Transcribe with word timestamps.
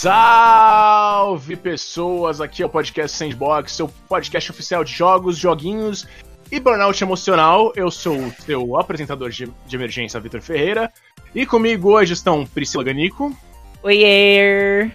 Salve 0.00 1.56
pessoas, 1.56 2.40
aqui 2.40 2.62
é 2.62 2.66
o 2.66 2.70
podcast 2.70 3.14
Sandbox, 3.14 3.72
seu 3.72 3.86
podcast 4.08 4.50
oficial 4.50 4.82
de 4.82 4.94
jogos, 4.94 5.36
joguinhos 5.36 6.06
e 6.50 6.58
burnout 6.58 7.04
emocional. 7.04 7.70
Eu 7.76 7.90
sou 7.90 8.16
o 8.16 8.32
seu 8.32 8.78
apresentador 8.78 9.28
de, 9.28 9.52
de 9.66 9.76
emergência, 9.76 10.18
Vitor 10.18 10.40
Ferreira, 10.40 10.90
e 11.34 11.44
comigo 11.44 11.90
hoje 11.90 12.14
estão 12.14 12.46
Priscila 12.46 12.82
Ganico. 12.82 13.36
Oiê! 13.82 14.90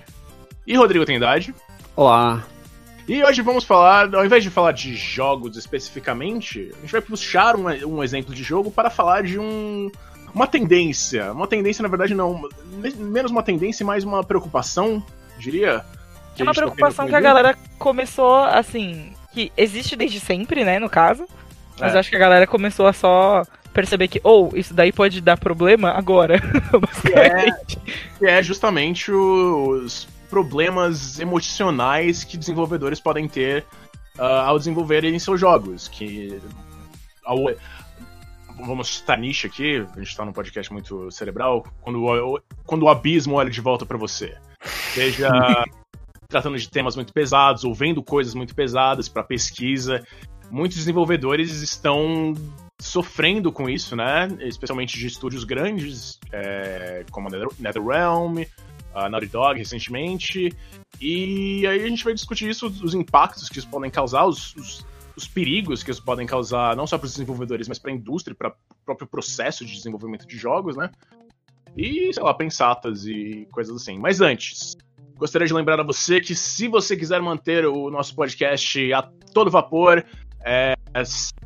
E 0.66 0.76
Rodrigo 0.76 1.06
Tendade. 1.06 1.54
Olá. 1.96 2.44
E 3.08 3.24
hoje 3.24 3.44
vamos 3.44 3.64
falar, 3.64 4.12
ao 4.16 4.26
invés 4.26 4.44
de 4.44 4.50
falar 4.50 4.72
de 4.72 4.96
jogos 4.96 5.56
especificamente, 5.56 6.74
a 6.80 6.82
gente 6.82 6.92
vai 6.92 7.02
puxar 7.02 7.56
um, 7.56 7.68
um 7.86 8.04
exemplo 8.04 8.34
de 8.34 8.42
jogo 8.42 8.72
para 8.72 8.90
falar 8.90 9.22
de 9.22 9.38
um, 9.38 9.92
uma 10.36 10.46
tendência. 10.46 11.32
Uma 11.32 11.48
tendência, 11.48 11.82
na 11.82 11.88
verdade, 11.88 12.14
não. 12.14 12.48
Menos 12.98 13.32
uma 13.32 13.42
tendência 13.42 13.84
e 13.84 13.88
mais 13.88 14.04
uma 14.04 14.22
preocupação, 14.22 15.02
diria. 15.40 15.86
É 16.38 16.44
uma 16.44 16.54
tá 16.54 16.62
preocupação 16.62 17.06
tá 17.06 17.10
que 17.12 17.16
a 17.16 17.22
galera 17.22 17.58
começou, 17.80 18.44
assim. 18.44 19.14
Que 19.34 19.50
existe 19.56 19.96
desde 19.96 20.20
sempre, 20.20 20.66
né, 20.66 20.78
no 20.78 20.90
caso. 20.90 21.26
Mas 21.80 21.96
é. 21.96 22.00
acho 22.00 22.10
que 22.10 22.16
a 22.18 22.20
galera 22.20 22.46
começou 22.46 22.86
a 22.86 22.94
só 22.94 23.44
perceber 23.74 24.10
que, 24.10 24.20
ou, 24.24 24.52
oh, 24.52 24.58
isso 24.58 24.74
daí 24.74 24.92
pode 24.92 25.22
dar 25.22 25.38
problema 25.38 25.92
agora. 25.92 26.36
é, 28.22 28.38
é 28.38 28.44
justamente 28.44 29.12
os 29.12 30.08
problemas 30.30 31.18
emocionais 31.20 32.26
que 32.26 32.38
desenvolvedores 32.38 33.00
podem 33.00 33.28
ter 33.28 33.64
uh, 34.18 34.22
ao 34.22 34.58
desenvolverem 34.58 35.18
seus 35.18 35.40
jogos. 35.40 35.88
Que. 35.88 36.42
Ao, 37.24 37.38
vamos 38.58 38.98
citar 38.98 39.18
nicho 39.18 39.48
aqui, 39.48 39.78
a 39.78 40.00
gente 40.00 40.10
está 40.10 40.26
num 40.26 40.34
podcast 40.34 40.72
muito 40.72 41.10
cerebral, 41.12 41.66
quando 41.82 42.04
o, 42.04 42.42
quando 42.66 42.84
o 42.84 42.90
abismo 42.90 43.36
olha 43.36 43.50
de 43.50 43.62
volta 43.62 43.86
para 43.86 43.98
você. 43.98 44.38
Seja 44.94 45.30
tratando 46.28 46.58
de 46.58 46.70
temas 46.70 46.96
muito 46.96 47.14
pesados 47.14 47.64
ou 47.64 47.74
vendo 47.74 48.04
coisas 48.04 48.34
muito 48.34 48.56
pesadas 48.56 49.08
para 49.08 49.24
pesquisa. 49.24 50.06
Muitos 50.52 50.78
desenvolvedores 50.78 51.52
estão 51.62 52.34
sofrendo 52.80 53.52
com 53.52 53.70
isso, 53.70 53.96
né? 53.96 54.28
Especialmente 54.42 54.98
de 54.98 55.08
estúdios 55.08 55.44
grandes, 55.44 56.20
é, 56.32 57.06
como 57.12 57.28
a 57.28 57.32
NetherRealm, 57.60 58.44
a 58.94 59.10
Naughty 59.10 59.28
Dog 59.28 59.58
recentemente. 59.58 60.54
E 61.02 61.66
aí 61.68 61.84
a 61.84 61.88
gente 61.88 62.04
vai 62.04 62.14
discutir 62.14 62.50
isso, 62.50 62.68
os 62.68 62.94
impactos 62.94 63.50
que 63.50 63.60
isso 63.60 63.70
podem 63.70 63.92
causar, 63.92 64.26
os, 64.26 64.56
os, 64.56 64.86
os 65.16 65.28
perigos 65.28 65.84
que 65.84 65.92
isso 65.92 66.04
podem 66.04 66.28
causar, 66.28 66.76
não 66.76 66.86
só 66.86 66.98
para 66.98 67.06
os 67.06 67.12
desenvolvedores, 67.12 67.68
mas 67.68 67.80
para 67.80 67.92
a 67.92 67.96
indústria, 67.96 68.36
para 68.36 68.50
o 68.50 68.86
próprio 68.86 69.08
processo 69.08 69.66
de 69.66 69.74
desenvolvimento 69.74 70.28
de 70.28 70.38
jogos, 70.38 70.76
né? 70.76 70.90
E, 71.76 72.14
sei 72.14 72.24
lá, 72.24 72.34
pensatas 72.34 73.06
e 73.06 73.48
coisas 73.52 73.76
assim. 73.76 73.98
Mas 74.00 74.22
antes, 74.22 74.76
gostaria 75.18 75.48
de 75.48 75.54
lembrar 75.54 75.80
a 75.80 75.84
você 75.84 76.22
que 76.22 76.34
se 76.34 76.68
você 76.68 76.96
quiser 76.96 77.22
manter 77.22 77.66
o 77.66 77.90
nosso 77.90 78.16
podcast 78.16 78.94
a 78.94 79.02
todo 79.34 79.52
vapor, 79.52 80.06
é, 80.46 80.76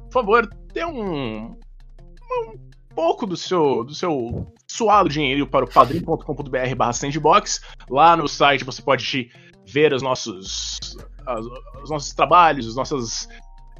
por 0.05 0.11
favor, 0.11 0.49
dê 0.73 0.85
um, 0.85 1.47
um 1.47 2.59
pouco 2.93 3.25
do 3.25 3.37
seu, 3.37 3.83
do 3.83 3.93
seu 3.93 4.51
suado 4.67 5.09
dinheiro 5.09 5.47
para 5.47 5.65
o 5.65 5.69
padrim.com.br 5.69 6.75
barra 6.75 6.93
sandbox. 6.93 7.61
Lá 7.89 8.15
no 8.15 8.27
site 8.27 8.63
você 8.63 8.81
pode 8.81 9.31
ver 9.65 9.93
os 9.93 10.01
nossos, 10.01 10.79
os 11.81 11.89
nossos 11.89 12.13
trabalhos, 12.13 12.67
as 12.67 12.75
nossas 12.75 13.27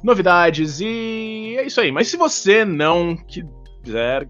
novidades 0.02 0.80
e 0.80 1.56
é 1.58 1.66
isso 1.66 1.80
aí. 1.80 1.92
Mas 1.92 2.08
se 2.08 2.16
você 2.16 2.64
não 2.64 3.16
quiser 3.16 4.28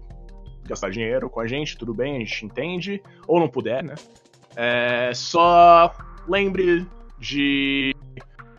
gastar 0.67 0.89
dinheiro 0.89 1.29
com 1.29 1.39
a 1.39 1.47
gente, 1.47 1.77
tudo 1.77 1.93
bem, 1.93 2.15
a 2.15 2.19
gente 2.19 2.45
entende. 2.45 3.01
Ou 3.27 3.39
não 3.39 3.47
puder, 3.47 3.83
né? 3.83 3.95
É, 4.55 5.11
só 5.13 5.93
lembre 6.27 6.85
de 7.19 7.95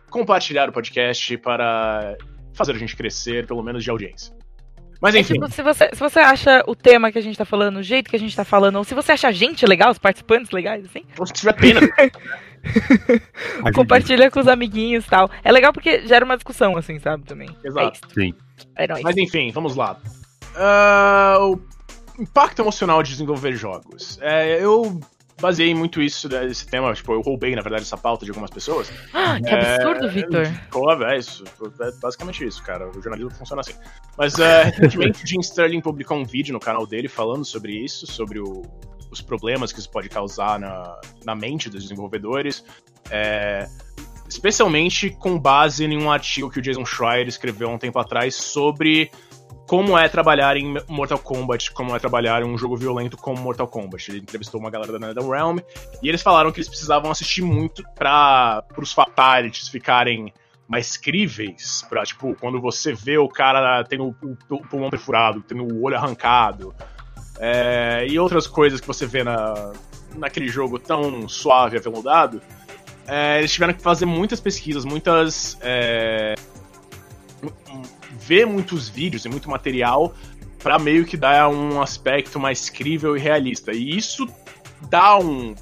compartilhar 0.09 0.69
o 0.69 0.73
podcast 0.73 1.37
para 1.37 2.15
fazer 2.53 2.73
a 2.73 2.77
gente 2.77 2.95
crescer, 2.95 3.47
pelo 3.47 3.63
menos 3.63 3.83
de 3.83 3.89
audiência. 3.89 4.33
Mas 5.01 5.15
enfim. 5.15 5.33
É, 5.33 5.35
tipo, 5.35 5.51
se, 5.51 5.61
você, 5.61 5.89
se 5.91 5.99
você 5.99 6.19
acha 6.19 6.63
o 6.65 6.75
tema 6.75 7.11
que 7.11 7.17
a 7.17 7.21
gente 7.21 7.37
tá 7.37 7.43
falando, 7.43 7.77
o 7.77 7.83
jeito 7.83 8.09
que 8.09 8.15
a 8.15 8.19
gente 8.19 8.35
tá 8.35 8.45
falando, 8.45 8.77
ou 8.77 8.83
se 8.83 8.95
você 8.95 9.11
acha 9.11 9.27
a 9.27 9.31
gente 9.33 9.65
legal, 9.65 9.91
os 9.91 9.97
participantes 9.97 10.51
legais, 10.51 10.85
assim. 10.85 11.03
Ou 11.19 11.25
se 11.25 11.33
tiver 11.33 11.53
pena. 11.53 11.81
Compartilha 13.73 14.31
com 14.31 14.39
os 14.39 14.47
amiguinhos 14.47 15.05
e 15.05 15.09
tal. 15.09 15.29
É 15.43 15.51
legal 15.51 15.73
porque 15.73 16.07
gera 16.07 16.25
uma 16.25 16.35
discussão, 16.35 16.77
assim, 16.77 16.99
sabe? 16.99 17.23
Também. 17.25 17.49
Exato. 17.63 17.99
É 18.09 18.13
Sim. 18.13 18.33
É 18.75 18.87
nóis. 18.87 19.03
Mas 19.03 19.17
enfim, 19.17 19.51
vamos 19.51 19.75
lá. 19.75 19.97
Uh, 20.55 21.53
o 21.53 22.21
impacto 22.21 22.61
emocional 22.61 23.01
de 23.03 23.11
desenvolver 23.11 23.53
jogos. 23.53 24.17
É, 24.21 24.63
eu 24.63 24.99
baseei 25.41 25.73
muito 25.75 26.01
isso 26.01 26.29
nesse 26.29 26.65
tema, 26.65 26.93
tipo, 26.93 27.11
eu 27.11 27.21
roubei, 27.21 27.55
na 27.55 27.61
verdade, 27.61 27.83
essa 27.83 27.97
pauta 27.97 28.23
de 28.23 28.31
algumas 28.31 28.49
pessoas. 28.49 28.91
Ah, 29.13 29.39
que 29.39 29.49
absurdo, 29.49 30.05
é, 30.05 30.09
Victor. 30.09 30.47
Pô, 30.69 30.91
é 30.91 31.17
isso. 31.17 31.43
É 31.79 31.91
basicamente 31.99 32.45
isso, 32.45 32.61
cara. 32.63 32.89
O 32.89 33.01
jornalismo 33.01 33.31
funciona 33.31 33.61
assim. 33.61 33.73
Mas, 34.17 34.37
é, 34.37 34.63
recentemente, 34.63 35.23
o 35.23 35.27
Jim 35.27 35.39
Sterling 35.39 35.81
publicou 35.81 36.17
um 36.17 36.25
vídeo 36.25 36.53
no 36.53 36.59
canal 36.59 36.85
dele 36.85 37.07
falando 37.07 37.45
sobre 37.45 37.73
isso, 37.73 38.05
sobre 38.05 38.39
o, 38.39 38.63
os 39.13 39.21
problemas 39.21 39.71
que 39.71 39.79
isso 39.79 39.89
pode 39.89 40.09
causar 40.09 40.59
na, 40.59 40.99
na 41.23 41.35
mente 41.35 41.69
dos 41.69 41.83
desenvolvedores. 41.83 42.63
É, 43.09 43.67
especialmente 44.27 45.09
com 45.11 45.37
base 45.37 45.85
em 45.85 46.01
um 46.01 46.11
artigo 46.11 46.49
que 46.49 46.59
o 46.59 46.61
Jason 46.61 46.85
Schreier 46.85 47.27
escreveu 47.27 47.69
um 47.69 47.77
tempo 47.77 47.99
atrás 47.99 48.35
sobre 48.35 49.11
como 49.67 49.97
é 49.97 50.09
trabalhar 50.09 50.57
em 50.57 50.75
Mortal 50.89 51.19
Kombat, 51.19 51.71
como 51.71 51.95
é 51.95 51.99
trabalhar 51.99 52.41
em 52.41 52.45
um 52.45 52.57
jogo 52.57 52.75
violento 52.75 53.15
como 53.15 53.41
Mortal 53.41 53.67
Kombat. 53.67 54.11
Ele 54.11 54.19
entrevistou 54.19 54.59
uma 54.59 54.69
galera 54.69 54.91
da 54.91 54.99
NetherRealm 54.99 55.59
e 56.01 56.09
eles 56.09 56.21
falaram 56.21 56.51
que 56.51 56.59
eles 56.59 56.67
precisavam 56.67 57.09
assistir 57.09 57.41
muito 57.41 57.83
para 57.95 58.65
os 58.77 58.91
fatalities 58.91 59.67
ficarem 59.67 60.33
mais 60.67 60.97
críveis, 60.97 61.85
pra, 61.89 62.03
tipo, 62.03 62.35
quando 62.39 62.59
você 62.59 62.93
vê 62.93 63.17
o 63.17 63.27
cara 63.27 63.83
tendo 63.83 64.15
o 64.49 64.67
pulmão 64.67 64.89
perfurado, 64.89 65.41
tendo 65.41 65.63
o 65.63 65.83
olho 65.83 65.95
arrancado, 65.95 66.73
é, 67.39 68.05
e 68.07 68.19
outras 68.19 68.47
coisas 68.47 68.79
que 68.79 68.87
você 68.87 69.05
vê 69.05 69.23
na, 69.23 69.73
naquele 70.15 70.47
jogo 70.47 70.79
tão 70.79 71.27
suave 71.27 71.75
e 71.75 71.79
aveludado, 71.79 72.41
é, 73.07 73.39
eles 73.39 73.51
tiveram 73.51 73.73
que 73.73 73.81
fazer 73.81 74.05
muitas 74.05 74.39
pesquisas, 74.39 74.85
muitas. 74.85 75.57
É, 75.61 76.35
ver 78.11 78.45
muitos 78.45 78.87
vídeos 78.87 79.25
e 79.25 79.29
muito 79.29 79.49
material 79.49 80.13
para 80.59 80.79
meio 80.79 81.05
que 81.05 81.17
dar 81.17 81.49
um 81.49 81.81
aspecto 81.81 82.39
mais 82.39 82.69
crível 82.69 83.17
e 83.17 83.19
realista. 83.19 83.73
E 83.73 83.97
isso 83.97 84.27
dá 84.89 85.17
um. 85.17 85.53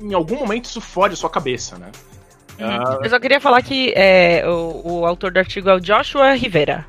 Em 0.00 0.12
algum 0.14 0.36
momento 0.36 0.64
isso 0.64 0.80
fode 0.80 1.14
a 1.14 1.16
sua 1.16 1.30
cabeça, 1.30 1.78
né? 1.78 1.92
Uhum. 2.58 2.96
Uh... 2.96 3.04
Eu 3.04 3.10
só 3.10 3.20
queria 3.20 3.40
falar 3.40 3.62
que 3.62 3.92
é, 3.94 4.42
o, 4.46 5.00
o, 5.00 5.06
autor 5.06 5.30
do 5.30 5.38
artigo 5.38 5.70
é 5.70 5.74
o 5.74 5.80
Joshua 5.80 6.32
Rivera. 6.32 6.84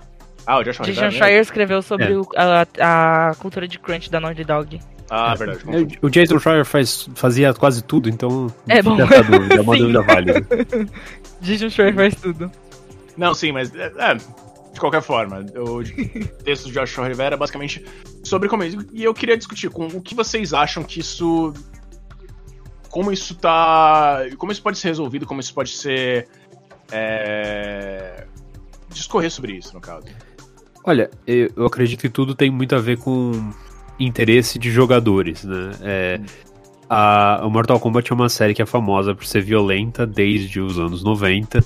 Ah, 0.45 0.59
o 0.59 0.63
Joshua 0.63 0.85
Rivera. 0.85 1.11
Schreier 1.11 1.41
escreveu 1.41 1.81
sobre 1.81 2.11
é. 2.13 2.17
o, 2.17 2.27
a, 2.35 3.29
a, 3.29 3.35
cultura 3.35 3.67
de 3.67 3.79
crunch 3.79 4.09
da 4.09 4.19
Naughty 4.19 4.43
Dog. 4.43 4.79
Ah, 5.09 5.33
é, 5.33 5.37
verdade. 5.37 5.99
O 6.01 6.09
Jason 6.09 6.39
Schreier 6.39 6.65
faz, 6.65 7.09
fazia 7.15 7.53
quase 7.53 7.83
tudo, 7.83 8.09
então. 8.09 8.53
É 8.67 8.81
bom. 8.81 8.97
Dúvida, 8.97 9.55
é 9.55 9.61
uma 9.61 9.77
dúvida 9.77 10.01
válida. 10.01 10.41
Jason 11.41 11.69
Schreier 11.69 11.93
faz 11.93 12.15
tudo. 12.15 12.51
Não, 13.15 13.33
sim, 13.33 13.51
mas. 13.51 13.71
É, 13.75 14.15
de 14.73 14.79
qualquer 14.79 15.03
forma, 15.03 15.45
o 15.55 15.83
texto 16.43 16.65
de 16.65 16.73
Joshua 16.73 17.07
Rivera 17.07 17.35
é 17.35 17.37
basicamente 17.37 17.85
sobre 18.23 18.49
como 18.49 18.63
E 18.63 19.03
eu 19.03 19.13
queria 19.13 19.37
discutir 19.37 19.69
com 19.69 19.85
o 19.85 20.01
que 20.01 20.15
vocês 20.15 20.53
acham 20.53 20.83
que 20.83 20.99
isso. 20.99 21.53
Como 22.89 23.11
isso 23.11 23.35
tá. 23.35 24.21
Como 24.37 24.51
isso 24.51 24.63
pode 24.63 24.79
ser 24.79 24.87
resolvido, 24.89 25.25
como 25.25 25.39
isso 25.39 25.53
pode 25.53 25.69
ser. 25.69 26.27
É, 26.91 28.25
discorrer 28.93 29.31
sobre 29.31 29.53
isso, 29.53 29.73
no 29.73 29.81
caso. 29.81 30.05
Olha, 30.83 31.09
eu 31.25 31.65
acredito 31.65 32.01
que 32.01 32.09
tudo 32.09 32.35
tem 32.35 32.51
muito 32.51 32.75
a 32.75 32.79
ver 32.79 32.97
com 32.97 33.31
interesse 33.99 34.59
de 34.59 34.69
jogadores, 34.69 35.43
né? 35.43 35.71
É, 35.81 36.21
a, 36.89 37.41
o 37.45 37.49
Mortal 37.49 37.79
Kombat 37.79 38.11
é 38.11 38.15
uma 38.15 38.29
série 38.29 38.53
que 38.53 38.61
é 38.61 38.65
famosa 38.65 39.15
por 39.15 39.25
ser 39.25 39.41
violenta 39.41 40.05
desde 40.05 40.59
os 40.59 40.77
anos 40.77 41.03
90 41.03 41.63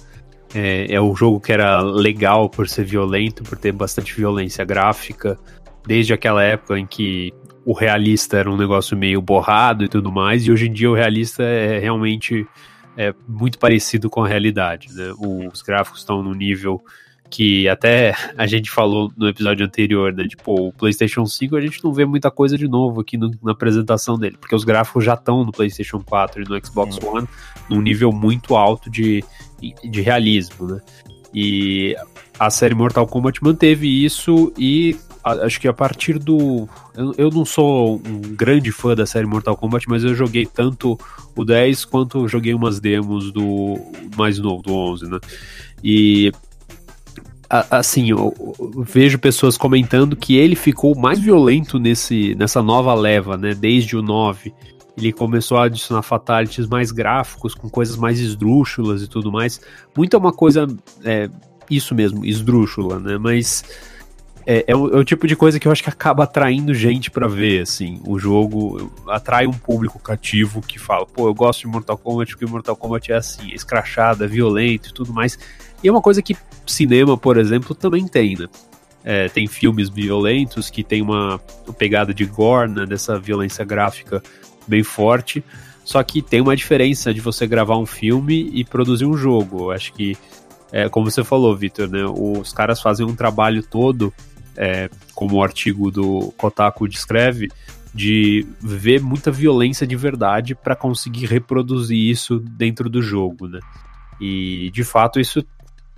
é, 0.53 0.93
é 0.93 1.01
o 1.01 1.15
jogo 1.15 1.39
que 1.39 1.51
era 1.51 1.81
legal 1.81 2.49
por 2.49 2.67
ser 2.67 2.85
violento, 2.85 3.43
por 3.43 3.57
ter 3.57 3.71
bastante 3.71 4.13
violência 4.15 4.63
gráfica, 4.63 5.37
desde 5.85 6.13
aquela 6.13 6.43
época 6.43 6.77
em 6.79 6.85
que 6.85 7.33
o 7.65 7.73
realista 7.73 8.37
era 8.37 8.49
um 8.49 8.57
negócio 8.57 8.97
meio 8.97 9.21
borrado 9.21 9.83
e 9.83 9.89
tudo 9.89 10.11
mais, 10.11 10.45
e 10.45 10.51
hoje 10.51 10.67
em 10.67 10.73
dia 10.73 10.89
o 10.89 10.95
realista 10.95 11.43
é 11.43 11.79
realmente 11.79 12.47
é, 12.95 13.13
muito 13.27 13.59
parecido 13.59 14.09
com 14.09 14.23
a 14.23 14.27
realidade. 14.27 14.87
Né? 14.93 15.11
Os 15.51 15.61
gráficos 15.61 15.99
estão 15.99 16.23
no 16.23 16.33
nível 16.33 16.81
que 17.29 17.67
até 17.67 18.15
a 18.37 18.47
gente 18.47 18.71
falou 18.71 19.11
no 19.17 19.27
episódio 19.27 19.65
anterior, 19.65 20.13
né? 20.13 20.25
Tipo, 20.27 20.69
o 20.69 20.73
PlayStation 20.73 21.25
5 21.25 21.55
a 21.55 21.61
gente 21.61 21.83
não 21.83 21.93
vê 21.93 22.05
muita 22.05 22.31
coisa 22.31 22.57
de 22.57 22.67
novo 22.67 23.01
aqui 23.01 23.17
no, 23.17 23.31
na 23.43 23.51
apresentação 23.51 24.17
dele, 24.17 24.37
porque 24.39 24.55
os 24.55 24.63
gráficos 24.63 25.03
já 25.03 25.13
estão 25.13 25.43
no 25.43 25.51
PlayStation 25.51 26.01
4 26.01 26.43
e 26.43 26.49
no 26.49 26.65
Xbox. 26.65 26.97
One 27.03 27.27
num 27.69 27.81
nível 27.81 28.11
muito 28.11 28.55
alto 28.55 28.89
de, 28.89 29.23
de 29.83 30.01
realismo, 30.01 30.67
né? 30.67 30.81
E 31.33 31.95
a 32.39 32.49
série 32.49 32.73
Mortal 32.73 33.05
Kombat 33.05 33.43
manteve 33.43 33.87
isso 34.03 34.53
e 34.57 34.95
acho 35.23 35.59
que 35.59 35.67
a 35.67 35.73
partir 35.73 36.17
do. 36.17 36.67
Eu, 36.95 37.13
eu, 37.17 37.29
não 37.29 37.45
sou 37.45 38.01
um 38.05 38.21
grande 38.21 38.71
fã 38.71 38.95
da 38.95 39.05
série 39.05 39.27
Mortal 39.27 39.57
Kombat, 39.57 39.87
mas 39.89 40.03
eu 40.03 40.15
joguei 40.15 40.45
tanto 40.45 40.97
o 41.35 41.43
10 41.43 41.85
quanto 41.85 42.27
joguei 42.27 42.53
umas 42.53 42.79
demos 42.79 43.31
do 43.31 43.77
mais 44.15 44.39
novo, 44.39 44.61
do 44.63 44.73
11, 44.73 45.09
né? 45.09 45.19
E. 45.83 46.31
assim, 47.49 48.11
eu, 48.11 48.33
vejo 48.79 49.19
pessoas 49.19 49.57
comentando 49.57 50.15
que 50.15 50.35
ele 50.35 50.55
ficou 50.55 50.95
mais 50.95 51.19
violento 51.19 51.79
nesse, 51.79 52.35
nessa 52.35 52.61
nova 52.61 52.93
leva, 52.93 53.37
né? 53.37 53.53
Desde 53.53 53.95
o 53.95 54.01
9 54.01 54.53
ele 54.97 55.13
começou 55.13 55.57
a 55.57 55.65
adicionar 55.65 56.01
fatalities 56.01 56.67
mais 56.67 56.91
gráficos, 56.91 57.53
com 57.53 57.69
coisas 57.69 57.95
mais 57.95 58.19
esdrúxulas 58.19 59.03
e 59.03 59.07
tudo 59.07 59.31
mais. 59.31 59.61
Muito 59.95 60.15
é 60.15 60.19
uma 60.19 60.33
coisa, 60.33 60.65
é, 61.03 61.29
isso 61.69 61.93
mesmo, 61.93 62.25
esdrúxula, 62.25 62.99
né? 62.99 63.17
Mas 63.17 63.63
é, 64.49 64.63
é, 64.65 64.75
o, 64.75 64.95
é, 64.95 64.99
o, 64.99 65.03
tipo 65.03 65.27
de 65.27 65.35
coisa 65.35 65.59
que 65.59 65.67
eu 65.67 65.71
acho 65.73 65.83
que 65.83 65.89
acaba 65.89 66.23
atraindo 66.23 66.73
gente 66.73 67.11
para 67.11 67.27
ver, 67.27 67.63
assim. 67.63 67.99
O 68.07 68.17
jogo 68.17 68.89
atrai 69.09 69.45
um 69.45 69.51
público 69.51 69.99
cativo 69.99 70.61
que 70.61 70.79
fala, 70.79 71.05
pô, 71.05 71.27
eu 71.27 71.33
gosto 71.33 71.59
de 71.59 71.67
Mortal 71.67 71.97
Kombat 71.97 72.31
porque 72.31 72.49
Mortal 72.49 72.77
Kombat 72.77 73.11
é 73.11 73.15
assim, 73.17 73.49
escrachado, 73.53 74.23
é 74.23 74.27
violento 74.27 74.87
e 74.89 74.93
tudo 74.93 75.11
mais. 75.13 75.37
E 75.83 75.89
é 75.89 75.91
uma 75.91 76.01
coisa 76.01 76.21
que 76.21 76.33
cinema, 76.65 77.17
por 77.17 77.35
exemplo, 77.35 77.75
também 77.75 78.07
tem, 78.07 78.37
né? 78.37 78.47
É, 79.03 79.27
tem 79.27 79.47
filmes 79.47 79.89
violentos 79.89 80.69
que 80.69 80.81
tem 80.81 81.01
uma, 81.01 81.41
uma 81.65 81.73
pegada 81.73 82.13
de 82.13 82.23
gore, 82.23 82.71
né, 82.71 82.85
dessa 82.85 83.19
violência 83.19 83.65
gráfica 83.65 84.23
bem 84.65 84.81
forte. 84.81 85.43
Só 85.83 86.01
que 86.03 86.21
tem 86.21 86.39
uma 86.39 86.55
diferença 86.55 87.13
de 87.13 87.19
você 87.19 87.45
gravar 87.45 87.77
um 87.77 87.85
filme 87.85 88.49
e 88.53 88.63
produzir 88.63 89.05
um 89.05 89.17
jogo. 89.17 89.65
Eu 89.65 89.71
acho 89.71 89.91
que, 89.91 90.17
é, 90.71 90.87
como 90.87 91.11
você 91.11 91.21
falou, 91.21 91.53
Victor, 91.53 91.89
né, 91.89 92.05
os 92.05 92.53
caras 92.53 92.81
fazem 92.81 93.05
um 93.05 93.15
trabalho 93.15 93.61
todo, 93.61 94.13
é, 94.57 94.89
como 95.13 95.37
o 95.37 95.43
artigo 95.43 95.91
do 95.91 96.33
Kotaku 96.37 96.87
descreve, 96.87 97.49
de 97.93 98.45
ver 98.59 99.01
muita 99.01 99.31
violência 99.31 99.87
de 99.87 99.95
verdade 99.95 100.53
para 100.53 100.75
conseguir 100.75 101.25
reproduzir 101.25 101.97
isso 101.97 102.39
dentro 102.39 102.89
do 102.89 103.01
jogo, 103.01 103.47
né? 103.47 103.59
E 104.19 104.69
de 104.71 104.83
fato 104.83 105.19
isso, 105.19 105.45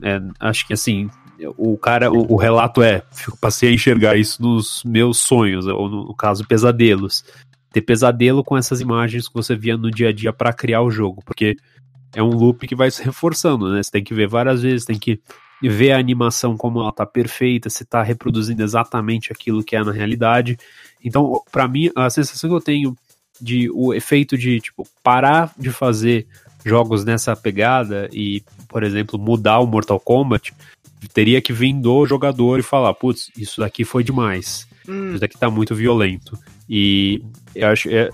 é, 0.02 0.22
acho 0.40 0.68
que 0.68 0.74
assim, 0.74 1.10
o 1.58 1.78
cara, 1.78 2.12
o, 2.12 2.34
o, 2.34 2.36
relato 2.36 2.82
é, 2.82 3.02
passei 3.40 3.70
a 3.70 3.74
enxergar 3.74 4.18
isso 4.18 4.42
nos 4.42 4.84
meus 4.84 5.20
sonhos, 5.20 5.66
ou 5.66 5.90
no, 5.90 6.08
no 6.08 6.16
caso 6.16 6.46
pesadelos 6.46 7.24
ter 7.72 7.82
pesadelo 7.82 8.44
com 8.44 8.58
essas 8.58 8.82
imagens 8.82 9.28
que 9.28 9.34
você 9.34 9.56
via 9.56 9.78
no 9.78 9.92
dia 9.92 10.10
a 10.10 10.14
dia 10.14 10.34
para 10.34 10.54
criar 10.54 10.82
o 10.82 10.92
jogo, 10.92 11.22
porque 11.24 11.56
é 12.16 12.24
um 12.24 12.34
loop 12.34 12.68
que 12.68 12.76
vai 12.76 12.90
se 12.90 13.04
reforçando, 13.04 13.72
né? 13.72 13.84
Você 13.84 13.92
tem 13.92 14.04
que 14.04 14.14
ver 14.14 14.28
várias 14.28 14.62
vezes, 14.62 14.86
tem 14.86 14.98
que 14.98 15.22
ver 15.68 15.92
a 15.92 15.98
animação 15.98 16.56
como 16.56 16.80
ela 16.80 16.92
tá 16.92 17.06
perfeita, 17.06 17.70
se 17.70 17.84
tá 17.84 18.02
reproduzindo 18.02 18.64
exatamente 18.64 19.32
aquilo 19.32 19.64
que 19.64 19.76
é 19.76 19.84
na 19.84 19.92
realidade. 19.92 20.58
Então, 21.04 21.42
para 21.52 21.68
mim, 21.68 21.90
a 21.96 22.10
sensação 22.10 22.50
que 22.50 22.56
eu 22.56 22.62
tenho 22.62 22.96
de 23.42 23.70
o 23.72 23.94
efeito 23.94 24.38
de 24.38 24.60
tipo 24.60 24.88
parar 25.04 25.54
de 25.58 25.72
fazer 25.72 26.28
jogos 26.66 27.06
nessa 27.06 27.36
pegada 27.36 28.10
e, 28.12 28.44
por 28.68 28.84
exemplo, 28.84 29.18
mudar 29.18 29.60
o 29.60 29.68
Mortal 29.68 30.00
Kombat, 30.00 30.54
teria 31.14 31.42
que 31.42 31.54
vir 31.54 31.74
do 31.74 32.06
jogador 32.06 32.60
e 32.60 32.64
falar, 32.64 32.94
putz, 32.94 33.32
isso 33.38 33.62
daqui 33.62 33.86
foi 33.86 34.04
demais. 34.04 34.68
Hum. 34.88 35.12
Isso 35.12 35.20
daqui 35.20 35.38
tá 35.38 35.50
muito 35.50 35.74
violento. 35.74 36.38
E 36.70 37.24
eu 37.56 37.70
acho. 37.70 37.90
É, 37.90 38.10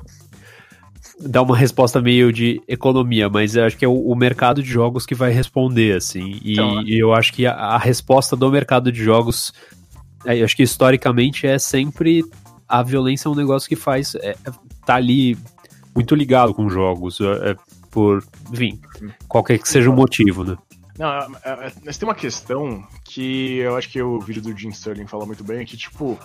dá 1.19 1.41
uma 1.41 1.55
resposta 1.55 2.01
meio 2.01 2.31
de 2.31 2.61
economia, 2.67 3.29
mas 3.29 3.55
eu 3.55 3.65
acho 3.65 3.77
que 3.77 3.85
é 3.85 3.87
o, 3.87 4.07
o 4.07 4.15
mercado 4.15 4.61
de 4.61 4.69
jogos 4.69 5.05
que 5.05 5.15
vai 5.15 5.31
responder, 5.31 5.95
assim. 5.95 6.39
E, 6.43 6.53
então, 6.53 6.81
e 6.83 7.01
eu 7.01 7.13
acho 7.13 7.33
que 7.33 7.45
a, 7.45 7.53
a, 7.53 7.77
resposta 7.77 8.35
do 8.35 8.51
mercado 8.51 8.91
de 8.91 9.03
jogos, 9.03 9.53
é, 10.25 10.39
eu 10.39 10.45
acho 10.45 10.55
que 10.55 10.63
historicamente 10.63 11.47
é 11.47 11.57
sempre 11.57 12.23
a 12.67 12.81
violência 12.83 13.27
é 13.27 13.31
um 13.31 13.35
negócio 13.35 13.69
que 13.69 13.75
faz. 13.75 14.15
É, 14.15 14.35
tá 14.85 14.95
ali 14.95 15.37
muito 15.93 16.15
ligado 16.15 16.53
com 16.53 16.69
jogos. 16.69 17.19
É, 17.21 17.51
é 17.51 17.55
por, 17.89 18.21
enfim, 18.51 18.79
qualquer 19.27 19.57
que 19.57 19.69
seja 19.69 19.89
o 19.89 19.93
motivo, 19.93 20.43
né? 20.43 20.57
Não, 20.97 21.09
mas 21.83 21.97
tem 21.97 22.07
uma 22.07 22.15
questão 22.15 22.85
que 23.05 23.57
eu 23.57 23.77
acho 23.77 23.89
que 23.89 24.01
o 24.01 24.19
vídeo 24.19 24.41
do 24.41 24.57
Jim 24.57 24.69
Sterling 24.69 25.07
fala 25.07 25.25
muito 25.25 25.43
bem, 25.43 25.65
que, 25.65 25.77
tipo, 25.77 26.17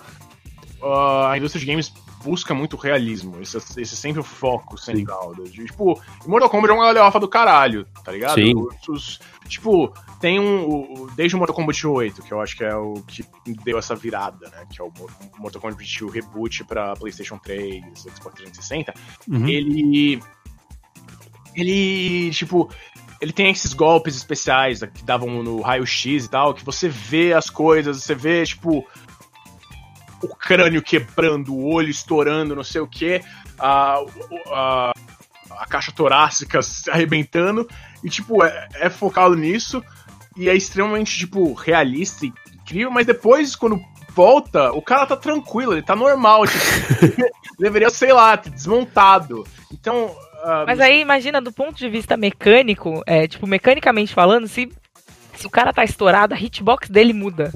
a 0.83 1.37
indústria 1.37 1.61
de 1.61 1.67
games 1.67 1.93
busca 2.23 2.55
muito 2.55 2.77
realismo. 2.77 3.41
Esse, 3.41 3.57
esse 3.59 3.81
é 3.81 3.85
sempre 3.85 4.21
o 4.21 4.25
foco 4.25 4.79
central. 4.79 5.35
De, 5.35 5.65
tipo, 5.65 6.01
Mortal 6.27 6.51
Kombat 6.51 6.73
é 6.73 6.75
uma 6.75 6.93
galhofa 6.93 7.19
do 7.19 7.29
caralho, 7.29 7.87
tá 8.05 8.13
ligado? 8.13 8.35
Sim. 8.35 8.53
Os, 8.89 9.21
tipo, 9.49 9.93
tem 10.21 10.39
um. 10.39 11.07
Desde 11.17 11.35
o 11.35 11.39
Mortal 11.39 11.57
Kombat 11.57 11.87
8, 11.87 12.23
que 12.23 12.33
eu 12.33 12.41
acho 12.41 12.57
que 12.57 12.65
é 12.65 12.75
o 12.75 12.95
que 13.07 13.25
deu 13.65 13.79
essa 13.79 13.95
virada, 13.95 14.49
né? 14.51 14.67
Que 14.71 14.81
é 14.81 14.85
o 14.85 14.93
Mortal 15.39 15.61
Kombat 15.61 16.05
o 16.05 16.09
reboot 16.09 16.65
pra 16.65 16.95
PlayStation 16.95 17.39
3, 17.39 17.85
Xbox 17.97 18.35
360. 18.37 18.95
Uhum. 19.29 19.49
Ele. 19.49 20.21
Ele, 21.53 22.31
tipo, 22.31 22.71
ele 23.21 23.33
tem 23.33 23.51
esses 23.51 23.75
golpes 23.75 24.15
especiais 24.15 24.81
que 24.81 25.03
davam 25.03 25.43
no 25.43 25.61
raio-x 25.61 26.25
e 26.25 26.31
tal, 26.31 26.55
que 26.55 26.65
você 26.65 26.89
vê 26.89 27.33
as 27.33 27.51
coisas, 27.51 28.05
você 28.05 28.15
vê, 28.15 28.45
tipo, 28.45 28.87
o 30.23 30.29
crânio 30.29 30.83
quebrando, 30.83 31.55
o 31.55 31.73
olho 31.73 31.89
estourando, 31.89 32.57
não 32.57 32.65
sei 32.65 32.81
o 32.81 32.87
que, 32.87 33.21
a, 33.59 33.97
a, 34.49 34.93
a 35.51 35.67
caixa 35.67 35.93
torácica 35.93 36.63
se 36.63 36.91
arrebentando, 36.91 37.69
e 38.03 38.09
tipo, 38.09 38.45
é, 38.45 38.69
é, 38.75 38.91
focado 38.91 39.35
nisso, 39.35 39.83
e 40.37 40.49
é 40.49 40.55
extremamente, 40.55 41.19
tipo, 41.19 41.53
realista 41.53 42.27
e 42.27 42.33
incrível, 42.55 42.91
mas 42.91 43.07
depois, 43.07 43.57
quando 43.57 43.81
volta, 44.15 44.73
o 44.73 44.83
cara 44.83 45.07
tá 45.07 45.17
tranquilo, 45.17 45.73
ele 45.73 45.83
tá 45.83 45.97
normal, 45.97 46.45
tipo, 46.47 47.25
deveria, 47.59 47.91
sei 47.91 48.13
lá, 48.13 48.37
ter 48.37 48.51
desmontado. 48.51 49.47
Então. 49.73 50.07
Uh, 50.07 50.67
mas 50.67 50.81
aí, 50.81 51.01
imagina, 51.01 51.41
do 51.41 51.53
ponto 51.53 51.77
de 51.77 51.89
vista 51.89 52.17
mecânico, 52.17 53.03
é, 53.07 53.27
tipo, 53.27 53.47
mecanicamente 53.47 54.15
falando, 54.15 54.47
se, 54.49 54.71
se 55.35 55.47
o 55.47 55.51
cara 55.51 55.73
tá 55.73 55.85
estourado, 55.85 56.35
a 56.35 56.39
hitbox 56.39 56.89
dele 56.89 57.13
muda. 57.13 57.53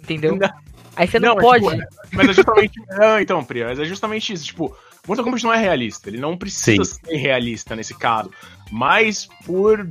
Entendeu? 0.00 0.36
Não. 0.36 0.65
Aí 0.96 1.06
você 1.06 1.20
não, 1.20 1.34
não 1.34 1.36
pode. 1.36 1.64
Tipo, 1.64 1.86
mas 2.12 2.28
é 2.28 2.32
justamente. 2.32 2.80
não, 2.98 3.20
então, 3.20 3.44
Priya, 3.44 3.66
mas 3.66 3.78
é 3.78 3.84
justamente 3.84 4.32
isso. 4.32 4.46
Tipo, 4.46 4.74
Mortal 5.06 5.24
Kombat 5.24 5.44
não 5.44 5.52
é 5.52 5.58
realista. 5.58 6.08
Ele 6.08 6.18
não 6.18 6.36
precisa 6.36 6.84
Sim. 6.84 7.00
ser 7.04 7.16
realista 7.16 7.76
nesse 7.76 7.94
caso. 7.94 8.30
Mas 8.70 9.28
por. 9.44 9.88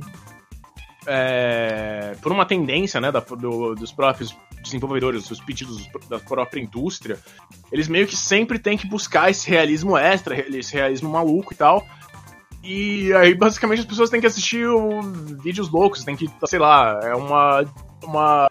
É, 1.08 2.16
por 2.20 2.32
uma 2.32 2.44
tendência, 2.44 3.00
né, 3.00 3.12
da, 3.12 3.20
do, 3.20 3.76
dos 3.76 3.92
próprios 3.92 4.36
desenvolvedores, 4.60 5.28
dos 5.28 5.40
pedidos 5.40 5.88
da 6.08 6.18
própria 6.18 6.60
indústria, 6.60 7.16
eles 7.70 7.86
meio 7.86 8.08
que 8.08 8.16
sempre 8.16 8.58
têm 8.58 8.76
que 8.76 8.88
buscar 8.88 9.30
esse 9.30 9.48
realismo 9.48 9.96
extra, 9.96 10.34
esse 10.56 10.74
realismo 10.74 11.08
maluco 11.08 11.52
e 11.52 11.56
tal. 11.56 11.86
E 12.64 13.12
aí, 13.14 13.32
basicamente, 13.32 13.80
as 13.80 13.86
pessoas 13.86 14.10
têm 14.10 14.20
que 14.20 14.26
assistir 14.26 14.66
o, 14.66 15.00
vídeos 15.40 15.70
loucos, 15.70 16.02
tem 16.02 16.16
que, 16.16 16.28
sei 16.46 16.58
lá, 16.58 16.98
é 17.00 17.14
uma, 17.14 17.64
uma 18.02 18.48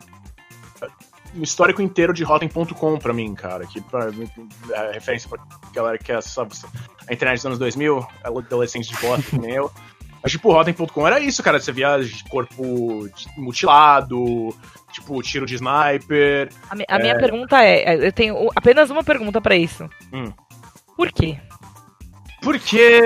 um 1.36 1.44
histórico 1.44 1.82
inteiro 1.82 2.14
de 2.14 2.24
Rotten.com 2.24 2.98
pra 2.98 3.14
mim, 3.14 3.34
cara. 3.36 3.66
Que 3.66 3.82
pra, 3.82 4.10
é 4.72 4.92
referência 4.94 5.30
pra 5.30 5.44
galera 5.74 5.98
que 5.98 6.12
é, 6.12 6.22
sabe, 6.22 6.52
a 7.08 7.14
internet 7.14 7.38
dos 7.38 7.46
anos 7.46 7.60
2000, 7.60 8.08
adolescente 8.24 8.90
de 8.90 8.98
bosta, 8.98 9.30
que 9.30 9.40
nem 9.40 9.52
eu. 9.52 9.72
Mas, 10.24 10.32
tipo, 10.32 10.52
Rotten.com 10.52 11.06
era 11.08 11.20
isso, 11.20 11.44
cara. 11.44 11.60
Você 11.60 11.72
via 11.72 12.00
corpo 12.30 13.08
mutilado, 13.38 14.56
tipo, 14.92 15.22
tiro 15.22 15.46
de 15.46 15.56
sniper. 15.56 16.50
A, 16.70 16.76
mi 16.76 16.84
a 16.88 16.96
é... 16.96 17.02
minha 17.02 17.18
pergunta 17.18 17.64
é: 17.64 17.84
é 17.84 18.08
eu 18.08 18.12
tenho 18.12 18.50
apenas 18.56 18.90
uma 18.90 19.04
pergunta 19.04 19.40
para 19.40 19.56
isso. 19.56 19.88
Hum. 20.12 20.32
Por 20.98 21.12
quê? 21.12 21.38
Porque 22.42 23.02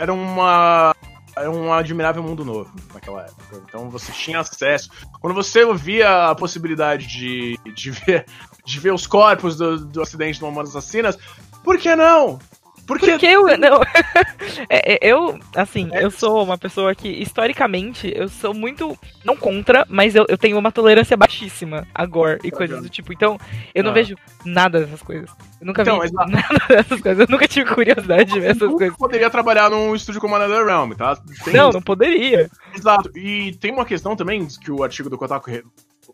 era 0.00 0.12
uma 0.12 0.94
era 1.36 1.50
um 1.50 1.72
admirável 1.72 2.22
mundo 2.22 2.44
novo 2.44 2.70
naquela 2.92 3.22
época. 3.22 3.62
Então 3.66 3.88
você 3.90 4.12
tinha 4.12 4.40
acesso. 4.40 4.90
Quando 5.20 5.34
você 5.34 5.64
ouvia 5.64 6.30
a 6.30 6.34
possibilidade 6.34 7.06
de, 7.06 7.58
de, 7.74 7.90
ver, 7.90 8.26
de 8.64 8.80
ver 8.80 8.92
os 8.92 9.06
corpos 9.06 9.56
do, 9.56 9.84
do 9.84 10.02
acidente 10.02 10.38
de 10.38 10.44
uma 10.44 10.62
assassinas, 10.62 11.18
por 11.64 11.78
que 11.78 11.94
não? 11.96 12.38
Porque, 12.86 13.12
Porque 13.12 13.26
eu. 13.26 13.46
Não, 13.58 13.80
é, 14.68 14.94
é, 14.94 14.98
eu, 15.02 15.38
assim, 15.54 15.88
é. 15.92 16.04
eu 16.04 16.10
sou 16.10 16.42
uma 16.42 16.58
pessoa 16.58 16.94
que, 16.94 17.08
historicamente, 17.08 18.12
eu 18.14 18.28
sou 18.28 18.52
muito. 18.52 18.98
Não 19.24 19.36
contra, 19.36 19.86
mas 19.88 20.14
eu, 20.14 20.26
eu 20.28 20.36
tenho 20.36 20.58
uma 20.58 20.72
tolerância 20.72 21.16
baixíssima 21.16 21.86
a 21.94 22.04
gore 22.04 22.40
e 22.42 22.50
coisas 22.50 22.82
do 22.82 22.88
tipo. 22.88 23.12
Então, 23.12 23.38
eu 23.74 23.84
não 23.84 23.90
ah. 23.90 23.94
vejo 23.94 24.16
nada 24.44 24.80
dessas 24.80 25.02
coisas. 25.02 25.30
Eu 25.60 25.66
nunca 25.66 25.82
então, 25.82 26.00
vi 26.00 26.10
nada 26.12 26.66
dessas 26.68 27.00
coisas. 27.00 27.20
Eu 27.20 27.26
nunca 27.30 27.46
tive 27.46 27.72
curiosidade 27.72 28.32
de 28.32 28.40
ver 28.40 28.50
essas 28.50 28.70
coisas. 28.70 28.96
poderia 28.96 29.30
trabalhar 29.30 29.70
num 29.70 29.94
estúdio 29.94 30.20
como 30.20 30.34
a 30.34 30.46
Realm, 30.46 30.92
tá? 30.92 31.16
Tem... 31.44 31.54
Não, 31.54 31.70
não 31.70 31.82
poderia. 31.82 32.50
Exato. 32.74 33.16
E 33.16 33.52
tem 33.60 33.72
uma 33.72 33.84
questão 33.84 34.16
também 34.16 34.46
que 34.46 34.70
o 34.70 34.82
artigo 34.82 35.08
do 35.08 35.16
Kotaku 35.16 35.50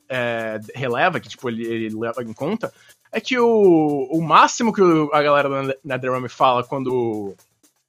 é, 0.08 0.58
releva, 0.74 1.20
que 1.20 1.28
tipo, 1.28 1.48
ele, 1.48 1.64
ele 1.66 1.98
leva 1.98 2.22
em 2.22 2.32
conta, 2.32 2.72
é 3.12 3.20
que 3.20 3.38
o, 3.38 4.08
o 4.10 4.22
máximo 4.22 4.72
que 4.72 4.82
a 5.12 5.22
galera 5.22 5.48
da 5.48 5.74
NetherRealm 5.84 6.26
fala 6.28 6.64
quando 6.64 7.34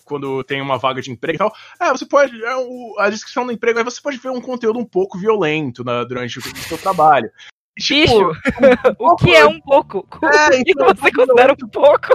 quando 0.06 0.44
tem 0.44 0.60
uma 0.60 0.80
vaga 0.80 1.02
de 1.02 1.12
emprego 1.12 1.36
e 1.36 1.38
tal, 1.38 1.54
é, 1.80 1.92
você 1.92 2.06
pode. 2.06 2.44
É, 2.44 2.56
o, 2.56 2.96
a 2.98 3.10
descrição 3.10 3.46
do 3.46 3.52
emprego 3.52 3.78
aí 3.78 3.86
você 3.86 4.02
pode 4.02 4.18
ver 4.18 4.30
um 4.30 4.42
conteúdo 4.42 4.80
um 4.80 4.86
pouco 4.86 5.20
violento 5.20 5.84
né, 5.86 6.04
durante 6.04 6.40
o 6.40 6.42
seu 6.42 6.80
trabalho. 6.80 7.30
Bicho, 7.78 8.32
o 8.98 9.16
que 9.16 9.36
é 9.36 9.46
um 9.46 9.62
pouco? 9.62 10.06
É, 10.26 10.48
o 10.60 10.64
que 10.64 10.72
então, 10.72 10.88
você 10.88 11.12
considera 11.12 11.54
um 11.54 11.70
pouco? 11.70 12.08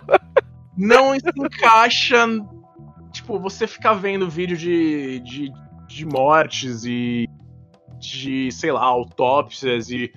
não 0.77 1.15
se 1.15 1.31
encaixa. 1.37 2.27
Tipo, 3.13 3.39
você 3.39 3.67
ficar 3.69 3.95
vendo 3.95 4.29
vídeo 4.29 4.57
de, 4.57 5.21
de, 5.21 5.53
de 5.87 6.05
mortes 6.05 6.85
e 6.85 7.29
de, 8.01 8.51
sei 8.51 8.73
lá, 8.73 8.83
autópsias 8.83 9.89
e, 9.89 10.13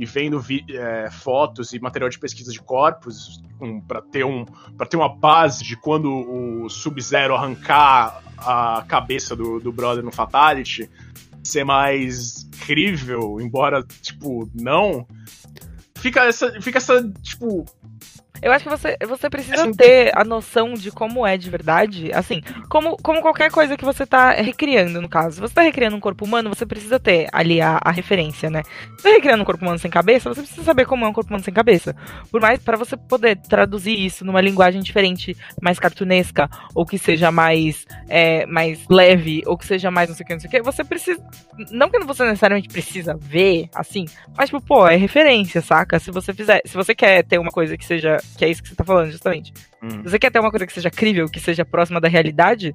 e 0.00 0.06
vendo 0.06 0.42
é, 0.70 1.10
fotos 1.10 1.74
e 1.74 1.78
material 1.78 2.08
de 2.08 2.18
pesquisa 2.18 2.50
de 2.50 2.58
corpos 2.58 3.42
um, 3.60 3.78
para 3.78 4.00
ter, 4.00 4.24
um, 4.24 4.46
ter 4.88 4.96
uma 4.96 5.14
base 5.14 5.62
de 5.62 5.76
quando 5.76 6.10
o 6.10 6.70
Sub-Zero 6.70 7.34
arrancar 7.34 8.22
a 8.38 8.82
cabeça 8.88 9.36
do, 9.36 9.60
do 9.60 9.70
brother 9.70 10.02
no 10.02 10.10
Fatality 10.10 10.90
ser 11.44 11.64
mais 11.64 12.48
crível, 12.64 13.38
embora, 13.40 13.82
tipo, 14.00 14.50
não. 14.54 15.06
Fica 15.96 16.24
essa, 16.24 16.58
fica 16.62 16.78
essa 16.78 17.06
tipo, 17.22 17.66
eu 18.42 18.52
acho 18.52 18.64
que 18.64 18.70
você, 18.70 18.96
você 19.06 19.28
precisa 19.28 19.70
ter 19.72 20.12
a 20.16 20.24
noção 20.24 20.74
de 20.74 20.90
como 20.90 21.26
é 21.26 21.36
de 21.36 21.50
verdade. 21.50 22.10
Assim, 22.12 22.40
como, 22.68 22.96
como 22.96 23.20
qualquer 23.20 23.50
coisa 23.50 23.76
que 23.76 23.84
você 23.84 24.06
tá 24.06 24.32
recriando, 24.32 25.00
no 25.00 25.08
caso. 25.08 25.36
Se 25.36 25.40
você 25.40 25.54
tá 25.54 25.62
recriando 25.62 25.96
um 25.96 26.00
corpo 26.00 26.24
humano, 26.24 26.48
você 26.48 26.64
precisa 26.64 26.98
ter 26.98 27.28
ali 27.32 27.60
a, 27.60 27.80
a 27.82 27.90
referência, 27.90 28.50
né? 28.50 28.62
Se 28.62 29.02
você 29.02 29.08
tá 29.08 29.14
recriando 29.14 29.42
um 29.42 29.46
corpo 29.46 29.62
humano 29.62 29.78
sem 29.78 29.90
cabeça, 29.90 30.28
você 30.28 30.42
precisa 30.42 30.62
saber 30.62 30.86
como 30.86 31.04
é 31.04 31.08
um 31.08 31.12
corpo 31.12 31.30
humano 31.30 31.44
sem 31.44 31.52
cabeça. 31.52 31.94
Por 32.30 32.40
mais, 32.40 32.60
para 32.60 32.76
você 32.76 32.96
poder 32.96 33.36
traduzir 33.36 33.98
isso 33.98 34.24
numa 34.24 34.40
linguagem 34.40 34.80
diferente, 34.80 35.36
mais 35.60 35.78
cartunesca, 35.78 36.48
ou 36.74 36.86
que 36.86 36.98
seja 36.98 37.30
mais, 37.30 37.86
é, 38.08 38.46
mais 38.46 38.86
leve, 38.88 39.42
ou 39.46 39.56
que 39.56 39.66
seja 39.66 39.90
mais 39.90 40.08
não 40.08 40.16
sei 40.16 40.24
o 40.24 40.26
que, 40.26 40.32
não 40.34 40.40
sei 40.40 40.48
o 40.48 40.50
que, 40.50 40.62
você 40.62 40.84
precisa. 40.84 41.22
Não 41.70 41.90
que 41.90 41.98
você 42.00 42.24
necessariamente 42.24 42.68
precisa 42.68 43.16
ver, 43.16 43.68
assim, 43.74 44.06
mas, 44.36 44.48
tipo, 44.48 44.60
pô, 44.60 44.86
é 44.86 44.96
referência, 44.96 45.60
saca? 45.60 45.98
Se 45.98 46.10
você 46.10 46.32
fizer. 46.32 46.62
Se 46.64 46.74
você 46.74 46.94
quer 46.94 47.24
ter 47.24 47.38
uma 47.38 47.50
coisa 47.50 47.76
que 47.76 47.84
seja 47.84 48.18
que 48.36 48.44
é 48.44 48.48
isso 48.48 48.62
que 48.62 48.68
você 48.68 48.74
tá 48.74 48.84
falando, 48.84 49.10
justamente. 49.10 49.52
Hum. 49.82 49.90
Se 49.90 50.10
você 50.10 50.18
quer 50.18 50.30
ter 50.30 50.40
uma 50.40 50.50
coisa 50.50 50.66
que 50.66 50.72
seja 50.72 50.90
crível, 50.90 51.28
que 51.28 51.40
seja 51.40 51.64
próxima 51.64 52.00
da 52.00 52.08
realidade, 52.08 52.74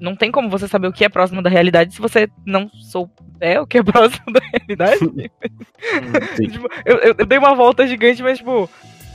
não 0.00 0.16
tem 0.16 0.30
como 0.30 0.50
você 0.50 0.66
saber 0.66 0.88
o 0.88 0.92
que 0.92 1.04
é 1.04 1.08
próximo 1.08 1.40
da 1.40 1.48
realidade 1.48 1.94
se 1.94 2.00
você 2.00 2.28
não 2.44 2.68
souber 2.68 3.62
o 3.62 3.66
que 3.66 3.78
é 3.78 3.82
próximo 3.84 4.32
da 4.32 4.40
realidade. 4.40 5.04
Hum, 5.04 6.50
tipo, 6.50 6.68
eu, 6.84 6.96
eu, 6.98 7.14
eu, 7.18 7.26
dei 7.26 7.38
uma 7.38 7.54
volta 7.54 7.86
gigante, 7.86 8.22
mas, 8.22 8.38
tipo, 8.38 8.68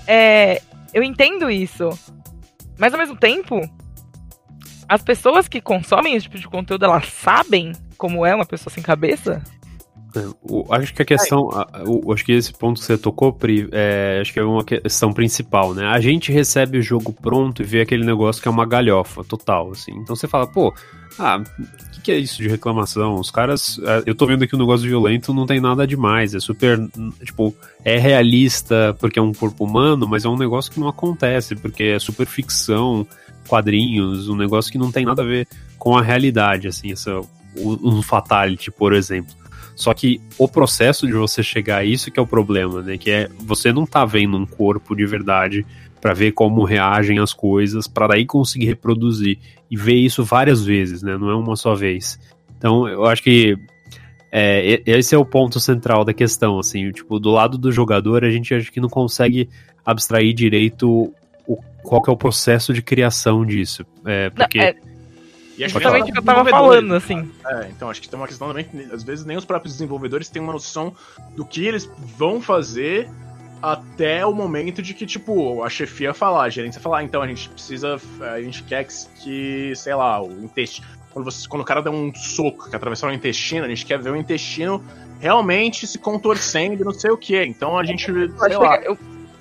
é, 0.06 0.62
eu 0.94 1.04
entendo 1.04 1.50
isso. 1.50 1.90
Mas 2.78 2.94
ao 2.94 3.00
mesmo 3.00 3.18
tempo, 3.18 3.60
as 4.88 5.04
pessoas 5.04 5.48
que 5.48 5.60
consomem 5.60 6.16
esse 6.16 6.24
tipo 6.24 6.38
de 6.38 6.48
conteúdo, 6.48 6.86
elas 6.86 7.08
sabem 7.08 7.74
como 7.98 8.26
é 8.26 8.34
uma 8.34 8.46
pessoa 8.46 8.72
sem 8.74 8.84
cabeça? 8.84 9.44
O, 10.42 10.66
acho 10.74 10.94
que 10.94 11.02
a 11.02 11.06
questão, 11.06 11.50
o, 11.86 12.12
acho 12.12 12.26
que 12.26 12.32
esse 12.32 12.54
ponto 12.54 12.80
que 12.80 12.86
você 12.86 12.98
tocou, 12.98 13.34
Pri, 13.34 13.68
é, 13.72 14.20
acho 14.22 14.34
que 14.34 14.40
é 14.40 14.44
uma 14.44 14.64
questão 14.64 15.14
principal, 15.14 15.74
né? 15.74 15.86
A 15.86 16.00
gente 16.00 16.32
recebe 16.32 16.78
o 16.78 16.82
jogo 16.82 17.14
pronto 17.14 17.62
e 17.62 17.66
vê 17.66 17.82
aquele 17.82 18.06
negócio 18.06 18.42
que 18.42 18.48
é 18.48 18.52
uma 18.52 18.66
galhofa 18.66 19.24
total, 19.24 19.72
assim. 19.72 19.92
Então 19.94 20.16
você 20.16 20.28
fala, 20.28 20.48
pô, 20.48 20.74
ah, 21.20 21.38
o 21.38 21.92
que, 21.92 22.02
que, 22.02 22.12
é 22.12 22.18
isso 22.18 22.42
de 22.42 22.48
reclamação? 22.48 23.16
Os 23.16 23.32
caras, 23.32 23.80
é, 23.84 24.04
eu 24.06 24.16
tô 24.16 24.26
vendo 24.26 24.44
aqui 24.44 24.56
um 24.56 24.60
negócio 24.60 24.88
violento, 24.88 25.34
não 25.34 25.46
tem 25.46 25.60
nada 25.60 25.88
demais, 25.88 26.36
é 26.36 26.40
super, 26.40 26.80
tipo, 27.24 27.56
é 27.84 27.98
realista 27.98 28.96
porque 29.00 29.20
é 29.20 29.22
um 29.22 29.34
corpo 29.34 29.66
humano, 29.66 30.08
mas 30.08 30.26
é 30.26 30.30
um 30.30 30.38
negócio 30.38 30.72
que 30.72 30.80
não 30.80 30.88
acontece 30.88 31.56
porque 31.56 31.84
é 31.84 32.00
super 32.00 32.28
ficção, 32.28 33.06
quadrinhos, 33.48 34.30
um 34.30 34.36
negócio 34.36 34.72
que 34.72 34.78
não 34.78 34.92
tem 34.92 35.06
nada 35.06 35.22
a 35.22 35.26
ver 35.26 35.48
com 35.78 35.98
a 35.98 36.02
realidade, 36.02 36.68
assim, 36.68 36.92
essa, 36.92 37.22
um 37.56 38.02
fatality, 38.02 38.70
por 38.70 38.94
exemplo. 38.94 39.34
Só 39.78 39.94
que 39.94 40.20
o 40.40 40.48
processo 40.48 41.06
de 41.06 41.14
você 41.14 41.44
chegar 41.44 41.78
a 41.78 41.86
isso 41.86 42.10
que 42.10 42.20
é 42.20 42.22
o 42.22 42.26
problema, 42.26 42.82
né? 42.82 42.98
Que 42.98 43.12
é 43.12 43.30
você 43.38 43.72
não 43.72 43.86
tá 43.86 44.04
vendo 44.06 44.36
um 44.36 44.46
corpo 44.46 44.96
de 44.96 45.06
verdade 45.06 45.64
para 46.02 46.16
ver 46.16 46.32
como 46.32 46.64
reagem 46.64 47.20
as 47.20 47.32
coisas, 47.32 47.88
para 47.88 48.08
daí 48.08 48.26
conseguir 48.26 48.66
reproduzir 48.66 49.38
e 49.70 49.78
ver 49.78 49.94
isso 49.94 50.24
várias 50.24 50.66
vezes, 50.66 51.04
né? 51.04 51.16
Não 51.16 51.30
é 51.30 51.36
uma 51.36 51.56
só 51.56 51.76
vez. 51.76 52.20
Então, 52.58 52.88
eu 52.88 53.06
acho 53.06 53.22
que 53.22 53.56
é, 54.32 54.82
esse 54.84 55.14
é 55.14 55.18
o 55.18 55.24
ponto 55.24 55.60
central 55.60 56.04
da 56.04 56.12
questão, 56.12 56.58
assim, 56.58 56.92
tipo, 56.92 57.20
do 57.20 57.30
lado 57.30 57.56
do 57.56 57.72
jogador, 57.72 58.26
a 58.26 58.32
gente 58.32 58.56
acha 58.56 58.72
que 58.72 58.82
não 58.82 58.90
consegue 58.90 59.48
abstrair 59.86 60.34
direito 60.34 61.14
o, 61.48 61.56
qual 61.84 62.02
é 62.08 62.12
o 62.12 62.18
processo 62.18 62.74
de 62.74 62.82
criação 62.82 63.46
disso. 63.46 63.86
É, 64.04 64.32
porque... 64.32 64.58
Não, 64.58 64.66
é 64.66 64.97
e 65.58 65.68
justamente 65.68 66.10
o 66.10 66.14
que 66.14 66.20
eu 66.20 66.24
tava 66.24 66.50
falando, 66.50 66.94
assim. 66.94 67.32
É, 67.46 67.68
então 67.70 67.90
acho 67.90 68.02
que 68.02 68.08
tem 68.08 68.20
uma 68.20 68.28
questão 68.28 68.48
também 68.48 68.64
que 68.64 68.94
às 68.94 69.04
vezes 69.04 69.26
nem 69.26 69.38
os 69.38 69.46
próprios 69.46 69.74
desenvolvedores 69.74 70.30
têm 70.30 70.42
uma 70.42 70.54
noção 70.54 70.94
do 71.36 71.46
que 71.46 71.66
eles 71.66 71.90
vão 72.18 72.42
fazer 72.42 73.10
até 73.62 74.26
o 74.26 74.34
momento 74.34 74.82
de 74.82 74.94
que, 74.94 75.06
tipo, 75.06 75.64
a 75.64 75.70
chefia 75.70 76.14
falar, 76.14 76.44
a 76.44 76.50
gerência 76.50 76.80
falar, 76.80 77.00
ah, 77.00 77.04
então 77.04 77.22
a 77.22 77.28
gente 77.28 77.50
precisa, 77.50 78.00
a 78.22 78.42
gente 78.42 78.64
quer 78.64 78.86
que, 79.24 79.74
sei 79.76 79.96
lá, 79.96 80.22
o 80.22 80.32
intestino. 80.44 80.88
Quando, 81.12 81.26
você, 81.26 81.48
quando 81.48 81.64
o 81.64 81.66
cara 81.66 81.82
dá 81.82 81.90
um 81.90 82.14
soco 82.14 82.70
que 82.70 82.76
atravessou 82.76 83.10
o 83.10 83.14
intestino, 83.14 83.66
a 83.66 83.70
gente 83.70 83.86
quer 83.86 84.00
ver 84.00 84.12
o 84.12 84.16
intestino 84.16 84.84
realmente 85.20 85.88
se 85.88 85.98
contorcendo, 85.98 86.86
não 86.86 86.92
sei 86.92 87.10
o 87.10 87.18
que. 87.18 87.44
Então 87.44 87.78
a 87.78 87.84
gente, 87.84 88.06
sei 88.06 88.58
lá. 88.58 88.80
Eu, 88.84 88.98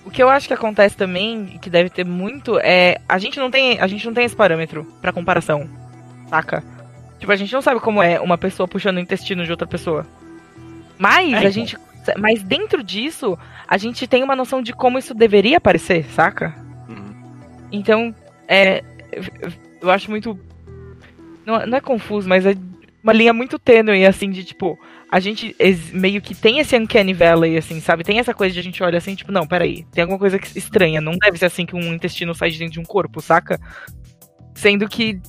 o 0.07 0.11
que 0.11 0.23
eu 0.23 0.29
acho 0.31 0.49
que 0.49 0.55
acontece 0.55 0.97
também, 0.97 1.59
que 1.61 1.69
deve 1.69 1.91
ter 1.91 2.05
muito, 2.05 2.59
é 2.61 2.99
a 3.07 3.19
gente 3.19 3.39
não 3.39 3.51
tem, 3.51 3.79
a 3.79 3.87
gente 3.87 4.07
não 4.07 4.15
tem 4.15 4.25
esse 4.25 4.37
parâmetro 4.37 4.87
para 5.03 5.13
comparação 5.13 5.69
saca? 6.29 6.63
Tipo, 7.19 7.33
a 7.33 7.37
gente 7.37 7.53
não 7.53 7.63
sabe 7.63 7.81
como 7.81 8.03
é 8.03 8.21
uma 8.21 8.37
pessoa 8.37 8.69
puxando 8.69 8.97
o 8.97 9.01
intestino 9.01 9.45
de 9.45 9.51
outra 9.51 9.67
pessoa. 9.67 10.07
Mas 10.99 11.33
é, 11.33 11.37
a 11.37 11.39
então. 11.41 11.51
gente. 11.51 11.79
Mas 12.19 12.43
dentro 12.43 12.85
disso, 12.85 13.37
a 13.67 13.77
gente 13.77 14.07
tem 14.07 14.23
uma 14.23 14.37
noção 14.37 14.63
de 14.63 14.73
como 14.73 14.99
isso 14.99 15.13
deveria 15.13 15.61
parecer, 15.61 16.05
saca? 16.11 16.55
Uhum. 16.89 17.15
Então, 17.73 18.15
é. 18.47 18.83
Eu 19.81 19.91
acho 19.91 20.11
muito. 20.11 20.39
Não, 21.45 21.67
não 21.67 21.79
é 21.79 21.81
confuso, 21.81 22.29
mas 22.29 22.45
é 22.45 22.55
uma 23.03 23.13
linha 23.13 23.33
muito 23.33 23.59
tênue, 23.59 24.05
assim, 24.05 24.31
de 24.31 24.43
tipo, 24.43 24.79
a 25.11 25.21
gente 25.21 25.55
meio 25.93 26.21
que 26.21 26.35
tem 26.35 26.59
esse 26.59 26.77
uncanny 26.77 27.15
valley, 27.15 27.57
assim, 27.57 27.81
sabe? 27.81 28.03
Tem 28.03 28.19
essa 28.19 28.35
coisa 28.35 28.53
de 28.53 28.59
a 28.59 28.63
gente 28.63 28.83
olha 28.83 28.99
assim, 28.99 29.15
tipo, 29.15 29.31
não, 29.31 29.47
peraí, 29.47 29.85
tem 29.93 30.03
alguma 30.03 30.19
coisa 30.19 30.39
estranha, 30.57 31.01
não 31.01 31.17
deve 31.17 31.39
ser 31.39 31.47
assim 31.47 31.65
que 31.65 31.77
um 31.77 31.95
intestino 31.95 32.35
sai 32.35 32.51
de 32.51 32.59
dentro 32.59 32.75
de 32.75 32.81
um 32.81 32.85
corpo, 32.85 33.21
saca? 33.21 33.61
Sendo 34.55 34.89
que 34.89 35.21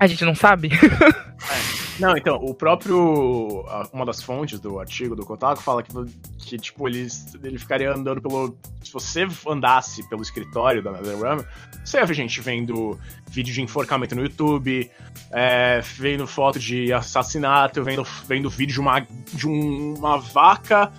a 0.00 0.06
gente 0.06 0.24
não 0.24 0.34
sabe? 0.34 0.70
É. 0.72 1.80
Não, 2.00 2.16
então, 2.16 2.36
o 2.36 2.54
próprio. 2.54 3.64
Uma 3.92 4.06
das 4.06 4.22
fontes 4.22 4.58
do 4.58 4.80
artigo 4.80 5.14
do 5.14 5.24
Kotaku 5.24 5.62
fala 5.62 5.82
que, 5.82 5.92
que 6.38 6.56
tipo, 6.56 6.88
ele, 6.88 7.06
ele 7.44 7.58
ficaria 7.58 7.92
andando 7.92 8.22
pelo. 8.22 8.56
Se 8.82 8.90
você 8.90 9.28
andasse 9.46 10.08
pelo 10.08 10.22
escritório 10.22 10.82
da 10.82 10.92
NetherRealm, 10.92 11.42
você 11.84 11.98
ia 11.98 12.06
ver 12.06 12.14
gente 12.14 12.40
vendo 12.40 12.98
vídeo 13.28 13.52
de 13.52 13.60
enforcamento 13.60 14.14
no 14.14 14.22
YouTube, 14.22 14.90
é, 15.30 15.80
vendo 15.98 16.26
foto 16.26 16.58
de 16.58 16.90
assassinato, 16.90 17.84
vendo, 17.84 18.02
vendo 18.26 18.48
vídeo 18.48 18.72
de 18.72 18.80
uma, 18.80 19.06
de 19.32 19.46
uma 19.46 20.18
vaca 20.18 20.90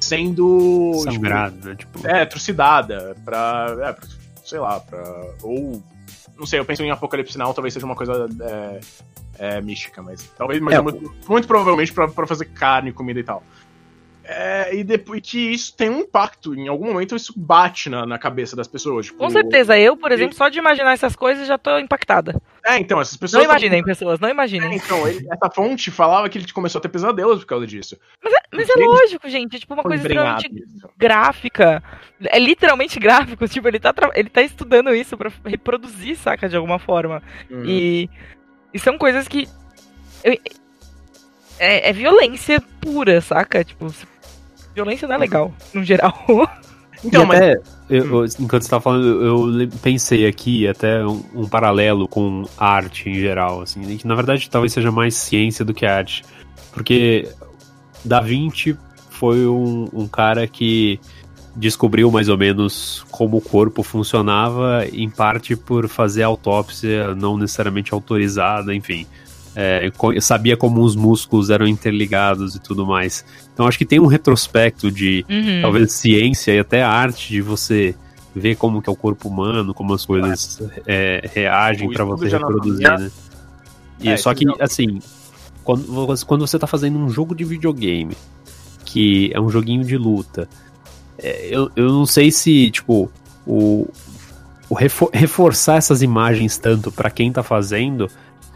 sendo. 0.00 0.92
Sangrada, 1.04 1.76
tipo. 1.76 1.98
tipo... 1.98 2.08
É, 2.08 2.26
trucidada, 2.26 3.16
pra. 3.24 3.76
É, 3.80 3.92
pra, 3.92 4.08
sei 4.44 4.58
lá, 4.58 4.80
pra. 4.80 5.04
Ou 5.42 5.80
não 6.38 6.46
sei, 6.46 6.60
eu 6.60 6.64
penso 6.64 6.82
em 6.82 6.90
Apocalipse 6.90 7.36
Now, 7.36 7.52
talvez 7.52 7.74
seja 7.74 7.84
uma 7.84 7.96
coisa 7.96 8.28
é, 8.40 8.80
é, 9.38 9.60
mística, 9.60 10.02
mas 10.02 10.22
talvez, 10.36 10.60
mas 10.60 10.74
é, 10.74 10.80
muito, 10.80 11.12
muito, 11.28 11.48
provavelmente 11.48 11.92
para 11.92 12.26
fazer 12.26 12.46
carne, 12.46 12.92
comida 12.92 13.18
e 13.18 13.24
tal. 13.24 13.42
É, 14.30 14.76
e 14.76 14.84
depois 14.84 15.22
que 15.22 15.38
isso 15.38 15.74
tem 15.74 15.88
um 15.88 16.00
impacto, 16.00 16.54
em 16.54 16.68
algum 16.68 16.88
momento 16.88 17.16
isso 17.16 17.32
bate 17.34 17.88
na, 17.88 18.04
na 18.04 18.18
cabeça 18.18 18.54
das 18.54 18.68
pessoas. 18.68 19.06
Tipo, 19.06 19.20
Com 19.20 19.30
certeza, 19.30 19.78
eu, 19.78 19.96
por 19.96 20.12
exemplo, 20.12 20.36
só 20.36 20.50
de 20.50 20.58
imaginar 20.58 20.92
essas 20.92 21.16
coisas 21.16 21.48
já 21.48 21.56
tô 21.56 21.78
impactada. 21.78 22.38
É, 22.62 22.76
então, 22.76 23.00
essas 23.00 23.16
pessoas. 23.16 23.42
Não 23.42 23.50
imaginem, 23.50 23.82
pessoas, 23.82 24.20
não 24.20 24.28
imaginem. 24.28 24.70
É, 24.70 24.76
então, 24.76 25.08
ele, 25.08 25.26
essa 25.32 25.50
fonte 25.50 25.90
falava 25.90 26.28
que 26.28 26.36
ele 26.36 26.52
começou 26.52 26.78
a 26.78 26.82
ter 26.82 26.90
pesadelos 26.90 27.40
por 27.40 27.46
causa 27.46 27.66
disso. 27.66 27.96
Mas 28.22 28.34
é, 28.34 28.36
mas 28.52 28.68
é 28.68 28.74
lógico, 28.74 29.26
gente, 29.30 29.56
é 29.56 29.60
tipo 29.60 29.72
uma 29.72 29.82
coisa 29.82 30.02
extremamente 30.02 30.50
gráfica. 30.94 31.82
É 32.26 32.38
literalmente 32.38 33.00
gráfico, 33.00 33.48
tipo, 33.48 33.66
ele 33.66 33.80
tá, 33.80 33.94
ele 34.14 34.28
tá 34.28 34.42
estudando 34.42 34.94
isso 34.94 35.16
para 35.16 35.32
reproduzir, 35.46 36.18
saca, 36.18 36.50
de 36.50 36.56
alguma 36.56 36.78
forma. 36.78 37.22
Uhum. 37.48 37.64
E, 37.64 38.10
e 38.74 38.78
são 38.78 38.98
coisas 38.98 39.26
que. 39.26 39.48
Eu, 40.22 40.36
é, 41.58 41.88
é, 41.88 41.92
violência 41.92 42.60
pura, 42.80 43.20
saca? 43.20 43.64
Tipo, 43.64 43.86
violência 44.78 45.08
não 45.08 45.16
é 45.16 45.18
legal, 45.18 45.52
no 45.74 45.82
geral. 45.82 46.14
Então, 47.04 47.24
mas... 47.24 47.38
até, 47.38 47.60
eu, 47.88 48.24
enquanto 48.40 48.62
você 48.62 48.70
tava 48.70 48.82
falando, 48.82 49.24
eu 49.24 49.68
pensei 49.80 50.26
aqui 50.26 50.66
até 50.66 51.06
um, 51.06 51.22
um, 51.32 51.48
paralelo 51.48 52.08
com 52.08 52.44
arte 52.58 53.08
em 53.08 53.14
geral, 53.14 53.62
assim, 53.62 53.96
que 53.96 54.04
na 54.04 54.16
verdade 54.16 54.50
talvez 54.50 54.72
seja 54.72 54.90
mais 54.90 55.14
ciência 55.14 55.64
do 55.64 55.72
que 55.72 55.86
arte. 55.86 56.24
Porque 56.72 57.28
Da 58.04 58.20
Vinci 58.20 58.76
foi 59.10 59.46
um, 59.46 59.88
um 59.92 60.08
cara 60.08 60.48
que 60.48 60.98
descobriu 61.54 62.10
mais 62.10 62.28
ou 62.28 62.36
menos 62.36 63.06
como 63.12 63.36
o 63.36 63.40
corpo 63.40 63.84
funcionava, 63.84 64.84
em 64.92 65.08
parte 65.08 65.54
por 65.54 65.88
fazer 65.88 66.24
autópsia 66.24 67.14
não 67.14 67.38
necessariamente 67.38 67.94
autorizada, 67.94 68.74
enfim. 68.74 69.06
É, 69.60 70.20
sabia 70.20 70.56
como 70.56 70.82
os 70.82 70.94
músculos 70.94 71.50
eram 71.50 71.66
interligados 71.66 72.54
e 72.54 72.60
tudo 72.60 72.86
mais. 72.86 73.24
Então 73.52 73.66
acho 73.66 73.76
que 73.76 73.84
tem 73.84 73.98
um 73.98 74.06
retrospecto 74.06 74.88
de 74.88 75.26
uhum. 75.28 75.62
talvez 75.62 75.90
ciência 75.90 76.52
e 76.52 76.60
até 76.60 76.80
arte 76.80 77.28
de 77.28 77.42
você 77.42 77.92
ver 78.32 78.54
como 78.54 78.80
que 78.80 78.88
é 78.88 78.92
o 78.92 78.94
corpo 78.94 79.28
humano, 79.28 79.74
como 79.74 79.92
as 79.94 80.06
coisas 80.06 80.62
é, 80.86 81.28
reagem 81.34 81.90
para 81.90 82.04
você 82.04 82.28
reproduzir, 82.28 82.88
né? 82.88 83.10
E 84.00 84.10
é, 84.10 84.16
só 84.16 84.32
que, 84.32 84.44
assim, 84.60 85.00
quando, 85.64 86.24
quando 86.24 86.46
você 86.46 86.56
tá 86.56 86.68
fazendo 86.68 86.96
um 86.96 87.08
jogo 87.08 87.34
de 87.34 87.42
videogame, 87.42 88.16
que 88.84 89.32
é 89.34 89.40
um 89.40 89.48
joguinho 89.48 89.82
de 89.82 89.96
luta, 89.96 90.48
é, 91.18 91.48
eu, 91.50 91.68
eu 91.74 91.88
não 91.88 92.06
sei 92.06 92.30
se, 92.30 92.70
tipo, 92.70 93.10
o, 93.44 93.88
o 94.70 94.74
refor 94.76 95.10
reforçar 95.12 95.78
essas 95.78 96.00
imagens 96.00 96.56
tanto 96.58 96.92
para 96.92 97.10
quem 97.10 97.32
tá 97.32 97.42
fazendo 97.42 98.08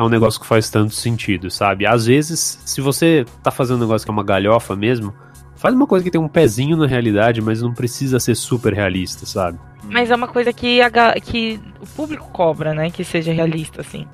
é 0.02 0.06
um 0.06 0.11
negócio 0.11 0.40
que 0.40 0.47
faz 0.47 0.68
tanto 0.71 0.94
sentido, 0.94 1.50
sabe? 1.50 1.87
Às 1.87 2.06
vezes, 2.06 2.61
se 2.64 2.80
você 2.80 3.25
tá 3.42 3.50
fazendo 3.50 3.78
um 3.78 3.80
negócio 3.80 4.04
que 4.04 4.11
é 4.11 4.14
uma 4.14 4.25
galhofa 4.25 4.76
mesmo, 4.76 5.14
faz 5.56 5.75
uma 5.75 5.87
coisa 5.87 6.04
que 6.04 6.11
tem 6.11 6.21
um 6.21 6.28
pezinho 6.28 6.76
na 6.76 6.87
realidade, 6.87 7.40
mas 7.40 7.62
não 7.62 7.73
precisa 7.73 8.18
ser 8.18 8.35
super 8.35 8.75
realista, 8.75 9.25
sabe? 9.26 9.59
Mas 9.85 10.11
é 10.11 10.14
uma 10.16 10.28
coisa 10.28 10.52
que, 10.52 10.80
a, 10.80 10.90
que 11.21 11.61
o 11.80 11.87
público 11.87 12.28
cobra, 12.32 12.75
né? 12.75 12.90
Que 12.90 13.04
seja 13.04 13.32
realista, 13.32 13.80
assim. 13.80 14.06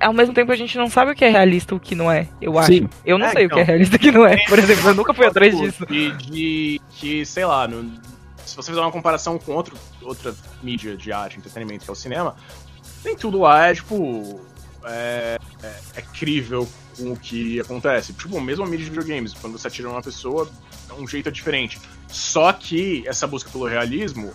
Ao 0.00 0.12
mesmo 0.12 0.34
tempo 0.34 0.50
a 0.50 0.56
gente 0.56 0.76
não 0.78 0.88
sabe 0.88 1.12
o 1.12 1.14
que 1.14 1.24
é 1.24 1.28
realista 1.28 1.74
e 1.74 1.76
o 1.76 1.80
que 1.80 1.94
não 1.94 2.10
é, 2.10 2.26
eu 2.40 2.58
acho. 2.58 2.72
Sim. 2.72 2.88
Eu 3.04 3.18
não 3.18 3.26
é, 3.26 3.32
sei 3.32 3.44
então, 3.44 3.58
o 3.58 3.64
que 3.64 3.70
é 3.70 3.74
então. 3.74 3.74
realista 3.74 3.96
e 3.96 3.98
o 3.98 4.00
que 4.00 4.10
não 4.10 4.26
é. 4.26 4.36
Por 4.48 4.58
exemplo, 4.58 4.88
eu 4.88 4.94
nunca 4.94 5.14
fui 5.14 5.26
atrás 5.26 5.56
disso. 5.56 5.86
De, 5.86 6.10
de 6.16 6.80
que, 6.90 7.26
sei 7.26 7.44
lá, 7.44 7.68
no, 7.68 7.84
se 8.46 8.56
você 8.56 8.70
fizer 8.70 8.80
uma 8.80 8.92
comparação 8.92 9.38
com 9.38 9.52
outro, 9.52 9.76
outra 10.00 10.34
mídia 10.62 10.96
de 10.96 11.12
arte, 11.12 11.36
entretenimento, 11.36 11.84
que 11.84 11.90
é 11.90 11.92
o 11.92 11.96
cinema, 11.96 12.36
nem 13.04 13.16
tudo 13.16 13.40
lá 13.40 13.66
é, 13.68 13.74
tipo, 13.74 14.40
é, 14.84 15.38
é, 15.62 15.74
é 15.96 16.02
crível 16.02 16.68
com 16.96 17.12
o 17.12 17.16
que 17.16 17.60
acontece. 17.60 18.12
Tipo, 18.12 18.40
mesmo 18.40 18.64
a 18.64 18.66
mídia 18.66 18.84
de 18.84 18.90
videogames, 18.90 19.32
quando 19.34 19.58
você 19.58 19.68
atira 19.68 19.88
uma 19.88 20.02
pessoa, 20.02 20.48
é 20.88 20.92
um 20.94 21.06
jeito 21.06 21.30
diferente. 21.30 21.80
Só 22.08 22.52
que 22.52 23.06
essa 23.06 23.26
busca 23.26 23.50
pelo 23.50 23.66
realismo 23.66 24.32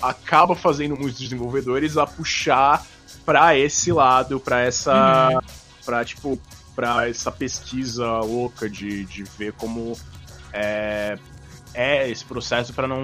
acaba 0.00 0.54
fazendo 0.54 0.96
muitos 0.96 1.18
desenvolvedores 1.18 1.96
a 1.96 2.06
puxar 2.06 2.84
para 3.24 3.56
esse 3.56 3.92
lado, 3.92 4.40
para 4.40 4.60
essa. 4.60 5.30
Uhum. 5.32 5.40
para 5.84 6.04
tipo, 6.04 6.40
para 6.74 7.08
essa 7.08 7.30
pesquisa 7.30 8.20
louca 8.20 8.68
de, 8.68 9.04
de 9.04 9.22
ver 9.38 9.52
como 9.52 9.96
é, 10.52 11.18
é 11.74 12.10
esse 12.10 12.24
processo 12.24 12.72
para 12.72 12.86
não. 12.86 13.02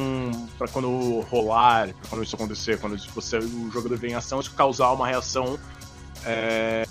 para 0.58 0.68
quando 0.68 1.20
rolar, 1.22 1.88
pra 1.94 2.10
quando 2.10 2.22
isso 2.22 2.36
acontecer, 2.36 2.78
quando 2.78 2.98
você, 3.14 3.38
o 3.38 3.70
jogador 3.70 3.96
vem 3.96 4.12
em 4.12 4.14
ação, 4.14 4.40
isso 4.40 4.52
causar 4.52 4.92
uma 4.92 5.06
reação. 5.06 5.58
É, 6.24 6.86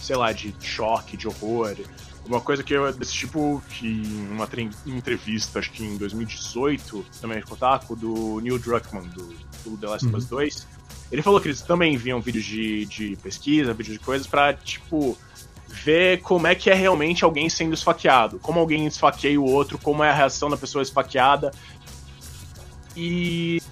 sei 0.00 0.16
lá, 0.16 0.32
de 0.32 0.54
choque, 0.60 1.16
de 1.16 1.28
horror. 1.28 1.76
Uma 2.24 2.40
coisa 2.40 2.62
que 2.62 2.74
eu, 2.74 2.92
desse 2.92 3.12
tipo, 3.12 3.62
que 3.70 3.86
em 3.86 4.28
uma 4.28 4.48
entrevista, 4.86 5.58
acho 5.58 5.70
que 5.70 5.82
em 5.82 5.96
2018, 5.96 7.04
também 7.20 7.38
de 7.38 7.44
Kotaku, 7.46 7.96
do 7.96 8.40
Neil 8.40 8.58
Druckmann, 8.58 9.08
do, 9.08 9.34
do 9.64 9.76
The 9.78 9.86
Last 9.86 10.06
of 10.06 10.16
Us 10.16 10.26
2, 10.26 10.54
uhum. 10.54 10.66
ele 11.12 11.22
falou 11.22 11.40
que 11.40 11.48
eles 11.48 11.62
também 11.62 11.96
viam 11.96 12.20
vídeos 12.20 12.44
de, 12.44 12.84
de 12.84 13.16
pesquisa, 13.16 13.72
vídeos 13.72 13.98
de 13.98 14.04
coisas, 14.04 14.26
pra, 14.26 14.52
tipo, 14.52 15.16
ver 15.84 16.20
como 16.20 16.46
é 16.46 16.54
que 16.54 16.70
é 16.70 16.74
realmente 16.74 17.24
alguém 17.24 17.48
sendo 17.48 17.74
esfaqueado. 17.74 18.38
Como 18.38 18.60
alguém 18.60 18.86
esfaqueia 18.86 19.40
o 19.40 19.44
outro, 19.44 19.78
como 19.78 20.02
é 20.02 20.10
a 20.10 20.14
reação 20.14 20.50
da 20.50 20.56
pessoa 20.56 20.82
esfaqueada. 20.82 21.50
E. 22.96 23.62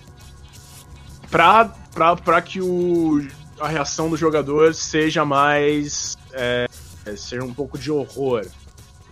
Pra, 1.31 1.65
pra, 1.93 2.17
pra 2.17 2.41
que 2.41 2.61
o, 2.61 3.27
a 3.61 3.69
reação 3.69 4.09
do 4.09 4.17
jogador 4.17 4.75
seja 4.75 5.25
mais. 5.25 6.17
É, 6.33 6.67
seja 7.17 7.45
um 7.45 7.53
pouco 7.53 7.79
de 7.79 7.91
horror 7.91 8.47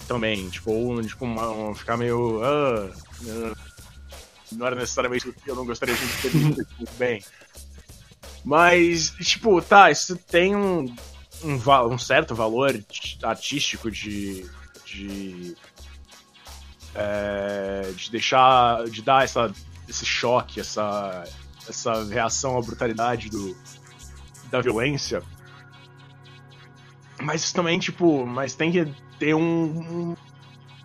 também. 0.07 0.49
Tipo, 0.49 0.73
ou 0.73 1.03
tipo, 1.03 1.25
uma, 1.25 1.49
uma, 1.49 1.75
ficar 1.75 1.97
meio. 1.97 2.41
Ah, 2.43 2.90
não 4.53 4.66
era 4.66 4.77
necessariamente 4.77 5.29
o 5.29 5.33
que 5.33 5.51
eu 5.51 5.57
não 5.57 5.66
gostaria 5.66 5.95
de 5.95 6.07
ter 6.23 6.35
muito 6.35 6.66
bem. 6.97 7.23
Mas, 8.45 9.11
tipo, 9.11 9.61
tá, 9.62 9.90
isso 9.90 10.16
tem 10.16 10.55
um 10.55 10.95
um, 11.42 11.59
um 11.92 11.99
certo 11.99 12.35
valor 12.35 12.79
artístico 13.23 13.90
de. 13.90 14.47
de. 14.85 15.57
É, 16.94 17.92
de 17.97 18.11
deixar. 18.11 18.85
de 18.85 19.03
dar 19.03 19.25
essa, 19.25 19.53
esse 19.88 20.05
choque, 20.05 20.61
essa, 20.61 21.25
essa 21.68 22.05
reação 22.05 22.57
à 22.57 22.61
brutalidade 22.61 23.29
do, 23.29 23.57
da 24.51 24.61
violência. 24.61 25.23
Mas 27.20 27.53
também, 27.53 27.79
tipo, 27.79 28.27
mas 28.27 28.55
tem 28.55 28.70
que 28.70 28.92
ter 29.18 29.35
um, 29.35 29.40
um, 29.42 30.16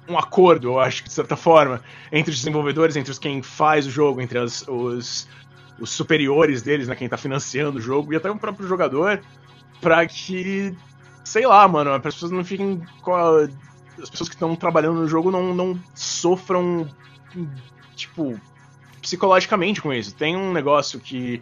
um, 0.07 0.17
acordo, 0.17 0.69
eu 0.69 0.79
acho 0.79 1.03
de 1.03 1.11
certa 1.11 1.35
forma, 1.35 1.81
entre 2.11 2.31
os 2.31 2.37
desenvolvedores, 2.37 2.95
entre 2.95 3.11
os 3.11 3.19
quem 3.19 3.41
faz 3.41 3.87
o 3.87 3.91
jogo, 3.91 4.21
entre 4.21 4.37
as, 4.37 4.65
os, 4.67 5.27
os 5.79 5.89
superiores 5.89 6.61
deles, 6.61 6.87
né, 6.87 6.95
quem 6.95 7.09
tá 7.09 7.17
financiando 7.17 7.79
o 7.79 7.81
jogo, 7.81 8.13
e 8.13 8.15
até 8.15 8.29
o 8.29 8.37
próprio 8.37 8.67
jogador, 8.67 9.21
pra 9.81 10.05
que, 10.05 10.75
sei 11.23 11.45
lá, 11.45 11.67
mano, 11.67 11.91
as 11.91 12.01
pessoas 12.01 12.31
não 12.31 12.43
fiquem. 12.43 12.81
As 14.01 14.09
pessoas 14.09 14.29
que 14.29 14.35
estão 14.35 14.55
trabalhando 14.55 15.01
no 15.01 15.07
jogo 15.07 15.31
não, 15.31 15.53
não 15.53 15.79
sofram, 15.93 16.87
tipo, 17.95 18.39
psicologicamente 19.01 19.81
com 19.81 19.93
isso. 19.93 20.15
Tem 20.15 20.35
um 20.35 20.53
negócio 20.53 20.99
que. 20.99 21.41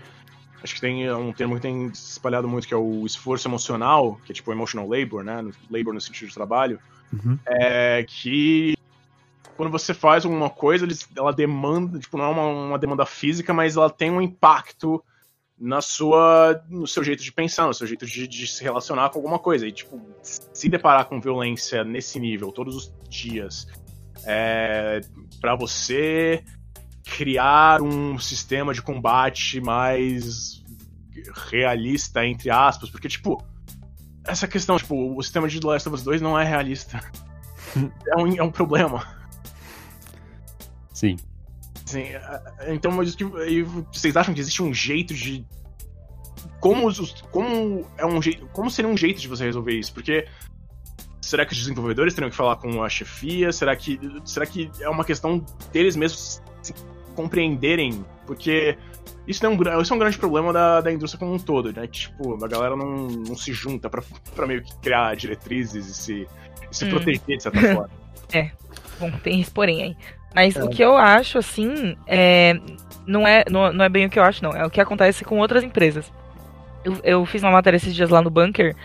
Acho 0.64 0.74
que 0.74 0.82
tem 0.82 1.12
um 1.14 1.32
termo 1.32 1.56
que 1.56 1.62
tem 1.62 1.86
espalhado 1.88 2.48
muito, 2.48 2.68
que 2.68 2.74
é 2.74 2.78
o 2.78 3.06
esforço 3.06 3.48
emocional, 3.48 4.20
que 4.26 4.32
é 4.32 4.36
tipo 4.36 4.52
emotional 4.52 4.90
labor, 4.90 5.24
né? 5.24 5.48
Labor 5.70 5.94
no 5.94 6.02
sentido 6.02 6.30
de 6.30 6.34
trabalho. 6.34 6.80
Uhum. 7.14 7.38
É 7.46 8.04
que 8.08 8.76
quando 9.56 9.72
você 9.72 9.94
faz 9.94 10.24
alguma 10.24 10.50
coisa, 10.50 10.88
ela 11.16 11.34
demanda, 11.34 12.00
tipo, 12.00 12.18
não 12.18 12.26
é 12.26 12.30
uma, 12.30 12.46
uma 12.46 12.80
demanda 12.80 13.06
física, 13.06 13.54
mas 13.54 13.76
ela 13.76 13.90
tem 13.90 14.12
um 14.12 14.22
impacto 14.22 15.04
na 15.60 15.82
sua 15.82 16.64
no 16.70 16.86
seu 16.88 17.04
jeito 17.04 17.24
de 17.24 17.32
pensar, 17.32 17.66
no 17.66 17.74
seu 17.74 17.88
jeito 17.88 18.06
de, 18.06 18.28
de, 18.28 18.48
se 18.48 18.64
relacionar 18.64 19.10
com 19.10 19.20
alguma 19.20 19.40
coisa. 19.40 19.68
E, 19.68 19.72
tipo, 19.72 20.00
se 20.22 20.70
deparar 20.70 21.06
com 21.06 21.20
violência 21.20 21.84
nesse 21.84 22.20
nível 22.20 22.52
todos 22.52 22.76
os 22.76 22.94
dias, 23.10 23.68
é, 24.26 25.02
para 25.42 25.56
você 25.56 26.44
criar 27.04 27.82
um 27.82 28.20
sistema 28.20 28.74
de 28.74 28.82
combate 28.82 29.60
mais 29.62 30.64
realista, 31.50 32.26
entre 32.26 32.50
aspas, 32.50 32.90
porque, 32.90 33.08
tipo, 33.08 33.44
essa 34.24 34.48
questão, 34.48 34.78
tipo, 34.78 35.16
o 35.16 35.24
sistema 35.24 35.48
de 35.48 35.60
The 35.60 35.68
Last 35.68 35.88
of 35.88 35.96
Us 35.96 36.04
2 36.04 36.22
não 36.22 36.38
é 36.38 36.44
realista. 36.44 37.00
é, 37.76 38.22
um, 38.22 38.36
é 38.36 38.44
um 38.44 38.52
problema. 38.52 39.08
Sim. 40.94 41.18
Sim, 41.88 42.04
então, 42.68 42.92
mas 42.92 43.16
que, 43.16 43.24
vocês 43.24 44.18
acham 44.18 44.34
que 44.34 44.42
existe 44.42 44.62
um 44.62 44.74
jeito 44.74 45.14
de. 45.14 45.46
Como, 46.60 46.92
como 47.32 47.88
é 47.98 48.06
um 48.06 48.22
jeito. 48.22 48.46
Como 48.48 48.70
seria 48.70 48.92
um 48.92 48.98
jeito 48.98 49.22
de 49.22 49.28
você 49.30 49.46
resolver 49.46 49.72
isso? 49.72 49.94
Porque. 49.94 50.28
Será 51.22 51.46
que 51.46 51.54
os 51.54 51.60
desenvolvedores 51.60 52.14
teriam 52.14 52.30
que 52.30 52.36
falar 52.36 52.58
com 52.58 52.84
a 52.84 52.90
chefia? 52.90 53.54
Será 53.54 53.76
que, 53.76 54.00
será 54.26 54.46
que 54.46 54.70
é 54.82 54.90
uma 54.90 55.04
questão 55.04 55.44
deles 55.72 55.96
mesmos 55.96 56.42
se 56.62 56.74
compreenderem? 57.16 58.06
Porque 58.26 58.78
isso 59.26 59.46
é 59.46 59.50
um, 59.50 59.82
isso 59.82 59.94
é 59.94 59.96
um 59.96 60.00
grande 60.00 60.18
problema 60.18 60.52
da, 60.52 60.82
da 60.82 60.92
indústria 60.92 61.20
como 61.20 61.34
um 61.34 61.40
todo, 61.40 61.72
né? 61.72 61.88
Tipo, 61.88 62.44
a 62.44 62.48
galera 62.48 62.76
não, 62.76 63.08
não 63.08 63.36
se 63.36 63.54
junta 63.54 63.90
pra 63.90 64.46
meio 64.46 64.62
que 64.62 64.78
criar 64.80 65.16
diretrizes 65.16 65.88
e 65.88 65.94
se, 65.94 66.28
e 66.70 66.76
se 66.76 66.86
hum. 66.86 66.90
proteger 66.90 67.38
de 67.38 67.44
certa 67.44 67.62
forma. 67.62 67.90
É. 68.34 68.52
Bom, 69.00 69.10
tem 69.20 69.40
esse 69.40 69.50
porém 69.50 69.82
aí. 69.82 69.98
Mas 70.34 70.56
é. 70.56 70.64
o 70.64 70.70
que 70.70 70.84
eu 70.84 70.96
acho, 70.96 71.38
assim, 71.38 71.98
é, 72.06 72.60
não, 73.06 73.28
é, 73.28 73.44
não, 73.50 73.72
não 73.72 73.86
é 73.86 73.90
bem 73.90 74.06
o 74.06 74.10
que 74.10 74.20
eu 74.20 74.24
acho, 74.24 74.44
não. 74.44 74.52
É 74.52 74.66
o 74.66 74.70
que 74.70 74.82
acontece 74.82 75.24
com 75.24 75.40
outras 75.40 75.64
empresas. 75.64 76.12
Eu, 76.84 77.00
eu 77.04 77.26
fiz 77.26 77.42
uma 77.42 77.52
matéria 77.52 77.78
esses 77.78 77.96
dias 77.96 78.10
lá 78.10 78.22
no 78.22 78.30
Bunker 78.30 78.76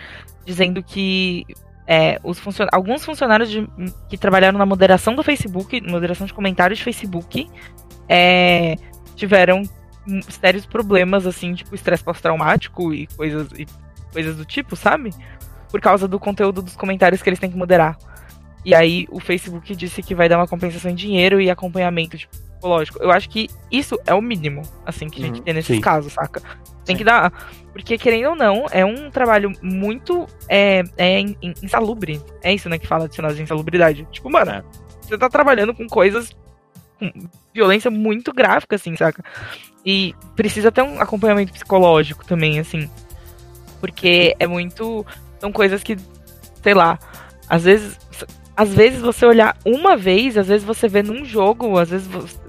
dizendo 0.44 0.82
que 0.82 1.46
é, 1.86 2.18
os 2.22 2.38
funcion... 2.38 2.66
alguns 2.72 3.04
funcionários 3.04 3.50
de... 3.50 3.68
que 4.08 4.16
trabalharam 4.16 4.58
na 4.58 4.66
moderação 4.66 5.14
do 5.14 5.22
Facebook, 5.22 5.80
moderação 5.82 6.26
de 6.26 6.32
comentários 6.32 6.78
de 6.78 6.84
Facebook, 6.84 7.48
é, 8.08 8.76
tiveram 9.14 9.62
sérios 10.28 10.66
problemas, 10.66 11.26
assim, 11.26 11.54
tipo 11.54 11.74
estresse 11.74 12.02
pós-traumático 12.02 12.92
e 12.92 13.06
coisas, 13.08 13.48
e 13.52 13.66
coisas 14.12 14.36
do 14.36 14.44
tipo, 14.44 14.74
sabe? 14.74 15.10
Por 15.70 15.80
causa 15.80 16.08
do 16.08 16.18
conteúdo 16.18 16.60
dos 16.60 16.76
comentários 16.76 17.22
que 17.22 17.28
eles 17.28 17.38
têm 17.38 17.50
que 17.50 17.56
moderar. 17.56 17.96
E 18.64 18.74
aí 18.74 19.06
o 19.10 19.18
Facebook 19.18 19.74
disse 19.74 20.02
que 20.02 20.14
vai 20.14 20.28
dar 20.28 20.38
uma 20.38 20.46
compensação 20.46 20.90
em 20.90 20.94
dinheiro 20.94 21.40
e 21.40 21.50
acompanhamento 21.50 22.16
tipo, 22.16 22.36
psicológico. 22.36 23.02
Eu 23.02 23.10
acho 23.10 23.28
que 23.28 23.48
isso 23.70 23.98
é 24.06 24.14
o 24.14 24.22
mínimo, 24.22 24.62
assim, 24.86 25.08
que 25.08 25.20
a 25.20 25.26
gente 25.26 25.38
uhum, 25.38 25.42
tem 25.42 25.54
nesses 25.54 25.76
sim. 25.76 25.80
casos, 25.80 26.12
saca? 26.12 26.40
Tem 26.84 26.94
sim. 26.94 26.98
que 26.98 27.04
dar. 27.04 27.32
Porque, 27.72 27.98
querendo 27.98 28.30
ou 28.30 28.36
não, 28.36 28.66
é 28.70 28.84
um 28.84 29.10
trabalho 29.10 29.52
muito 29.60 30.26
é, 30.48 30.82
é 30.96 31.20
insalubre. 31.62 32.20
É 32.42 32.54
isso, 32.54 32.68
né, 32.68 32.78
que 32.78 32.86
fala 32.86 33.08
de 33.08 33.14
sinais 33.14 33.36
de 33.36 33.42
insalubridade. 33.42 34.06
Tipo, 34.12 34.30
mano, 34.30 34.52
é. 34.52 34.62
você 35.00 35.18
tá 35.18 35.28
trabalhando 35.28 35.74
com 35.74 35.86
coisas. 35.88 36.30
com 36.98 37.10
violência 37.52 37.90
muito 37.90 38.32
gráfica, 38.32 38.76
assim, 38.76 38.94
saca? 38.96 39.24
E 39.84 40.14
precisa 40.36 40.70
ter 40.70 40.82
um 40.82 41.00
acompanhamento 41.00 41.52
psicológico 41.52 42.24
também, 42.24 42.60
assim. 42.60 42.88
Porque 43.80 44.36
é 44.38 44.46
muito 44.46 45.04
são 45.40 45.50
coisas 45.50 45.82
que, 45.82 45.96
sei 46.62 46.72
lá, 46.72 46.96
às 47.48 47.64
vezes 47.64 47.98
às 48.56 48.74
vezes 48.74 49.00
você 49.00 49.24
olhar 49.24 49.56
uma 49.64 49.96
vez, 49.96 50.36
às 50.36 50.46
vezes 50.46 50.64
você 50.64 50.86
vê 50.86 51.02
num 51.02 51.24
jogo, 51.24 51.78
às 51.78 51.90
vezes 51.90 52.06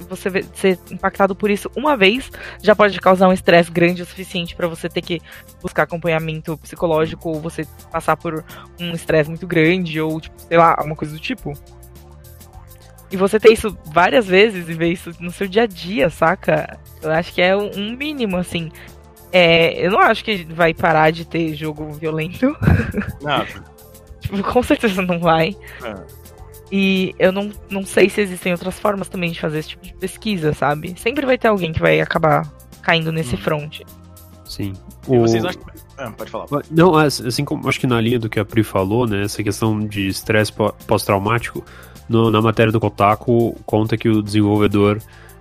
você 0.10 0.30
vê, 0.30 0.44
ser 0.54 0.78
impactado 0.92 1.36
por 1.36 1.50
isso 1.50 1.72
uma 1.76 1.96
vez, 1.96 2.30
já 2.62 2.76
pode 2.76 3.00
causar 3.00 3.28
um 3.30 3.34
estresse 3.34 3.72
grande 3.72 4.02
o 4.02 4.06
suficiente 4.06 4.56
para 4.56 4.68
você 4.68 4.90
ter 4.90 5.02
que 5.02 5.22
buscar 5.62 5.84
acompanhamento 5.84 6.58
psicológico 6.58 7.30
ou 7.30 7.40
você 7.40 7.66
passar 7.92 8.18
por 8.18 8.44
um 8.80 8.92
estresse 8.92 9.30
muito 9.30 9.48
grande 9.48 10.00
ou, 10.02 10.20
tipo, 10.20 10.36
sei 10.42 10.58
lá, 10.58 10.76
alguma 10.78 10.96
coisa 10.96 11.14
do 11.14 11.20
tipo. 11.20 11.54
E 13.10 13.16
você 13.16 13.40
ter 13.40 13.54
isso 13.54 13.78
várias 13.86 14.26
vezes 14.26 14.68
e 14.68 14.74
ver 14.74 14.92
isso 14.92 15.12
no 15.20 15.32
seu 15.32 15.48
dia 15.48 15.64
a 15.64 15.68
dia, 15.68 16.10
saca? 16.10 16.80
Eu 17.02 17.12
acho 17.12 17.32
que 17.32 17.42
é 17.42 17.56
um 17.56 17.96
mínimo, 17.96 18.38
assim. 18.38 18.72
É, 19.32 19.86
eu 19.86 19.92
não 19.92 20.00
acho 20.00 20.24
que 20.24 20.44
vai 20.46 20.74
parar 20.74 21.12
de 21.12 21.24
ter 21.24 21.54
jogo 21.54 21.92
violento. 21.94 22.58
Não. 23.22 23.46
com 24.42 24.64
certeza 24.64 25.02
não 25.02 25.20
vai. 25.20 25.56
É. 25.84 25.96
E 26.72 27.14
eu 27.20 27.32
não, 27.32 27.52
não 27.70 27.86
sei 27.86 28.10
se 28.10 28.22
existem 28.22 28.52
outras 28.52 28.80
formas 28.80 29.08
também 29.08 29.32
de 29.32 29.40
fazer 29.40 29.60
esse 29.60 29.70
tipo 29.70 29.86
de 29.86 29.94
pesquisa, 29.94 30.54
sabe? 30.54 30.96
Sempre 30.98 31.26
vai 31.26 31.38
ter 31.38 31.48
alguém 31.48 31.72
que 31.72 31.80
vai 31.80 32.02
acabar 32.02 32.52
caindo 32.82 33.12
nesse 33.12 33.36
hum. 33.36 33.40
front. 33.40 33.82
Sim. 34.46 34.74
O... 35.08 35.20
vocês 35.20 35.46
acham... 35.46 35.62
Ah, 35.98 36.12
pode 36.12 36.32
falar. 36.32 36.48
Não, 36.72 36.96
assim 36.96 37.46
como 37.46 37.70
acho 37.70 37.80
que 37.80 37.86
na 37.86 38.02
linha 38.02 38.20
do 38.20 38.28
que 38.28 38.40
a 38.40 38.46
Pri 38.46 38.64
falou, 38.64 39.06
né? 39.06 39.24
Essa 39.24 39.44
questão 39.44 39.80
de 39.80 40.08
estresse 40.08 40.52
pós-traumático 40.88 41.64
na 42.10 42.42
matéria 42.42 42.72
do 42.72 42.80
Kotaku, 42.80 43.56
conta 43.66 43.96
que 43.96 44.10
o 44.10 44.22
desenvolvedor 44.22 45.00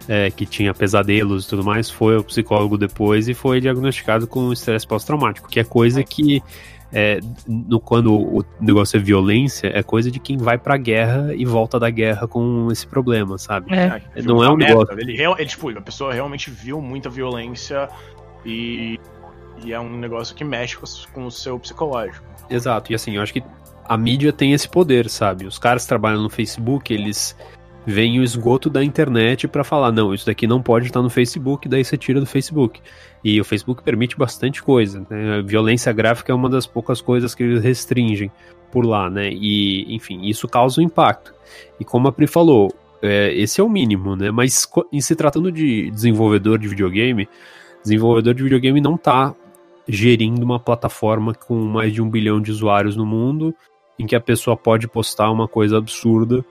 é, 0.08 0.30
que 0.30 0.46
tinha 0.46 0.74
pesadelos 0.74 1.44
e 1.44 1.48
tudo 1.48 1.64
mais 1.64 1.90
foi 1.90 2.16
ao 2.16 2.24
psicólogo 2.24 2.76
depois 2.76 3.28
e 3.28 3.34
foi 3.34 3.60
diagnosticado 3.60 4.26
com 4.26 4.52
estresse 4.52 4.86
pós-traumático, 4.86 5.48
que 5.48 5.60
é 5.60 5.64
coisa 5.64 6.02
que 6.02 6.42
é, 6.92 7.20
no, 7.46 7.80
quando 7.80 8.12
o 8.12 8.44
negócio 8.60 8.98
é 8.98 9.00
violência, 9.00 9.70
é 9.74 9.82
coisa 9.82 10.10
de 10.10 10.20
quem 10.20 10.36
vai 10.36 10.58
pra 10.58 10.76
guerra 10.76 11.34
e 11.34 11.44
volta 11.44 11.80
da 11.80 11.88
guerra 11.88 12.28
com 12.28 12.68
esse 12.70 12.86
problema, 12.86 13.38
sabe? 13.38 13.74
É. 13.74 14.02
é 14.14 14.22
não 14.22 14.44
é 14.44 14.50
um 14.50 14.56
negócio. 14.56 14.98
Ele, 15.00 15.20
ele, 15.20 15.46
tipo, 15.46 15.70
a 15.70 15.80
pessoa 15.80 16.12
realmente 16.12 16.50
viu 16.50 16.80
muita 16.82 17.08
violência 17.08 17.88
e, 18.44 19.00
e 19.64 19.72
é 19.72 19.80
um 19.80 19.96
negócio 19.98 20.34
que 20.34 20.44
mexe 20.44 20.76
com, 20.76 20.84
com 21.14 21.26
o 21.26 21.30
seu 21.30 21.58
psicológico. 21.58 22.24
Exato, 22.50 22.92
e 22.92 22.94
assim, 22.94 23.16
eu 23.16 23.22
acho 23.22 23.32
que 23.32 23.42
a 23.86 23.96
mídia 23.96 24.32
tem 24.32 24.52
esse 24.52 24.68
poder, 24.68 25.08
sabe? 25.08 25.46
Os 25.46 25.58
caras 25.58 25.82
que 25.82 25.88
trabalham 25.88 26.22
no 26.22 26.28
Facebook, 26.28 26.92
eles 26.92 27.34
veem 27.86 28.20
o 28.20 28.22
esgoto 28.22 28.68
da 28.70 28.84
internet 28.84 29.48
para 29.48 29.64
falar, 29.64 29.90
não, 29.90 30.14
isso 30.14 30.26
daqui 30.26 30.46
não 30.46 30.62
pode 30.62 30.86
estar 30.86 31.02
no 31.02 31.10
Facebook, 31.10 31.68
daí 31.68 31.84
você 31.84 31.96
tira 31.96 32.20
do 32.20 32.26
Facebook. 32.26 32.80
E 33.24 33.40
o 33.40 33.44
Facebook 33.44 33.82
permite 33.82 34.16
bastante 34.16 34.62
coisa, 34.62 35.06
né? 35.08 35.42
Violência 35.42 35.92
gráfica 35.92 36.32
é 36.32 36.34
uma 36.34 36.48
das 36.48 36.66
poucas 36.66 37.00
coisas 37.00 37.34
que 37.34 37.42
eles 37.42 37.62
restringem 37.62 38.30
por 38.70 38.84
lá, 38.84 39.08
né? 39.08 39.30
E, 39.32 39.94
enfim, 39.94 40.26
isso 40.26 40.48
causa 40.48 40.80
um 40.80 40.84
impacto. 40.84 41.32
E 41.78 41.84
como 41.84 42.08
a 42.08 42.12
Pri 42.12 42.26
falou, 42.26 42.72
é, 43.00 43.32
esse 43.34 43.60
é 43.60 43.64
o 43.64 43.68
mínimo, 43.68 44.16
né? 44.16 44.30
Mas 44.30 44.68
em 44.92 45.00
se 45.00 45.14
tratando 45.14 45.52
de 45.52 45.90
desenvolvedor 45.90 46.58
de 46.58 46.68
videogame, 46.68 47.28
desenvolvedor 47.82 48.34
de 48.34 48.42
videogame 48.42 48.80
não 48.80 48.96
está 48.96 49.34
gerindo 49.86 50.42
uma 50.42 50.60
plataforma 50.60 51.34
com 51.34 51.54
mais 51.54 51.92
de 51.92 52.00
um 52.00 52.08
bilhão 52.08 52.40
de 52.40 52.50
usuários 52.50 52.96
no 52.96 53.04
mundo 53.04 53.54
em 53.98 54.06
que 54.06 54.16
a 54.16 54.20
pessoa 54.20 54.56
pode 54.56 54.88
postar 54.88 55.30
uma 55.30 55.46
coisa 55.46 55.78
absurda 55.78 56.44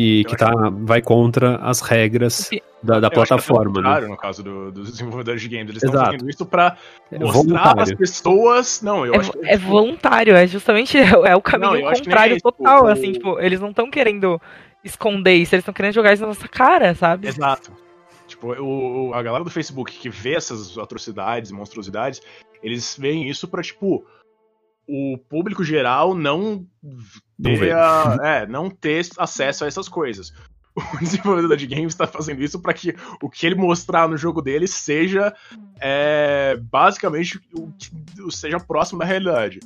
e 0.00 0.24
que 0.24 0.34
tá, 0.34 0.50
vai 0.70 1.02
contra 1.02 1.56
as 1.56 1.80
regras 1.80 2.48
da, 2.82 2.98
da 3.00 3.10
plataforma. 3.10 3.80
Acho 3.80 3.90
que 3.90 3.98
é 3.98 4.00
né? 4.00 4.08
no 4.08 4.16
caso 4.16 4.42
do, 4.42 4.72
dos 4.72 4.90
desenvolvedores 4.92 5.42
de 5.42 5.48
games. 5.48 5.68
Eles 5.68 5.82
estão 5.82 6.04
fazendo 6.04 6.30
isso 6.30 6.46
pra 6.46 6.76
é 7.12 7.18
mostrar 7.18 7.76
é 7.76 7.82
as 7.82 7.92
pessoas. 7.92 8.80
Não, 8.80 9.04
eu 9.04 9.14
é, 9.14 9.18
acho 9.18 9.32
que, 9.32 9.46
é 9.46 9.58
voluntário, 9.58 10.34
é 10.34 10.46
justamente 10.46 10.96
é 10.96 11.36
o 11.36 11.42
caminho 11.42 11.82
não, 11.82 11.92
contrário 11.92 12.36
é 12.36 12.40
total. 12.40 12.86
assim, 12.86 13.12
tipo, 13.12 13.38
eles 13.40 13.60
não 13.60 13.70
estão 13.70 13.90
querendo 13.90 14.40
esconder 14.82 15.34
isso, 15.34 15.54
eles 15.54 15.62
estão 15.62 15.74
querendo 15.74 15.92
jogar 15.92 16.14
isso 16.14 16.22
na 16.22 16.28
nossa 16.28 16.48
cara, 16.48 16.94
sabe? 16.94 17.28
Exato. 17.28 17.70
Tipo, 18.26 18.54
o, 18.54 19.12
a 19.12 19.22
galera 19.22 19.44
do 19.44 19.50
Facebook 19.50 19.92
que 19.98 20.08
vê 20.08 20.34
essas 20.34 20.78
atrocidades, 20.78 21.50
monstruosidades, 21.50 22.22
eles 22.62 22.96
veem 22.98 23.28
isso 23.28 23.46
pra, 23.46 23.60
tipo, 23.60 24.06
o 24.90 25.16
público 25.16 25.62
geral 25.62 26.16
não 26.16 26.66
ter, 27.40 27.72
a, 27.72 28.18
é, 28.22 28.46
não 28.46 28.68
ter 28.68 29.06
acesso 29.16 29.64
a 29.64 29.68
essas 29.68 29.88
coisas. 29.88 30.32
O 30.94 30.98
desenvolvedor 30.98 31.56
de 31.56 31.66
games 31.66 31.92
está 31.92 32.06
fazendo 32.06 32.42
isso 32.42 32.60
para 32.60 32.72
que 32.72 32.94
o 33.20 33.28
que 33.28 33.44
ele 33.44 33.56
mostrar 33.56 34.08
no 34.08 34.16
jogo 34.16 34.40
dele 34.40 34.68
seja 34.68 35.34
é, 35.80 36.56
basicamente 36.56 37.40
o, 37.52 38.30
seja 38.30 38.58
próximo 38.60 39.00
da 39.00 39.04
realidade. 39.04 39.58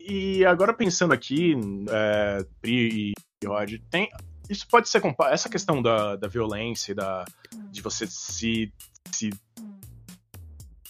E, 0.00 0.44
agora 0.46 0.72
pensando 0.72 1.12
aqui, 1.12 1.54
é, 1.90 2.44
Pri 2.60 3.12
e 3.44 3.46
Rod, 3.46 3.74
tem, 3.90 4.08
isso 4.48 4.66
pode 4.66 4.88
ser 4.88 5.02
essa 5.30 5.48
questão 5.48 5.80
da, 5.80 6.16
da 6.16 6.26
violência, 6.26 6.94
da, 6.94 7.24
de 7.70 7.82
você 7.82 8.06
se, 8.06 8.72
se 9.12 9.30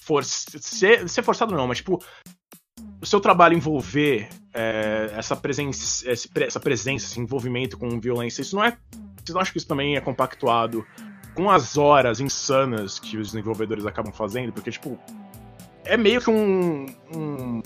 for, 0.00 0.24
ser, 0.24 1.08
ser 1.08 1.22
forçado 1.22 1.54
não, 1.54 1.66
mas 1.66 1.78
tipo 1.78 2.02
o 3.00 3.06
seu 3.06 3.20
trabalho 3.20 3.56
envolver 3.56 4.28
é, 4.52 5.12
essa 5.16 5.34
presença, 5.34 6.10
essa 6.10 6.60
presença, 6.60 7.06
esse 7.06 7.18
envolvimento 7.18 7.78
com 7.78 7.98
violência, 7.98 8.42
isso 8.42 8.56
não 8.56 8.64
é. 8.64 8.76
Vocês 9.16 9.34
não 9.34 9.40
acham 9.40 9.52
que 9.52 9.58
isso 9.58 9.66
também 9.66 9.96
é 9.96 10.00
compactuado 10.00 10.84
com 11.34 11.50
as 11.50 11.78
horas 11.78 12.20
insanas 12.20 12.98
que 12.98 13.16
os 13.16 13.28
desenvolvedores 13.28 13.86
acabam 13.86 14.12
fazendo? 14.12 14.52
Porque, 14.52 14.70
tipo, 14.70 14.98
é 15.84 15.96
meio 15.96 16.20
que 16.20 16.30
um. 16.30 16.86
um 17.14 17.62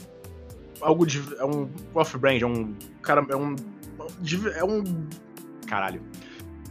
algo 0.80 1.06
de. 1.06 1.22
É 1.38 1.44
um 1.44 1.68
off-brand, 1.94 2.40
é 2.40 2.46
um. 2.46 2.74
Cara, 3.02 3.26
é 3.28 3.36
um. 3.36 3.56
É 4.56 4.64
um. 4.64 4.84
Caralho. 5.66 6.02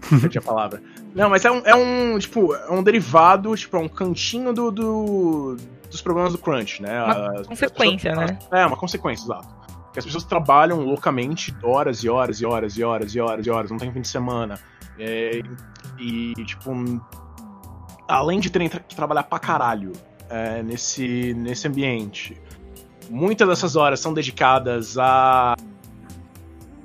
Perdi 0.22 0.38
a 0.38 0.42
palavra. 0.42 0.82
Não, 1.14 1.30
mas 1.30 1.44
é 1.44 1.52
um, 1.52 1.62
é 1.66 1.76
um. 1.76 2.18
Tipo, 2.18 2.56
é 2.56 2.72
um 2.72 2.84
derivado, 2.84 3.56
tipo, 3.56 3.76
é 3.76 3.80
um 3.80 3.90
cantinho 3.90 4.54
do, 4.54 4.72
do 4.72 5.58
dos 5.94 6.02
problemas 6.02 6.34
do 6.34 6.40
crunch, 6.40 6.82
né? 6.82 7.02
Uma 7.04 7.40
as, 7.40 7.48
consequência, 7.48 8.12
pessoas, 8.12 8.32
né? 8.32 8.40
É, 8.52 8.66
uma 8.66 8.76
consequência, 8.76 9.26
exato. 9.26 9.48
Que 9.94 10.00
as 10.00 10.06
pessoas 10.06 10.24
trabalham 10.24 10.82
loucamente 10.82 11.56
horas 11.64 12.04
e 12.04 12.10
horas 12.10 12.42
e 12.42 12.46
horas 12.46 12.76
e 12.76 12.84
horas 12.84 13.16
e 13.16 13.20
horas 13.20 13.46
e 13.46 13.50
horas, 13.50 13.72
não 13.72 13.78
tem 13.78 13.94
fim 13.94 14.02
de 14.02 14.08
semana. 14.08 14.60
É, 14.98 15.42
e, 16.00 16.34
tipo, 16.46 16.72
além 18.08 18.40
de 18.40 18.50
terem 18.50 18.68
que 18.68 18.96
trabalhar 18.96 19.24
pra 19.24 19.38
caralho 19.38 19.92
é, 20.30 20.64
nesse, 20.64 21.36
nesse 21.36 21.68
ambiente, 21.68 22.42
muitas 23.10 23.48
dessas 23.48 23.76
horas 23.76 24.00
são 24.00 24.14
dedicadas 24.14 24.98
a, 24.98 25.56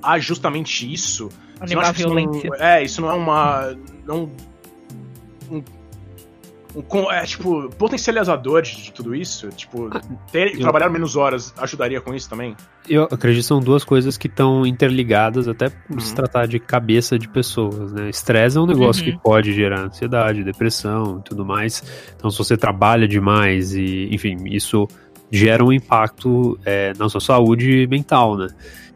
a 0.03 0.19
justamente 0.19 0.91
isso. 0.91 1.29
Animar 1.59 1.93
violência. 1.93 2.37
Isso 2.37 2.47
não, 2.47 2.65
é, 2.65 2.83
isso 2.83 3.01
não 3.01 3.09
é 3.09 3.13
uma. 3.13 3.75
Não, 4.05 4.31
um, 6.93 7.11
é, 7.11 7.23
tipo, 7.23 7.69
potencializador 7.71 8.61
de, 8.61 8.83
de 8.83 8.91
tudo 8.91 9.15
isso? 9.15 9.49
Tipo, 9.49 9.89
ter, 10.31 10.53
eu, 10.53 10.61
trabalhar 10.61 10.89
menos 10.89 11.15
horas 11.15 11.53
ajudaria 11.57 11.99
com 12.01 12.13
isso 12.13 12.29
também? 12.29 12.55
Eu 12.87 13.03
acredito 13.03 13.41
que 13.41 13.47
são 13.47 13.59
duas 13.59 13.83
coisas 13.83 14.17
que 14.17 14.27
estão 14.27 14.65
interligadas, 14.65 15.47
até 15.47 15.69
por 15.69 15.95
uhum. 15.95 15.99
se 15.99 16.13
tratar 16.13 16.47
de 16.47 16.59
cabeça 16.59 17.17
de 17.17 17.27
pessoas, 17.27 17.91
né? 17.91 18.09
Estresse 18.09 18.57
é 18.57 18.61
um 18.61 18.65
negócio 18.65 19.05
uhum. 19.05 19.11
que 19.11 19.23
pode 19.23 19.53
gerar 19.53 19.81
ansiedade, 19.81 20.43
depressão 20.43 21.19
e 21.19 21.29
tudo 21.29 21.45
mais. 21.45 21.83
Então, 22.15 22.29
se 22.29 22.37
você 22.37 22.55
trabalha 22.55 23.07
demais 23.07 23.73
e, 23.73 24.09
enfim, 24.11 24.37
isso 24.45 24.87
gera 25.31 25.63
um 25.63 25.71
impacto 25.71 26.59
é, 26.65 26.93
na 26.97 27.07
sua 27.09 27.21
saúde 27.21 27.87
mental, 27.87 28.37
né? 28.37 28.47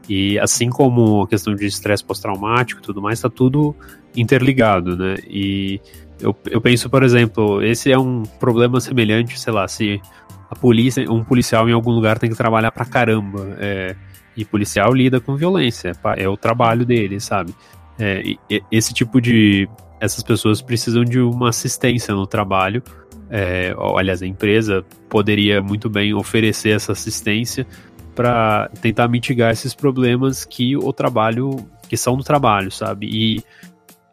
E 0.08 0.38
assim 0.40 0.70
como 0.70 1.22
a 1.22 1.28
questão 1.28 1.56
de 1.56 1.66
estresse 1.66 2.04
pós-traumático 2.04 2.82
e 2.82 2.84
tudo 2.84 3.02
mais, 3.02 3.22
tá 3.22 3.30
tudo 3.30 3.76
interligado, 4.16 4.98
né? 4.98 5.16
E 5.28 5.80
eu, 6.20 6.36
eu 6.50 6.62
penso, 6.62 6.90
por 6.90 7.04
exemplo, 7.04 7.62
esse 7.64 7.92
é 7.92 7.98
um 7.98 8.24
problema 8.24 8.80
semelhante, 8.80 9.40
sei 9.40 9.54
lá, 9.54 9.68
se 9.68 10.02
a 10.50 10.56
polícia, 10.56 11.10
um 11.12 11.24
policial 11.24 11.68
em 11.68 11.74
algum 11.74 11.92
lugar 11.92 12.20
tem 12.20 12.30
que 12.30 12.36
trabalhar 12.36 12.72
pra 12.72 12.86
caramba. 12.86 13.56
É, 13.60 13.96
e 14.36 14.44
policial 14.44 14.92
lida 14.94 15.20
com 15.20 15.36
violência, 15.36 15.92
é, 16.18 16.24
é 16.24 16.30
o 16.30 16.36
trabalho 16.36 16.86
dele, 16.86 17.20
sabe? 17.20 17.54
É, 18.00 18.24
esse 18.72 18.94
tipo 18.94 19.22
de. 19.22 19.70
Essas 20.00 20.24
pessoas 20.24 20.62
precisam 20.62 21.04
de 21.04 21.20
uma 21.20 21.50
assistência 21.50 22.14
no 22.14 22.28
trabalho. 22.28 22.84
É, 23.30 23.74
aliás, 23.96 24.22
a 24.22 24.28
empresa 24.28 24.84
poderia 25.08 25.62
muito 25.62 25.90
bem 25.90 26.14
oferecer 26.14 26.76
essa 26.76 26.92
assistência 26.92 27.66
para 28.14 28.70
tentar 28.82 29.08
mitigar 29.08 29.52
esses 29.52 29.74
problemas 29.74 30.46
que 30.46 30.76
o 30.76 30.92
trabalho, 30.92 31.56
que 31.88 31.96
são 31.96 32.18
do 32.18 32.24
trabalho, 32.24 32.70
sabe? 32.70 33.08
E 33.08 33.44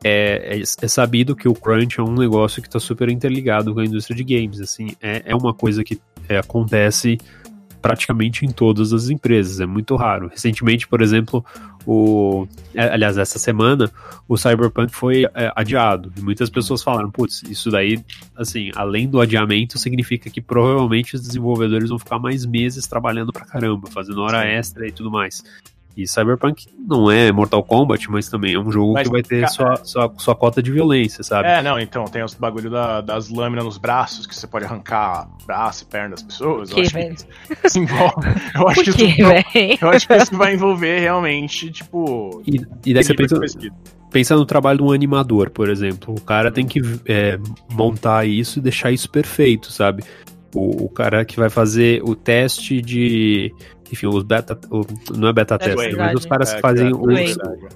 é, 0.02 0.58
é, 0.58 0.60
é, 0.60 0.88
sabido 0.88 1.36
que 1.36 1.48
o 1.48 1.54
crunch 1.54 2.00
é 2.00 2.02
um 2.02 2.14
negócio 2.14 2.62
que 2.62 2.68
está 2.68 2.80
super 2.80 3.08
interligado 3.08 3.74
com 3.74 3.80
a 3.80 3.84
indústria 3.84 4.16
de 4.16 4.24
games, 4.24 4.60
assim, 4.60 4.96
é, 5.00 5.22
é 5.26 5.36
uma 5.36 5.52
coisa 5.52 5.84
que 5.84 6.00
é, 6.28 6.38
acontece 6.38 7.18
praticamente 7.80 8.44
em 8.44 8.50
todas 8.50 8.92
as 8.92 9.08
empresas, 9.08 9.60
é 9.60 9.66
muito 9.66 9.96
raro. 9.96 10.28
Recentemente, 10.28 10.86
por 10.86 11.00
exemplo, 11.00 11.44
o. 11.86 12.46
é, 12.74 12.88
Aliás, 12.90 13.16
essa 13.16 13.38
semana, 13.38 13.90
o 14.28 14.36
Cyberpunk 14.36 14.94
foi 14.94 15.24
é, 15.34 15.52
adiado. 15.56 16.12
E 16.16 16.20
muitas 16.20 16.50
pessoas 16.50 16.82
falaram, 16.82 17.10
putz, 17.10 17.42
isso 17.44 17.70
daí, 17.70 18.02
assim, 18.36 18.70
além 18.76 19.08
do 19.08 19.20
adiamento, 19.20 19.78
significa 19.78 20.28
que 20.30 20.40
provavelmente 20.40 21.14
os 21.14 21.22
desenvolvedores 21.22 21.88
vão 21.88 21.98
ficar 21.98 22.18
mais 22.18 22.44
meses 22.44 22.86
trabalhando 22.86 23.32
pra 23.32 23.44
caramba, 23.44 23.88
fazendo 23.90 24.20
hora 24.20 24.44
extra 24.46 24.86
e 24.86 24.92
tudo 24.92 25.10
mais. 25.10 25.42
E 26.02 26.08
Cyberpunk 26.08 26.66
não 26.78 27.10
é 27.10 27.30
Mortal 27.32 27.62
Kombat, 27.62 28.10
mas 28.10 28.28
também 28.28 28.54
é 28.54 28.58
um 28.58 28.70
jogo 28.70 28.94
Mas, 28.94 29.06
que 29.06 29.12
vai 29.12 29.22
ter 29.22 29.40
cara- 29.42 29.52
sua, 29.52 29.76
sua, 29.84 30.12
sua 30.18 30.34
cota 30.34 30.62
de 30.62 30.70
violência, 30.70 31.22
sabe? 31.22 31.48
É, 31.48 31.62
não, 31.62 31.78
então, 31.78 32.04
tem 32.04 32.22
os 32.22 32.34
bagulho 32.34 32.70
da- 32.70 33.00
das 33.00 33.28
lâminas 33.28 33.64
nos 33.64 33.78
braços, 33.78 34.26
que 34.26 34.34
você 34.34 34.46
pode 34.46 34.64
arrancar 34.64 35.28
braço 35.46 35.84
e 35.84 35.86
perna 35.86 36.10
das 36.10 36.22
pessoas. 36.22 36.70
eu 36.70 36.76
Que, 36.76 36.82
acho 36.82 36.92
velho? 36.92 37.16
que 37.16 37.66
isso 37.66 37.78
envolve. 37.78 38.14
Eu 38.54 38.68
acho 38.68 38.82
que 38.84 38.90
isso 38.90 39.16
velho? 39.26 39.78
Eu 39.80 39.88
acho 39.90 40.06
que 40.06 40.16
isso 40.16 40.36
vai 40.36 40.54
envolver 40.54 40.98
realmente, 41.00 41.70
tipo. 41.70 42.42
E, 42.46 42.60
e 42.86 42.94
daí 42.94 43.02
você 43.04 43.14
pensa, 43.14 43.36
pensa 44.10 44.36
no 44.36 44.44
trabalho 44.44 44.78
de 44.78 44.84
um 44.84 44.92
animador, 44.92 45.50
por 45.50 45.68
exemplo. 45.68 46.14
O 46.16 46.20
cara 46.20 46.50
tem 46.50 46.66
que 46.66 46.80
é, 47.06 47.38
montar 47.70 48.26
isso 48.26 48.58
e 48.58 48.62
deixar 48.62 48.90
isso 48.92 49.08
perfeito, 49.10 49.70
sabe? 49.72 50.02
O, 50.54 50.84
o 50.86 50.88
cara 50.88 51.24
que 51.24 51.36
vai 51.36 51.48
fazer 51.48 52.02
o 52.04 52.14
teste 52.16 52.80
de. 52.82 53.52
Enfim, 53.92 54.06
os 54.06 54.22
beta. 54.22 54.58
o- 54.70 54.84
não 55.16 55.28
é 55.28 55.32
beta 55.32 55.54
É 55.56 55.58
teste, 55.58 55.76
verdade. 55.76 56.14
mas 56.14 56.14
os 56.24 56.26
caras 56.26 56.52
É, 56.52 56.54
que 56.56 56.60
fazem 56.62 56.88
é, 56.90 56.94
os, 56.94 57.04
verdade. 57.06 57.66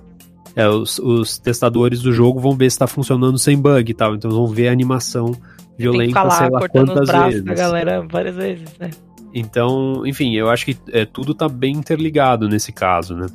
é, 0.56 0.68
os, 0.68 0.98
os 0.98 1.38
testadores 1.38 2.00
do 2.00 2.12
jogo 2.12 2.38
vão 2.40 2.56
ver 2.56 2.70
se 2.70 2.78
tá 2.78 2.86
funcionando 2.86 3.38
sem 3.38 3.56
bug 3.58 3.90
e 3.90 3.94
tal. 3.94 4.14
Então 4.14 4.30
vão 4.30 4.46
ver 4.46 4.68
a 4.68 4.72
animação 4.72 5.32
violenta, 5.76 6.08
ficar 6.08 6.22
lá 6.24 6.30
sei 6.38 6.48
lá 6.50 6.68
quantas 6.68 7.06
braços 7.08 7.30
vezes. 7.32 7.44
da 7.44 7.54
galera 7.54 8.06
várias 8.08 8.36
vezes, 8.36 8.68
né? 8.78 8.90
Então, 9.36 10.06
enfim, 10.06 10.32
eu 10.36 10.48
acho 10.48 10.64
que 10.64 10.76
é, 10.92 11.04
tudo 11.04 11.34
tá 11.34 11.48
bem 11.48 11.74
interligado 11.74 12.48
nesse 12.48 12.70
caso, 12.70 13.16
né? 13.16 13.26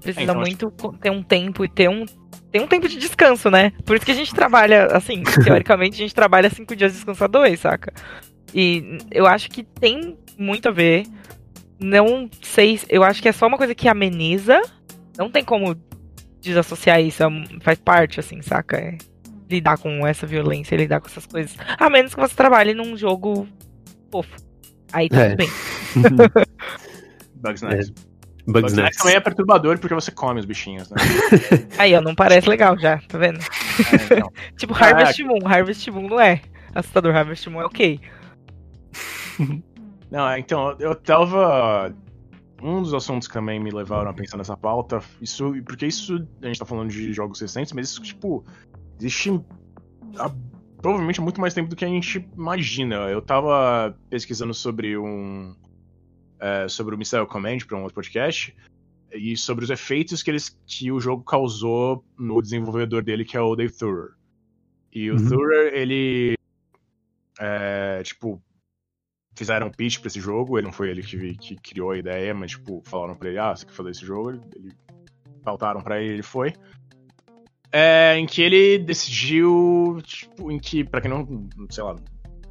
Precisa 0.00 0.22
Então, 0.22 0.36
muito 0.40 0.70
co- 0.70 0.94
ter 0.94 1.10
um 1.10 1.22
tempo 1.22 1.64
e 1.64 1.68
ter 1.68 1.88
um. 1.90 2.06
Tem 2.50 2.62
um 2.62 2.66
tempo 2.66 2.88
de 2.88 2.96
descanso, 2.98 3.50
né? 3.50 3.70
Por 3.84 3.94
isso 3.96 4.04
que 4.06 4.10
a 4.10 4.14
gente 4.14 4.34
trabalha, 4.34 4.86
assim, 4.86 5.22
teoricamente, 5.44 5.96
a 5.96 5.98
gente 5.98 6.14
trabalha 6.14 6.48
cinco 6.48 6.74
dias 6.74 6.94
descansa 6.94 7.28
dois, 7.28 7.60
saca? 7.60 7.92
E 8.54 8.98
eu 9.10 9.26
acho 9.26 9.50
que 9.50 9.62
tem 9.62 10.16
muito 10.38 10.68
a 10.68 10.72
ver. 10.72 11.04
Não 11.80 12.28
sei, 12.42 12.76
se- 12.78 12.86
eu 12.88 13.02
acho 13.02 13.22
que 13.22 13.28
é 13.28 13.32
só 13.32 13.46
uma 13.46 13.56
coisa 13.56 13.74
que 13.74 13.88
ameniza. 13.88 14.60
Não 15.16 15.30
tem 15.30 15.42
como 15.44 15.74
desassociar 16.40 17.00
isso, 17.00 17.22
é 17.22 17.26
faz 17.60 17.78
parte, 17.78 18.20
assim, 18.20 18.40
saca? 18.42 18.76
É 18.78 18.98
lidar 19.50 19.78
com 19.78 20.06
essa 20.06 20.26
violência, 20.26 20.76
lidar 20.76 21.00
com 21.00 21.08
essas 21.08 21.26
coisas. 21.26 21.56
A 21.78 21.90
menos 21.90 22.14
que 22.14 22.20
você 22.20 22.34
trabalhe 22.34 22.72
num 22.74 22.96
jogo 22.96 23.48
fofo. 24.12 24.36
Aí 24.92 25.08
tudo 25.08 25.20
É. 25.20 25.36
bem. 25.36 25.48
Bugs 27.36 27.62
Nice. 27.62 27.92
Bugs 28.46 28.62
Bugs 28.62 28.72
Nice 28.74 28.98
também 28.98 29.16
é 29.16 29.20
perturbador 29.20 29.78
porque 29.78 29.94
você 29.94 30.10
come 30.10 30.40
os 30.40 30.46
bichinhos, 30.46 30.90
né? 30.90 30.96
Aí, 31.78 31.94
ó, 31.94 32.00
não 32.00 32.14
parece 32.14 32.48
legal 32.48 32.78
já, 32.78 32.98
tá 33.08 33.18
vendo? 33.18 33.38
É, 33.40 34.14
então. 34.16 34.32
Tipo, 34.56 34.74
Harvest 34.74 35.22
Moon. 35.22 35.46
Harvest 35.46 35.90
Moon 35.90 36.08
não 36.08 36.20
é 36.20 36.40
assustador. 36.74 37.14
Harvest 37.14 37.48
Moon 37.48 37.62
é 37.62 37.64
ok. 37.66 38.00
Não, 40.10 40.28
é, 40.28 40.38
então, 40.38 40.76
eu 40.78 40.94
tava. 40.94 41.94
Um 42.62 42.82
dos 42.82 42.92
assuntos 42.92 43.26
que 43.26 43.32
também 43.32 43.58
me 43.58 43.70
levaram 43.70 44.10
a 44.10 44.12
pensar 44.12 44.36
nessa 44.36 44.54
pauta, 44.56 45.00
isso, 45.22 45.50
porque 45.64 45.86
isso, 45.86 46.26
a 46.42 46.46
gente 46.46 46.58
tá 46.58 46.66
falando 46.66 46.90
de 46.90 47.10
jogos 47.12 47.40
recentes, 47.40 47.72
mas 47.72 47.88
isso, 47.88 48.02
tipo, 48.02 48.44
existe 48.98 49.30
há 50.18 50.30
provavelmente 50.82 51.20
há 51.20 51.22
muito 51.22 51.40
mais 51.40 51.54
tempo 51.54 51.70
do 51.70 51.76
que 51.76 51.84
a 51.84 51.88
gente 51.88 52.26
imagina. 52.36 52.96
Eu 53.08 53.22
tava 53.22 53.96
pesquisando 54.10 54.52
sobre 54.52 54.98
um. 54.98 55.54
é, 56.38 56.68
sobre 56.68 56.94
o 56.94 56.98
Missile 56.98 57.26
Command 57.26 57.58
pra 57.66 57.78
um 57.78 57.82
outro 57.82 57.94
podcast, 57.94 58.54
e 59.12 59.36
sobre 59.38 59.64
os 59.64 59.70
efeitos 59.70 60.22
que, 60.22 60.30
eles, 60.30 60.58
que 60.66 60.92
o 60.92 61.00
jogo 61.00 61.22
causou 61.24 62.04
no 62.18 62.42
desenvolvedor 62.42 63.02
dele, 63.02 63.24
que 63.24 63.36
é 63.38 63.40
o 63.40 63.56
Dave 63.56 63.72
Thurer. 63.72 64.10
E 64.92 65.10
o 65.10 65.14
Uhum. 65.16 65.28
Thurer, 65.28 65.72
ele. 65.74 66.34
É, 67.38 68.02
tipo, 68.02 68.42
fizeram 69.40 69.68
um 69.68 69.70
pitch 69.70 70.00
pra 70.00 70.08
esse 70.08 70.20
jogo, 70.20 70.58
ele 70.58 70.66
não 70.66 70.72
foi 70.72 70.90
ele 70.90 71.02
que, 71.02 71.34
que 71.34 71.56
criou 71.56 71.92
a 71.92 71.98
ideia, 71.98 72.34
mas, 72.34 72.50
tipo, 72.50 72.82
falaram 72.84 73.14
pra 73.14 73.30
ele, 73.30 73.38
ah, 73.38 73.56
você 73.56 73.64
quer 73.64 73.72
fazer 73.72 73.90
esse 73.90 74.04
jogo? 74.04 74.32
Ele, 74.32 74.40
ele 74.54 74.72
pautaram 75.42 75.80
pra 75.80 75.98
ele, 75.98 76.12
ele 76.12 76.22
foi. 76.22 76.52
É, 77.72 78.18
em 78.18 78.26
que 78.26 78.42
ele 78.42 78.78
decidiu, 78.78 79.98
tipo, 80.02 80.52
em 80.52 80.58
que, 80.58 80.84
pra 80.84 81.00
quem 81.00 81.10
não, 81.10 81.26
sei 81.70 81.82
lá, 81.82 81.96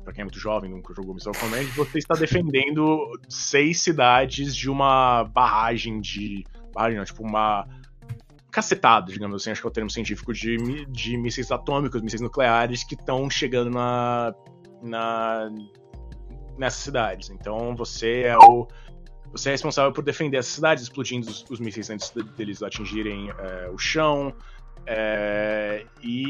pra 0.03 0.11
quem 0.11 0.23
é 0.23 0.25
muito 0.25 0.39
jovem, 0.39 0.71
nunca 0.71 0.91
jogou 0.95 1.13
Missile 1.13 1.37
Command, 1.37 1.65
você 1.75 1.99
está 1.99 2.15
defendendo 2.17 3.11
seis 3.29 3.81
cidades 3.81 4.55
de 4.55 4.67
uma 4.67 5.25
barragem 5.25 6.01
de, 6.01 6.43
barragem 6.73 6.97
não, 6.97 7.05
tipo, 7.05 7.21
uma 7.21 7.67
cacetada, 8.49 9.11
digamos 9.11 9.43
assim, 9.43 9.51
acho 9.51 9.61
que 9.61 9.67
é 9.67 9.69
o 9.69 9.73
termo 9.73 9.91
científico, 9.91 10.33
de, 10.33 10.57
de 10.87 11.17
mísseis 11.17 11.51
atômicos, 11.51 12.01
mísseis 12.01 12.21
nucleares 12.21 12.83
que 12.83 12.95
estão 12.95 13.29
chegando 13.29 13.69
na, 13.69 14.33
na 14.81 15.51
nessas 16.59 16.81
cidades. 16.81 17.29
Então 17.29 17.75
você 17.75 18.23
é 18.23 18.37
o 18.37 18.67
você 19.31 19.49
é 19.49 19.51
responsável 19.51 19.91
por 19.93 20.03
defender 20.03 20.37
essas 20.37 20.53
cidades, 20.53 20.83
explodindo 20.83 21.29
os, 21.29 21.45
os 21.49 21.59
mísseis 21.59 21.89
antes 21.91 22.09
de- 22.09 22.23
deles 22.23 22.63
atingirem 22.63 23.29
é, 23.29 23.69
o 23.71 23.77
chão. 23.77 24.33
é, 24.87 25.85
e 26.03 26.29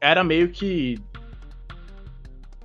era 0.00 0.22
meio 0.22 0.50
que 0.50 0.98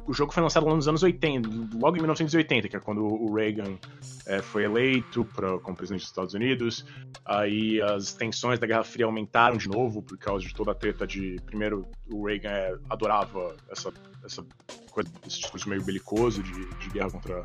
o 0.08 0.14
jogo 0.14 0.32
foi 0.32 0.44
lançado 0.44 0.66
nos 0.68 0.88
anos 0.88 1.02
80, 1.04 1.50
logo 1.80 1.98
em 1.98 2.00
1980, 2.00 2.70
que 2.70 2.76
é 2.76 2.80
quando 2.80 3.04
o 3.04 3.34
Reagan 3.34 3.78
é, 4.26 4.42
foi 4.42 4.64
eleito 4.64 5.26
pra, 5.26 5.58
como 5.60 5.76
presidente 5.76 6.02
dos 6.02 6.10
Estados 6.10 6.34
Unidos. 6.34 6.86
Aí 7.26 7.82
as 7.82 8.14
tensões 8.14 8.60
da 8.60 8.68
Guerra 8.68 8.84
Fria 8.84 9.06
aumentaram 9.06 9.58
de 9.58 9.68
novo 9.68 10.02
por 10.02 10.18
causa 10.18 10.46
de 10.46 10.54
toda 10.54 10.72
a 10.72 10.76
treta 10.76 11.08
de. 11.08 11.38
Primeiro, 11.46 11.88
o 12.10 12.26
Reagan 12.26 12.50
é, 12.50 12.76
adorava 12.90 13.56
essa, 13.70 13.92
essa 14.24 14.46
coisa, 14.92 15.10
esse 15.26 15.40
discurso 15.40 15.68
meio 15.68 15.84
belicoso 15.84 16.44
de, 16.44 16.52
de 16.52 16.90
guerra 16.90 17.10
contra 17.10 17.44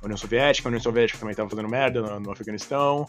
a 0.00 0.04
União 0.04 0.16
Soviética. 0.16 0.68
A 0.68 0.70
União 0.70 0.82
Soviética 0.82 1.18
também 1.18 1.32
estava 1.32 1.50
fazendo 1.50 1.68
merda 1.68 2.00
no, 2.00 2.20
no 2.20 2.32
Afeganistão. 2.32 3.08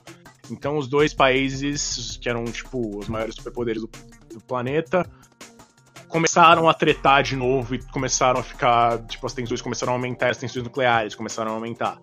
Então, 0.51 0.77
os 0.77 0.88
dois 0.88 1.13
países, 1.13 2.17
que 2.17 2.27
eram, 2.27 2.43
tipo, 2.45 2.97
os 2.97 3.07
maiores 3.07 3.35
superpoderes 3.35 3.81
do, 3.81 3.89
do 4.33 4.41
planeta, 4.41 5.07
começaram 6.10 6.67
a 6.67 6.74
tretar 6.74 7.24
de 7.24 7.36
novo 7.36 7.76
e 7.76 7.80
começaram 7.91 8.39
a 8.39 8.43
ficar. 8.43 8.98
Tipo, 9.06 9.26
as 9.28 9.34
tensões 9.34 9.62
começaram 9.62 9.93
a 9.93 9.95
aumentar, 9.95 10.30
as 10.32 10.38
tensões 10.38 10.63
nucleares 10.63 11.15
começaram 11.15 11.52
a 11.52 11.54
aumentar. 11.54 11.98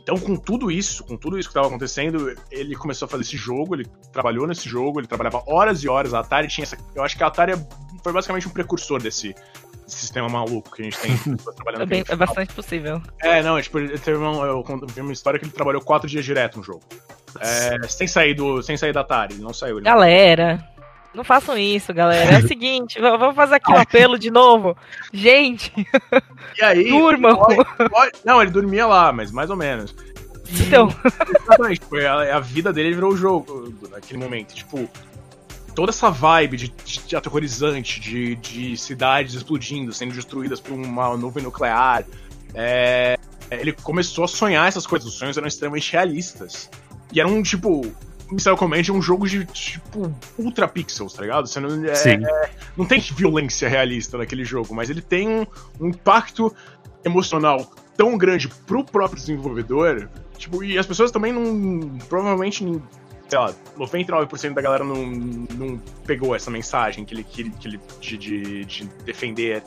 Então, 0.00 0.18
com 0.18 0.36
tudo 0.36 0.70
isso, 0.70 1.04
com 1.04 1.16
tudo 1.16 1.38
isso 1.38 1.48
que 1.48 1.52
estava 1.52 1.66
acontecendo, 1.66 2.34
ele 2.50 2.74
começou 2.74 3.04
a 3.04 3.08
fazer 3.10 3.24
esse 3.24 3.36
jogo, 3.36 3.74
ele 3.74 3.86
trabalhou 4.12 4.46
nesse 4.46 4.66
jogo, 4.68 5.00
ele 5.00 5.06
trabalhava 5.06 5.42
horas 5.46 5.82
e 5.82 5.88
horas. 5.88 6.14
A 6.14 6.20
Atari 6.20 6.48
tinha 6.48 6.62
essa. 6.62 6.78
Eu 6.94 7.02
acho 7.02 7.16
que 7.16 7.22
a 7.22 7.26
Atari 7.26 7.52
foi 8.02 8.12
basicamente 8.12 8.48
um 8.48 8.50
precursor 8.50 9.02
desse, 9.02 9.34
desse 9.84 9.98
sistema 9.98 10.26
maluco 10.26 10.74
que 10.74 10.80
a 10.80 10.84
gente 10.86 10.98
tem 10.98 11.14
pessoas 11.18 11.54
trabalhando 11.56 11.82
É, 11.82 11.86
bem- 11.86 12.04
é 12.08 12.16
bastante 12.16 12.54
possível. 12.54 13.02
É, 13.20 13.42
não, 13.42 13.60
tipo, 13.60 13.78
ele 13.78 13.98
teve 13.98 14.16
uma, 14.16 14.46
eu 14.46 14.64
vi 14.94 15.00
uma 15.02 15.12
história 15.12 15.38
que 15.38 15.44
ele 15.44 15.52
trabalhou 15.52 15.82
quatro 15.82 16.08
dias 16.08 16.24
direto 16.24 16.56
no 16.56 16.64
jogo. 16.64 16.80
É, 17.40 17.86
sem 17.86 18.08
sair 18.08 18.32
do. 18.32 18.62
Sem 18.62 18.78
sair 18.78 18.94
da 18.94 19.02
Atari, 19.02 19.34
ele 19.34 19.42
não 19.42 19.52
saiu. 19.52 19.76
Ele 19.76 19.84
Galera, 19.84 20.54
não 20.77 20.77
façam 21.24 21.56
isso, 21.58 21.92
galera. 21.92 22.36
É 22.36 22.38
o 22.38 22.46
seguinte, 22.48 23.00
vamos 23.00 23.34
fazer 23.34 23.56
aqui 23.56 23.72
um 23.72 23.76
apelo 23.76 24.18
de 24.18 24.30
novo. 24.30 24.76
Gente, 25.12 25.72
E 26.58 26.62
aí. 26.62 26.88
durmam. 26.90 27.36
pode- 27.36 27.90
pode- 27.90 28.12
não, 28.24 28.40
ele 28.42 28.50
dormia 28.50 28.86
lá, 28.86 29.12
mas 29.12 29.30
mais 29.30 29.50
ou 29.50 29.56
menos. 29.56 29.94
Então, 30.66 30.88
Exatamente, 31.44 31.80
foi 31.86 32.06
a, 32.06 32.36
a 32.36 32.40
vida 32.40 32.72
dele 32.72 32.94
virou 32.94 33.12
o 33.12 33.16
jogo 33.16 33.74
naquele 33.90 34.18
momento. 34.18 34.54
Tipo, 34.54 34.88
toda 35.74 35.90
essa 35.90 36.10
vibe 36.10 36.56
de, 36.56 36.68
de 37.06 37.16
aterrorizante, 37.16 38.00
de, 38.00 38.34
de 38.36 38.76
cidades 38.76 39.34
explodindo, 39.34 39.92
sendo 39.92 40.14
destruídas 40.14 40.58
por 40.60 40.72
uma 40.72 41.16
nuvem 41.16 41.42
nuclear. 41.44 42.04
é, 42.54 43.18
ele 43.50 43.72
começou 43.72 44.24
a 44.24 44.28
sonhar 44.28 44.66
essas 44.68 44.86
coisas. 44.86 45.08
Os 45.08 45.14
sonhos 45.18 45.36
eram 45.36 45.46
extremamente 45.48 45.92
realistas. 45.92 46.70
E 47.12 47.20
era 47.20 47.28
um 47.28 47.42
tipo. 47.42 47.82
Missile 48.30 48.56
Command 48.56 48.82
é 48.88 48.92
um 48.92 49.00
jogo 49.00 49.26
de, 49.26 49.44
tipo, 49.46 50.14
ultra 50.38 50.68
pixels, 50.68 51.12
tá 51.14 51.22
ligado? 51.22 51.46
Você 51.46 51.60
não, 51.60 51.84
é, 51.84 51.94
Sim. 51.94 52.18
não 52.76 52.84
tem 52.84 53.00
violência 53.00 53.68
realista 53.68 54.18
naquele 54.18 54.44
jogo, 54.44 54.74
mas 54.74 54.90
ele 54.90 55.00
tem 55.00 55.28
um, 55.28 55.46
um 55.80 55.88
impacto 55.88 56.54
emocional 57.04 57.70
tão 57.96 58.16
grande 58.16 58.48
pro 58.66 58.84
próprio 58.84 59.18
desenvolvedor, 59.18 60.08
tipo, 60.36 60.62
e 60.62 60.78
as 60.78 60.86
pessoas 60.86 61.10
também 61.10 61.32
não. 61.32 61.98
Provavelmente, 62.08 62.64
sei 63.28 63.38
lá, 63.38 63.52
99% 63.76 64.54
da 64.54 64.62
galera 64.62 64.84
não, 64.84 65.06
não 65.06 65.78
pegou 66.06 66.34
essa 66.34 66.50
mensagem 66.50 67.04
que 67.04 67.14
ele, 67.14 67.24
que 67.24 67.50
que 67.50 67.68
ele 67.68 67.80
de, 68.00 68.16
de, 68.18 68.64
de 68.64 68.84
defender 69.04 69.62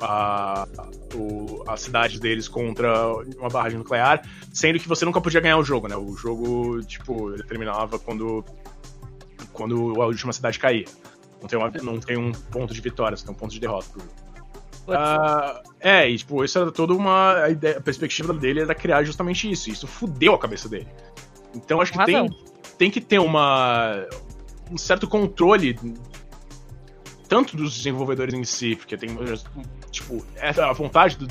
a, 0.00 0.66
o, 1.14 1.62
a 1.68 1.76
cidade 1.76 2.18
deles 2.18 2.48
contra 2.48 3.12
uma 3.38 3.48
barragem 3.48 3.78
nuclear, 3.78 4.22
sendo 4.52 4.78
que 4.78 4.88
você 4.88 5.04
nunca 5.04 5.20
podia 5.20 5.40
ganhar 5.40 5.58
o 5.58 5.64
jogo, 5.64 5.88
né? 5.88 5.96
O 5.96 6.16
jogo, 6.16 6.82
tipo, 6.84 7.32
ele 7.32 7.42
terminava 7.42 7.98
quando, 7.98 8.44
quando 9.52 10.00
a 10.00 10.06
última 10.06 10.32
cidade 10.32 10.58
caía. 10.58 10.86
Não 11.40 11.48
tem, 11.48 11.58
uma, 11.58 11.70
não 11.82 12.00
tem 12.00 12.18
um 12.18 12.32
ponto 12.32 12.74
de 12.74 12.80
vitória, 12.80 13.16
você 13.16 13.24
tem 13.24 13.34
um 13.34 13.38
ponto 13.38 13.52
de 13.52 13.60
derrota 13.60 13.88
pro 13.90 14.00
jogo. 14.00 14.30
Uh, 14.86 15.62
é, 15.78 16.08
e 16.08 16.18
tipo, 16.18 16.44
isso 16.44 16.58
era 16.58 16.72
toda 16.72 16.92
uma. 16.92 17.44
A, 17.44 17.50
ideia, 17.50 17.78
a 17.78 17.80
perspectiva 17.80 18.32
dele 18.32 18.60
era 18.60 18.74
criar 18.74 19.04
justamente 19.04 19.50
isso. 19.50 19.70
Isso 19.70 19.86
fudeu 19.86 20.34
a 20.34 20.38
cabeça 20.38 20.68
dele. 20.68 20.88
Então 21.54 21.80
acho 21.80 21.92
que 21.92 22.04
tem, 22.04 22.28
tem 22.76 22.90
que 22.90 23.00
ter 23.00 23.18
uma. 23.18 24.04
um 24.70 24.76
certo 24.76 25.06
controle. 25.06 25.78
Tanto 27.30 27.56
dos 27.56 27.74
desenvolvedores 27.76 28.34
em 28.34 28.44
si, 28.44 28.76
porque 28.76 28.96
tem. 28.96 29.16
Tipo, 29.90 30.26
a 30.38 30.72
vontade 30.72 31.16
do, 31.16 31.26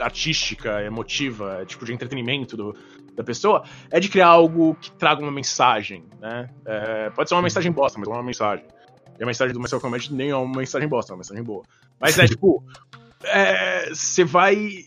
artística, 0.00 0.82
emotiva, 0.82 1.64
tipo, 1.66 1.84
de 1.84 1.92
entretenimento 1.92 2.56
do, 2.56 2.74
da 3.14 3.24
pessoa, 3.24 3.64
é 3.90 4.00
de 4.00 4.08
criar 4.08 4.28
algo 4.28 4.76
que 4.76 4.92
traga 4.92 5.20
uma 5.20 5.32
mensagem, 5.32 6.04
né? 6.20 6.48
É, 6.64 7.10
pode 7.10 7.28
ser 7.28 7.34
uma 7.34 7.42
mensagem 7.42 7.70
bosta, 7.72 7.98
mas 7.98 8.08
é 8.08 8.12
uma 8.12 8.22
mensagem. 8.22 8.64
E 9.18 9.22
a 9.22 9.26
mensagem 9.26 9.52
do 9.52 9.60
Marcel 9.60 9.80
Comet 9.80 10.14
nem 10.14 10.30
é 10.30 10.36
uma 10.36 10.56
mensagem 10.56 10.88
bosta, 10.88 11.12
é 11.12 11.14
uma 11.14 11.18
mensagem 11.18 11.42
boa. 11.42 11.64
Mas 12.00 12.18
é 12.18 12.26
tipo, 12.26 12.64
você 13.92 14.22
é, 14.22 14.24
vai. 14.24 14.84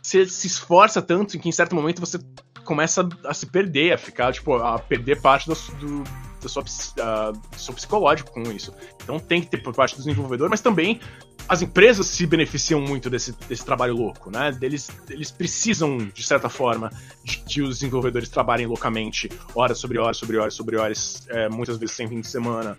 Você 0.00 0.26
se 0.26 0.46
esforça 0.46 1.00
tanto 1.00 1.38
que 1.38 1.48
em 1.48 1.52
certo 1.52 1.74
momento 1.74 1.98
você 1.98 2.18
começa 2.62 3.08
a 3.24 3.34
se 3.34 3.46
perder, 3.46 3.94
a 3.94 3.98
ficar, 3.98 4.32
tipo, 4.32 4.54
a 4.54 4.78
perder 4.78 5.20
parte 5.20 5.48
do, 5.48 5.54
do, 5.54 6.04
do, 6.44 6.48
seu, 6.48 6.62
uh, 6.62 7.32
do 7.32 7.60
seu 7.60 7.74
psicológico 7.74 8.30
com 8.30 8.42
isso. 8.52 8.72
Então 9.02 9.18
tem 9.18 9.40
que 9.40 9.48
ter 9.48 9.58
por 9.58 9.74
parte 9.74 9.94
do 9.96 9.98
desenvolvedor, 9.98 10.48
mas 10.48 10.60
também 10.60 11.00
as 11.48 11.62
empresas 11.62 12.06
se 12.06 12.26
beneficiam 12.26 12.80
muito 12.80 13.10
desse, 13.10 13.32
desse 13.48 13.64
trabalho 13.64 13.94
louco, 13.94 14.30
né? 14.30 14.56
Eles, 14.62 14.90
eles 15.10 15.30
precisam, 15.30 15.98
de 15.98 16.22
certa 16.22 16.48
forma, 16.48 16.90
de 17.22 17.38
que 17.38 17.60
os 17.60 17.80
desenvolvedores 17.80 18.28
trabalhem 18.28 18.66
loucamente, 18.66 19.28
horas 19.54 19.78
sobre 19.78 19.98
horas, 19.98 20.16
sobre 20.16 20.38
horas, 20.38 20.54
sobre 20.54 20.76
horas, 20.76 21.26
é, 21.28 21.48
muitas 21.48 21.76
vezes 21.76 21.94
sem 21.94 22.08
fim 22.08 22.20
de 22.20 22.28
semana, 22.28 22.78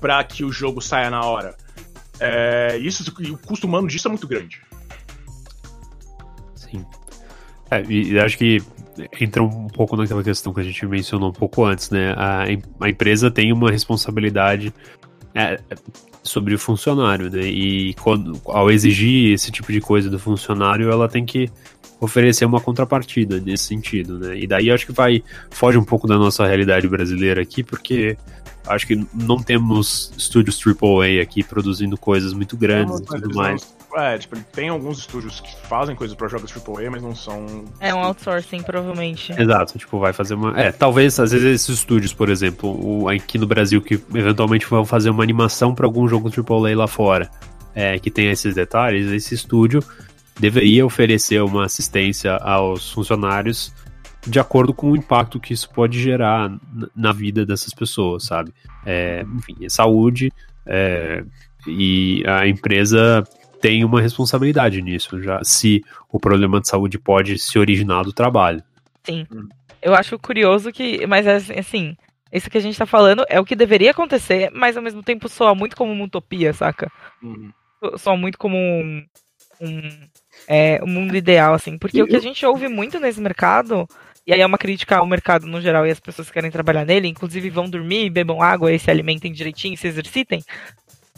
para 0.00 0.22
que 0.24 0.44
o 0.44 0.50
jogo 0.50 0.80
saia 0.80 1.10
na 1.10 1.24
hora. 1.24 1.56
É, 2.18 2.76
isso, 2.78 3.08
o 3.10 3.38
custo 3.38 3.66
humano 3.66 3.86
disso 3.86 4.08
é 4.08 4.10
muito 4.10 4.26
grande. 4.26 4.60
Sim. 6.56 6.84
É, 7.70 7.82
e 7.88 8.18
acho 8.18 8.36
que 8.36 8.62
entra 9.20 9.42
um 9.42 9.66
pouco 9.68 9.96
naquela 9.96 10.22
questão 10.22 10.52
que 10.52 10.60
a 10.60 10.64
gente 10.64 10.84
mencionou 10.86 11.30
um 11.30 11.32
pouco 11.32 11.64
antes, 11.64 11.90
né? 11.90 12.12
A, 12.16 12.44
a 12.80 12.88
empresa 12.88 13.30
tem 13.30 13.52
uma 13.52 13.70
responsabilidade 13.70 14.72
é, 15.34 15.58
sobre 16.22 16.54
o 16.54 16.58
funcionário, 16.58 17.30
né? 17.30 17.42
E 17.42 17.94
quando, 17.94 18.40
ao 18.46 18.70
exigir 18.70 19.32
esse 19.32 19.50
tipo 19.50 19.72
de 19.72 19.80
coisa 19.80 20.08
do 20.08 20.18
funcionário, 20.18 20.90
ela 20.90 21.08
tem 21.08 21.24
que 21.24 21.50
oferecer 22.00 22.44
uma 22.44 22.60
contrapartida 22.60 23.40
nesse 23.40 23.64
sentido, 23.64 24.18
né? 24.18 24.38
E 24.38 24.46
daí 24.46 24.70
acho 24.70 24.86
que 24.86 24.92
vai 24.92 25.22
foge 25.50 25.78
um 25.78 25.84
pouco 25.84 26.06
da 26.06 26.18
nossa 26.18 26.46
realidade 26.46 26.88
brasileira 26.88 27.40
aqui, 27.40 27.62
porque 27.62 28.16
acho 28.66 28.86
que 28.86 29.06
não 29.14 29.36
temos 29.38 30.12
estúdios 30.16 30.60
AAA 30.64 31.22
aqui 31.22 31.42
produzindo 31.42 31.96
coisas 31.96 32.32
muito 32.32 32.56
grandes 32.56 32.98
e 33.00 33.04
tudo 33.04 33.34
mais. 33.34 33.74
É, 33.94 34.16
tipo, 34.16 34.36
tem 34.52 34.68
alguns 34.68 34.98
estúdios 34.98 35.40
que 35.40 35.54
fazem 35.66 35.94
coisas 35.94 36.16
para 36.16 36.28
jogos 36.28 36.52
AAA, 36.52 36.90
mas 36.90 37.02
não 37.02 37.14
são. 37.14 37.64
É 37.78 37.94
um 37.94 37.98
outsourcing, 37.98 38.62
provavelmente. 38.62 39.32
Exato, 39.40 39.78
tipo, 39.78 39.98
vai 39.98 40.12
fazer 40.12 40.34
uma. 40.34 40.58
É, 40.58 40.72
talvez, 40.72 41.18
às 41.20 41.32
vezes, 41.32 41.62
esses 41.62 41.78
estúdios, 41.78 42.12
por 42.14 42.30
exemplo, 42.30 42.70
o, 42.70 43.08
aqui 43.08 43.36
no 43.38 43.46
Brasil, 43.46 43.82
que 43.82 43.94
eventualmente 44.14 44.66
vão 44.66 44.84
fazer 44.84 45.10
uma 45.10 45.22
animação 45.22 45.74
para 45.74 45.86
algum 45.86 46.08
jogo 46.08 46.30
AAA 46.30 46.76
lá 46.76 46.86
fora, 46.86 47.30
é, 47.74 47.98
que 47.98 48.10
tem 48.10 48.30
esses 48.30 48.54
detalhes, 48.54 49.10
esse 49.10 49.34
estúdio 49.34 49.82
deveria 50.40 50.84
oferecer 50.84 51.42
uma 51.42 51.66
assistência 51.66 52.36
aos 52.36 52.90
funcionários 52.90 53.72
de 54.26 54.38
acordo 54.38 54.72
com 54.72 54.92
o 54.92 54.96
impacto 54.96 55.40
que 55.40 55.52
isso 55.52 55.68
pode 55.70 56.00
gerar 56.00 56.50
na 56.94 57.12
vida 57.12 57.44
dessas 57.44 57.74
pessoas, 57.74 58.24
sabe? 58.24 58.54
É, 58.86 59.24
enfim, 59.36 59.56
é 59.62 59.68
saúde 59.68 60.32
é, 60.64 61.24
e 61.66 62.22
a 62.26 62.46
empresa 62.46 63.24
tem 63.62 63.84
uma 63.84 64.00
responsabilidade 64.00 64.82
nisso, 64.82 65.22
já 65.22 65.42
se 65.44 65.84
o 66.10 66.18
problema 66.18 66.60
de 66.60 66.68
saúde 66.68 66.98
pode 66.98 67.38
se 67.38 67.58
originar 67.60 68.02
do 68.02 68.12
trabalho. 68.12 68.60
Sim. 69.04 69.24
Eu 69.80 69.94
acho 69.94 70.18
curioso 70.18 70.72
que, 70.72 71.06
mas 71.06 71.26
é 71.26 71.58
assim, 71.58 71.96
isso 72.32 72.50
que 72.50 72.58
a 72.58 72.60
gente 72.60 72.76
tá 72.76 72.84
falando 72.84 73.24
é 73.28 73.38
o 73.38 73.44
que 73.44 73.54
deveria 73.54 73.92
acontecer, 73.92 74.50
mas 74.52 74.76
ao 74.76 74.82
mesmo 74.82 75.00
tempo 75.00 75.28
soa 75.28 75.54
muito 75.54 75.76
como 75.76 75.92
uma 75.92 76.04
utopia, 76.04 76.52
saca? 76.52 76.90
Uhum. 77.22 77.52
Soa 77.96 78.16
muito 78.16 78.36
como 78.36 78.56
um, 78.56 79.06
um, 79.60 80.08
é, 80.48 80.80
um 80.82 80.88
mundo 80.88 81.16
ideal, 81.16 81.54
assim. 81.54 81.78
Porque 81.78 82.02
o 82.02 82.06
que 82.06 82.16
a 82.16 82.20
gente 82.20 82.44
ouve 82.44 82.66
muito 82.66 82.98
nesse 82.98 83.20
mercado 83.20 83.86
e 84.26 84.32
aí 84.32 84.40
é 84.40 84.46
uma 84.46 84.58
crítica 84.58 84.96
ao 84.96 85.06
mercado 85.06 85.46
no 85.46 85.60
geral 85.60 85.86
e 85.86 85.90
as 85.90 86.00
pessoas 86.00 86.28
que 86.28 86.34
querem 86.34 86.50
trabalhar 86.50 86.84
nele, 86.84 87.08
inclusive 87.08 87.48
vão 87.50 87.68
dormir, 87.68 88.10
bebam 88.10 88.42
água 88.42 88.72
e 88.72 88.78
se 88.78 88.90
alimentem 88.90 89.32
direitinho, 89.32 89.76
se 89.76 89.86
exercitem. 89.86 90.42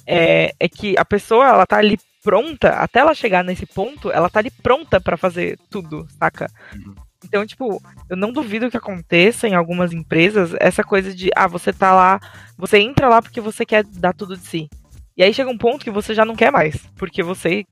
É, 0.07 0.55
é 0.61 0.69
que 0.69 0.95
a 0.99 1.05
pessoa, 1.05 1.47
ela 1.49 1.67
tá 1.67 1.79
ali 1.79 1.99
pronta, 2.25 2.71
até 2.71 3.01
ela 3.01 3.15
chegar 3.15 3.45
nesse 3.45 3.67
ponto, 3.67 4.11
ela 4.11 4.31
tá 4.31 4.41
ali 4.41 4.51
pronta 4.51 4.99
para 4.99 5.17
fazer 5.17 5.59
tudo, 5.71 6.09
saca? 6.19 6.51
Uhum. 6.75 6.95
Então, 7.23 7.47
tipo, 7.47 7.81
eu 8.09 8.17
não 8.17 8.33
duvido 8.33 8.71
que 8.71 8.77
aconteça 8.77 9.47
em 9.47 9.55
algumas 9.55 9.93
empresas 9.93 10.55
essa 10.59 10.83
coisa 10.83 11.15
de, 11.15 11.31
ah, 11.37 11.47
você 11.47 11.73
tá 11.73 11.95
lá, 11.95 12.19
você 12.57 12.79
entra 12.79 13.09
lá 13.09 13.21
porque 13.21 13.41
você 13.41 13.65
quer 13.65 13.85
dar 13.85 14.15
tudo 14.15 14.37
de 14.37 14.45
si. 14.45 14.69
E 15.17 15.23
aí 15.23 15.33
chega 15.33 15.51
um 15.51 15.59
ponto 15.59 15.85
que 15.85 15.91
você 15.91 16.15
já 16.15 16.25
não 16.25 16.35
quer 16.35 16.51
mais, 16.51 16.77
porque 16.97 17.23
você. 17.23 17.65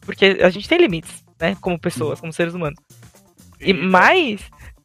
Porque 0.00 0.38
a 0.42 0.50
gente 0.50 0.68
tem 0.68 0.78
limites, 0.78 1.24
né? 1.38 1.56
Como 1.60 1.78
pessoas, 1.78 2.20
como 2.20 2.32
seres 2.32 2.54
humanos. 2.54 2.78
E 3.60 3.72
mais, 3.72 4.40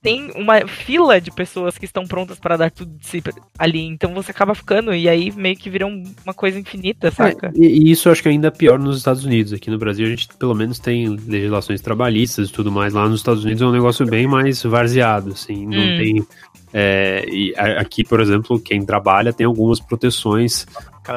tem 0.07 0.31
uma 0.35 0.65
fila 0.65 1.19
de 1.19 1.29
pessoas 1.29 1.77
que 1.77 1.83
estão 1.83 2.05
prontas 2.05 2.39
para 2.39 2.55
dar 2.55 2.71
tudo 2.71 2.97
de 2.97 3.05
si 3.05 3.21
ali. 3.59 3.85
Então 3.85 4.13
você 4.13 4.31
acaba 4.31 4.55
ficando 4.55 4.93
e 4.93 5.09
aí 5.09 5.31
meio 5.35 5.57
que 5.57 5.69
vira 5.69 5.85
uma 5.85 6.33
coisa 6.33 6.57
infinita, 6.57 7.11
saca? 7.11 7.47
É, 7.47 7.59
e, 7.59 7.91
isso 7.91 8.07
eu 8.07 8.13
acho 8.13 8.21
que 8.21 8.29
é 8.29 8.31
ainda 8.31 8.49
pior 8.49 8.79
nos 8.79 8.97
Estados 8.97 9.25
Unidos. 9.25 9.51
Aqui 9.51 9.69
no 9.69 9.77
Brasil 9.77 10.05
a 10.05 10.09
gente 10.09 10.29
pelo 10.39 10.55
menos 10.55 10.79
tem 10.79 11.09
legislações 11.09 11.81
trabalhistas 11.81 12.47
e 12.47 12.51
tudo 12.53 12.71
mais. 12.71 12.93
Lá 12.93 13.07
nos 13.09 13.19
Estados 13.19 13.43
Unidos 13.43 13.61
é 13.61 13.65
um 13.65 13.71
negócio 13.71 14.05
bem 14.05 14.27
mais 14.27 14.63
varzeado, 14.63 15.31
assim. 15.31 15.65
Não 15.65 15.77
hum. 15.77 15.97
tem. 15.97 16.27
É, 16.73 17.25
e 17.27 17.53
aqui, 17.57 18.03
por 18.03 18.21
exemplo, 18.21 18.59
quem 18.59 18.85
trabalha 18.85 19.33
tem 19.33 19.45
algumas 19.45 19.79
proteções. 19.79 20.65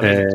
É, 0.01 0.27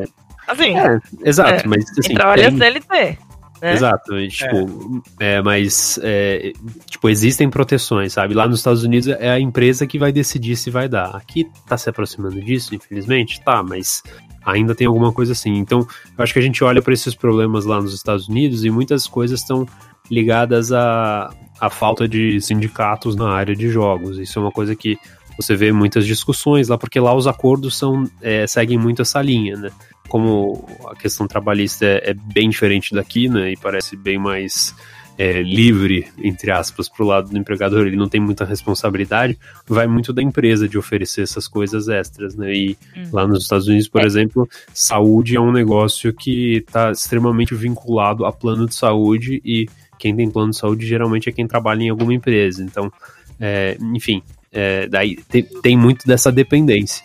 assim, 0.47 0.77
é, 0.77 0.99
exato, 1.23 1.65
é, 1.65 1.67
mas 1.67 1.83
assim, 1.91 2.01
quem 2.01 2.15
trabalha 2.15 2.49
tem... 2.49 2.57
CLT. 2.57 3.26
Né? 3.61 3.73
Exato, 3.73 4.17
e, 4.17 4.27
tipo, 4.27 5.03
é. 5.19 5.35
é 5.35 5.41
mas 5.41 5.99
é, 6.03 6.53
tipo, 6.89 7.09
existem 7.09 7.49
proteções, 7.49 8.13
sabe? 8.13 8.33
Lá 8.33 8.47
nos 8.47 8.59
Estados 8.59 8.83
Unidos 8.83 9.07
é 9.07 9.31
a 9.31 9.39
empresa 9.39 9.87
que 9.87 9.97
vai 9.97 10.11
decidir 10.11 10.55
se 10.55 10.69
vai 10.69 10.87
dar. 10.87 11.15
Aqui 11.15 11.47
tá 11.67 11.77
se 11.77 11.89
aproximando 11.89 12.41
disso, 12.41 12.75
infelizmente, 12.75 13.41
tá, 13.43 13.63
mas 13.63 14.03
ainda 14.45 14.75
tem 14.75 14.87
alguma 14.87 15.11
coisa 15.11 15.33
assim. 15.33 15.57
Então, 15.57 15.79
eu 16.17 16.23
acho 16.23 16.33
que 16.33 16.39
a 16.39 16.41
gente 16.41 16.63
olha 16.63 16.81
para 16.81 16.93
esses 16.93 17.15
problemas 17.15 17.65
lá 17.65 17.81
nos 17.81 17.93
Estados 17.93 18.27
Unidos 18.27 18.63
e 18.63 18.69
muitas 18.69 19.07
coisas 19.07 19.41
estão 19.41 19.65
ligadas 20.09 20.71
à, 20.71 21.29
à 21.59 21.69
falta 21.69 22.07
de 22.07 22.39
sindicatos 22.39 23.15
na 23.15 23.29
área 23.29 23.55
de 23.55 23.69
jogos. 23.69 24.17
Isso 24.17 24.39
é 24.39 24.41
uma 24.41 24.51
coisa 24.51 24.75
que 24.75 24.97
você 25.37 25.55
vê 25.55 25.71
muitas 25.71 26.05
discussões 26.05 26.67
lá, 26.67 26.77
porque 26.77 26.99
lá 26.99 27.13
os 27.13 27.27
acordos 27.27 27.77
são, 27.77 28.09
é, 28.21 28.47
seguem 28.47 28.77
muito 28.77 29.03
essa 29.03 29.21
linha, 29.21 29.55
né? 29.55 29.69
Como 30.07 30.67
a 30.87 30.95
questão 30.95 31.27
trabalhista 31.27 31.85
é, 31.85 32.11
é 32.11 32.13
bem 32.13 32.49
diferente 32.49 32.93
daqui, 32.93 33.27
né? 33.27 33.51
E 33.51 33.57
parece 33.57 33.95
bem 33.95 34.17
mais 34.17 34.73
é, 35.17 35.41
livre, 35.41 36.07
entre 36.19 36.51
aspas, 36.51 36.87
para 36.87 37.03
o 37.03 37.07
lado 37.07 37.29
do 37.29 37.37
empregador, 37.37 37.87
ele 37.87 37.95
não 37.95 38.07
tem 38.07 38.21
muita 38.21 38.45
responsabilidade, 38.45 39.37
vai 39.67 39.87
muito 39.87 40.13
da 40.13 40.21
empresa 40.21 40.69
de 40.69 40.77
oferecer 40.77 41.23
essas 41.23 41.47
coisas 41.47 41.89
extras, 41.89 42.35
né? 42.35 42.53
E 42.53 42.77
uhum. 42.95 43.09
lá 43.11 43.27
nos 43.27 43.43
Estados 43.43 43.67
Unidos, 43.67 43.87
por 43.87 44.01
é. 44.01 44.05
exemplo, 44.05 44.47
saúde 44.73 45.35
é 45.35 45.41
um 45.41 45.51
negócio 45.51 46.13
que 46.13 46.57
está 46.57 46.91
extremamente 46.91 47.55
vinculado 47.55 48.25
a 48.25 48.31
plano 48.31 48.67
de 48.67 48.75
saúde 48.75 49.41
e 49.43 49.67
quem 49.97 50.15
tem 50.15 50.29
plano 50.29 50.51
de 50.51 50.57
saúde 50.57 50.85
geralmente 50.85 51.27
é 51.27 51.31
quem 51.31 51.47
trabalha 51.47 51.81
em 51.81 51.89
alguma 51.89 52.13
empresa. 52.13 52.63
Então, 52.63 52.91
é, 53.39 53.75
enfim, 53.81 54.21
é, 54.51 54.87
daí 54.87 55.15
tem, 55.29 55.43
tem 55.43 55.75
muito 55.75 56.05
dessa 56.05 56.31
dependência. 56.31 57.03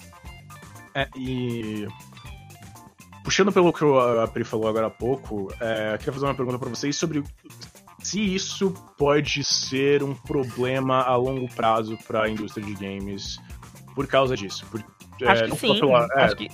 É, 0.95 1.09
e 1.17 1.87
puxando 3.23 3.53
pelo 3.53 3.73
que 3.73 3.85
a 4.23 4.27
Pri 4.27 4.45
falou 4.45 4.69
agora 4.69 4.87
há 4.87 4.91
pouco, 4.91 5.53
é, 5.61 5.95
eu 5.95 5.99
queria 5.99 6.13
fazer 6.13 6.27
uma 6.27 6.35
pergunta 6.35 6.59
para 6.59 6.69
vocês 6.69 6.97
sobre 6.97 7.23
se 8.03 8.21
isso 8.21 8.73
pode 8.99 9.45
ser 9.45 10.03
um 10.03 10.15
problema 10.15 11.03
a 11.03 11.17
longo 11.17 11.49
prazo 11.55 11.97
para 12.07 12.25
a 12.25 12.29
indústria 12.29 12.65
de 12.65 12.75
games 12.75 13.39
por 13.95 14.07
causa 14.07 14.37
disso. 14.37 14.67
Por, 14.71 14.85
é, 15.21 15.29
acho 15.29 15.45
que 15.45 15.57
sim. 15.57 15.81
Pela, 15.81 16.09
é, 16.17 16.25
acho 16.25 16.37
que... 16.37 16.49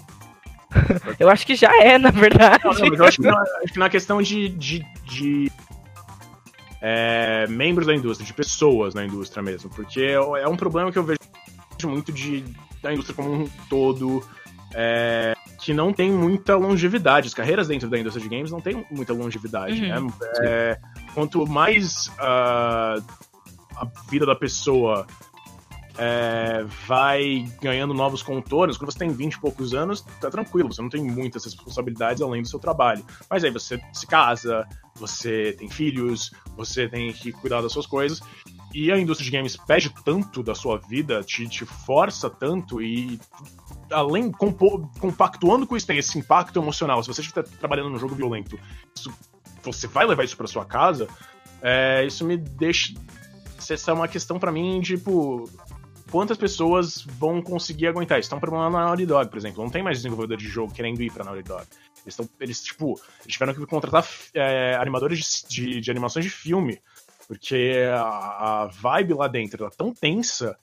eu 1.19 1.31
acho 1.31 1.47
que 1.47 1.55
já 1.55 1.71
é, 1.83 1.97
na 1.97 2.11
verdade. 2.11 2.65
Não, 2.65 2.73
não, 2.73 2.95
eu 2.95 3.05
acho 3.05 3.17
que 3.17 3.27
na, 3.27 3.41
acho 3.41 3.73
que 3.73 3.79
na 3.79 3.89
questão 3.89 4.21
de, 4.21 4.49
de, 4.51 4.85
de 5.05 5.53
é, 6.81 7.47
membros 7.49 7.87
da 7.87 7.95
indústria, 7.95 8.27
de 8.27 8.35
pessoas 8.35 8.95
na 8.95 9.05
indústria 9.05 9.43
mesmo, 9.43 9.71
porque 9.71 10.01
é, 10.01 10.13
é 10.15 10.49
um 10.49 10.57
problema 10.57 10.93
que 10.93 10.99
eu 10.99 11.05
vejo 11.05 11.19
muito 11.85 12.13
de, 12.13 12.45
da 12.83 12.93
indústria 12.93 13.17
como 13.17 13.33
um 13.33 13.49
todo, 13.69 14.23
é, 14.75 15.35
que 15.59 15.75
não 15.75 15.93
tem 15.93 16.11
muita 16.11 16.57
longevidade. 16.57 17.29
As 17.29 17.35
carreiras 17.35 17.69
dentro 17.69 17.89
da 17.89 17.99
indústria 17.99 18.23
de 18.23 18.35
games 18.35 18.51
não 18.51 18.61
tem 18.61 18.87
muita 18.91 19.13
longevidade. 19.13 19.83
Uhum. 19.83 20.07
Né? 20.07 20.13
É, 20.43 20.79
quanto 21.15 21.47
mais 21.47 22.07
uh, 22.19 23.03
a 23.77 23.85
vida 24.09 24.25
da 24.25 24.35
pessoa 24.35 25.07
é, 25.99 26.65
vai 26.87 27.45
ganhando 27.61 27.93
novos 27.93 28.23
contornos. 28.23 28.79
Quando 28.79 28.93
você 28.93 28.99
tem 28.99 29.11
20 29.11 29.35
e 29.35 29.41
poucos 29.41 29.75
anos, 29.75 30.01
tá 30.21 30.31
tranquilo, 30.31 30.73
você 30.73 30.81
não 30.81 30.89
tem 30.89 31.03
muitas 31.03 31.45
responsabilidades 31.45 32.23
além 32.23 32.41
do 32.41 32.49
seu 32.49 32.61
trabalho. 32.61 33.05
Mas 33.29 33.43
aí 33.43 33.51
você 33.51 33.81
se 33.93 34.07
casa, 34.07 34.67
você 34.95 35.55
tem 35.59 35.69
filhos, 35.69 36.31
você 36.57 36.89
tem 36.89 37.13
que 37.13 37.33
cuidar 37.33 37.61
das 37.61 37.73
suas 37.73 37.87
coisas. 37.87 38.21
E 38.73 38.93
a 38.93 38.99
indústria 38.99 39.29
de 39.29 39.37
games 39.37 39.57
pede 39.57 39.93
tanto 40.05 40.43
da 40.43 40.55
sua 40.55 40.79
vida, 40.79 41.23
te, 41.25 41.49
te 41.49 41.65
força 41.65 42.31
tanto 42.31 42.81
e 42.81 43.19
além 43.91 44.31
compactuando 44.31 45.67
com 45.67 45.77
isso 45.77 45.87
tem 45.87 45.99
esse 45.99 46.19
impacto 46.19 46.59
emocional. 46.59 47.03
Se 47.03 47.09
você 47.09 47.21
estiver 47.21 47.45
trabalhando 47.45 47.91
num 47.91 47.99
jogo 47.99 48.15
violento, 48.15 48.59
isso, 48.95 49.13
você 49.63 49.87
vai 49.87 50.07
levar 50.07 50.25
isso 50.25 50.37
para 50.37 50.47
sua 50.47 50.65
casa. 50.65 51.09
É, 51.61 52.05
isso 52.07 52.25
me 52.25 52.37
deixa 52.37 52.95
essa 53.73 53.91
é 53.91 53.95
uma 53.95 54.09
questão 54.09 54.39
para 54.39 54.53
mim, 54.53 54.81
tipo, 54.81 55.51
quantas 56.11 56.37
pessoas 56.37 57.03
vão 57.03 57.43
conseguir 57.43 57.87
aguentar? 57.87 58.21
Tem 58.21 58.37
um 58.37 58.41
problema 58.41 58.71
na 58.71 58.87
Naughty 58.87 59.07
Dog, 59.07 59.31
por 59.31 59.39
exemplo. 59.39 59.63
Não 59.63 59.71
tem 59.71 59.83
mais 59.83 59.99
desenvolvedor 59.99 60.37
de 60.37 60.49
jogo 60.49 60.73
querendo 60.73 61.03
ir 61.03 61.13
pra 61.13 61.25
Naughty 61.25 61.43
Dog. 61.43 61.67
Eles, 62.05 62.17
tão, 62.17 62.29
eles 62.41 62.63
tipo, 62.63 63.01
eles 63.23 63.33
tiveram 63.33 63.55
que 63.55 63.67
contratar 63.67 64.07
é, 64.35 64.77
animadores 64.77 65.45
de, 65.49 65.67
de, 65.67 65.81
de, 65.81 65.91
animações 65.91 66.25
de 66.25 66.31
filme. 66.31 66.81
Porque 67.27 67.75
a, 67.93 68.63
a 68.63 68.67
vibe 68.67 69.15
lá 69.15 69.29
dentro 69.29 69.67
é 69.67 69.71
tão 69.71 69.93
tensa 69.93 70.57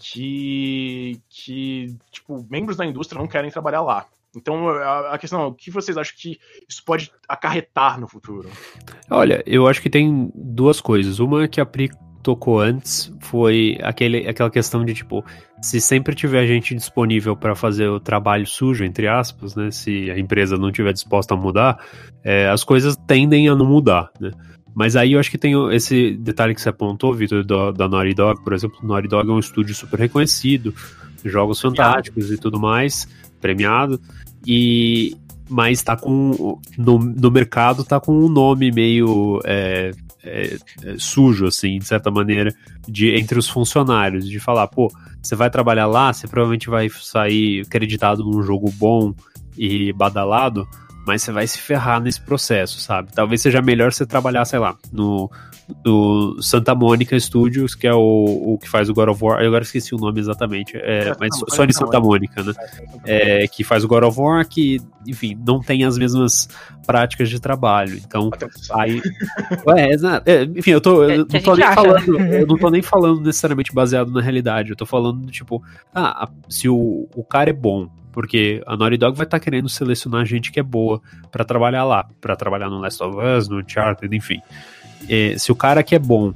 que, 0.00 1.20
que, 1.28 1.94
tipo, 2.10 2.46
membros 2.50 2.76
da 2.76 2.86
indústria 2.86 3.20
não 3.20 3.28
querem 3.28 3.50
trabalhar 3.50 3.82
lá. 3.82 4.06
Então, 4.34 4.68
a, 4.68 5.18
questão 5.18 5.42
é, 5.42 5.46
o 5.46 5.52
que 5.52 5.70
vocês 5.70 5.96
acham 5.96 6.14
que 6.16 6.38
isso 6.68 6.82
pode 6.84 7.10
acarretar 7.28 8.00
no 8.00 8.08
futuro? 8.08 8.48
Olha, 9.10 9.42
eu 9.44 9.66
acho 9.66 9.82
que 9.82 9.90
tem 9.90 10.30
duas 10.34 10.80
coisas. 10.80 11.18
Uma 11.18 11.48
que 11.48 11.60
a 11.60 11.66
Pri 11.66 11.90
tocou 12.22 12.60
antes 12.60 13.12
foi 13.20 13.78
aquele, 13.82 14.28
aquela 14.28 14.50
questão 14.50 14.84
de 14.84 14.94
tipo, 14.94 15.24
se 15.60 15.80
sempre 15.80 16.14
tiver 16.14 16.46
gente 16.46 16.74
disponível 16.74 17.36
para 17.36 17.56
fazer 17.56 17.88
o 17.88 17.98
trabalho 17.98 18.46
sujo, 18.46 18.84
entre 18.84 19.08
aspas, 19.08 19.56
né? 19.56 19.70
Se 19.70 20.10
a 20.10 20.18
empresa 20.18 20.56
não 20.56 20.70
tiver 20.70 20.92
disposta 20.92 21.34
a 21.34 21.36
mudar, 21.36 21.84
é, 22.22 22.48
as 22.48 22.62
coisas 22.62 22.96
tendem 22.96 23.48
a 23.48 23.54
não 23.56 23.66
mudar, 23.66 24.10
né? 24.20 24.30
Mas 24.74 24.96
aí 24.96 25.12
eu 25.12 25.20
acho 25.20 25.30
que 25.30 25.38
tem 25.38 25.54
esse 25.74 26.12
detalhe 26.12 26.54
que 26.54 26.60
você 26.60 26.68
apontou, 26.68 27.12
Vitor, 27.12 27.44
da 27.44 27.88
Naughty 27.88 28.14
Dog, 28.14 28.42
por 28.42 28.52
exemplo. 28.52 28.78
Naughty 28.82 29.08
Dog 29.08 29.28
é 29.28 29.32
um 29.32 29.38
estúdio 29.38 29.74
super 29.74 29.98
reconhecido, 29.98 30.74
jogos 31.24 31.60
fantásticos 31.60 32.30
e 32.30 32.38
tudo 32.38 32.58
mais, 32.58 33.08
premiado. 33.40 34.00
E 34.46 35.16
mas 35.48 35.82
tá 35.82 35.96
com 35.96 36.60
no, 36.78 36.98
no 37.00 37.30
mercado 37.30 37.82
tá 37.82 37.98
com 37.98 38.12
um 38.12 38.28
nome 38.28 38.70
meio 38.70 39.40
é, 39.44 39.90
é, 40.22 40.56
é, 40.84 40.94
sujo, 40.98 41.46
assim, 41.46 41.78
de 41.78 41.86
certa 41.86 42.10
maneira, 42.10 42.54
de 42.86 43.14
entre 43.16 43.38
os 43.38 43.48
funcionários, 43.48 44.28
de 44.28 44.38
falar, 44.38 44.66
pô, 44.68 44.92
você 45.22 45.34
vai 45.34 45.50
trabalhar 45.50 45.86
lá, 45.86 46.12
você 46.12 46.28
provavelmente 46.28 46.68
vai 46.68 46.88
sair 46.88 47.62
acreditado 47.62 48.22
num 48.22 48.42
jogo 48.42 48.70
bom 48.72 49.14
e 49.56 49.92
badalado, 49.92 50.68
mas 51.06 51.22
você 51.22 51.32
vai 51.32 51.46
se 51.46 51.58
ferrar 51.58 52.00
nesse 52.00 52.20
processo, 52.20 52.80
sabe? 52.80 53.12
Talvez 53.12 53.40
seja 53.40 53.62
melhor 53.62 53.92
você 53.92 54.06
trabalhar, 54.06 54.44
sei 54.44 54.58
lá, 54.58 54.76
no, 54.92 55.30
do 55.82 56.40
Santa 56.42 56.74
Mônica 56.74 57.18
Studios, 57.18 57.74
que 57.74 57.86
é 57.86 57.94
o, 57.94 57.98
o 58.54 58.58
que 58.58 58.68
faz 58.68 58.88
o 58.88 58.94
God 58.94 59.08
of 59.08 59.24
War. 59.24 59.40
Eu 59.40 59.48
agora 59.48 59.62
esqueci 59.62 59.94
o 59.94 59.98
nome 59.98 60.20
exatamente, 60.20 60.76
é, 60.76 61.08
é 61.08 61.16
mas 61.18 61.30
não, 61.40 61.48
Sony 61.48 61.72
Santa 61.72 62.00
Mônica, 62.00 62.42
né? 62.42 62.52
É, 63.04 63.46
que 63.48 63.64
faz 63.64 63.84
o 63.84 63.88
God 63.88 64.04
of 64.04 64.20
War, 64.20 64.46
que, 64.46 64.80
enfim, 65.06 65.38
não 65.46 65.60
tem 65.60 65.84
as 65.84 65.96
mesmas 65.96 66.48
práticas 66.86 67.28
de 67.28 67.40
trabalho. 67.40 67.96
Então, 67.96 68.30
aí. 68.72 69.00
é, 70.26 70.32
é, 70.32 70.42
enfim, 70.44 70.72
eu 70.72 70.80
tô. 70.80 71.04
Eu 71.04 71.18
não 71.18 71.40
tô 71.40 71.54
nem 71.54 71.74
falando. 71.74 72.20
Eu 72.20 72.46
não 72.46 72.58
tô 72.58 72.70
nem 72.70 72.82
falando 72.82 73.20
necessariamente 73.20 73.72
baseado 73.72 74.10
na 74.12 74.20
realidade. 74.20 74.70
Eu 74.70 74.76
tô 74.76 74.86
falando, 74.86 75.30
tipo, 75.30 75.62
ah, 75.94 76.28
se 76.48 76.68
o, 76.68 77.08
o 77.14 77.24
cara 77.24 77.50
é 77.50 77.54
bom, 77.54 77.88
porque 78.12 78.62
a 78.66 78.76
Naughty 78.76 78.96
Dog 78.96 79.16
vai 79.16 79.26
estar 79.26 79.38
tá 79.38 79.44
querendo 79.44 79.68
selecionar 79.68 80.24
gente 80.26 80.50
que 80.50 80.60
é 80.60 80.62
boa 80.62 81.00
para 81.30 81.44
trabalhar 81.44 81.84
lá, 81.84 82.08
para 82.20 82.36
trabalhar 82.36 82.68
no 82.68 82.78
Last 82.78 83.02
of 83.02 83.16
Us, 83.18 83.48
no 83.48 83.58
Uncharted, 83.58 84.14
enfim. 84.14 84.40
É, 85.08 85.36
se 85.38 85.50
o 85.50 85.54
cara 85.54 85.82
que 85.82 85.94
é 85.94 85.98
bom 85.98 86.34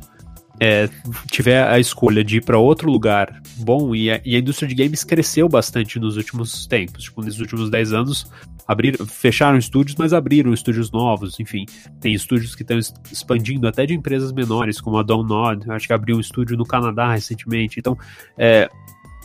é, 0.61 0.89
tiver 1.31 1.67
a 1.67 1.79
escolha 1.79 2.23
de 2.23 2.37
ir 2.37 2.45
para 2.45 2.59
outro 2.59 2.91
lugar 2.91 3.41
bom, 3.57 3.95
e 3.95 4.11
a, 4.11 4.21
e 4.25 4.37
a, 4.37 4.39
indústria 4.39 4.69
de 4.69 4.75
games 4.75 5.03
cresceu 5.03 5.49
bastante 5.49 5.99
nos 5.99 6.17
últimos 6.17 6.67
tempos, 6.67 7.05
tipo, 7.05 7.23
nos 7.23 7.41
últimos 7.41 7.71
10 7.71 7.93
anos, 7.93 8.31
abriram, 8.67 9.07
fecharam 9.07 9.59
estúdios, 9.59 9.97
mas 9.99 10.13
abriram 10.13 10.53
estúdios 10.53 10.91
novos, 10.91 11.39
enfim, 11.41 11.67
tem 12.01 12.15
estúdios 12.15 12.55
que 12.55 12.63
estão 12.63 12.79
expandindo 12.79 13.67
até 13.67 13.85
de 13.85 13.95
empresas 13.95 14.33
menores, 14.33 14.81
como 14.81 14.99
a 14.99 15.03
Download, 15.03 15.71
acho 15.71 15.87
que 15.87 15.93
abriu 15.93 16.17
um 16.17 16.21
estúdio 16.21 16.57
no 16.57 16.65
Canadá 16.65 17.13
recentemente, 17.13 17.79
então, 17.79 17.97
é, 18.39 18.69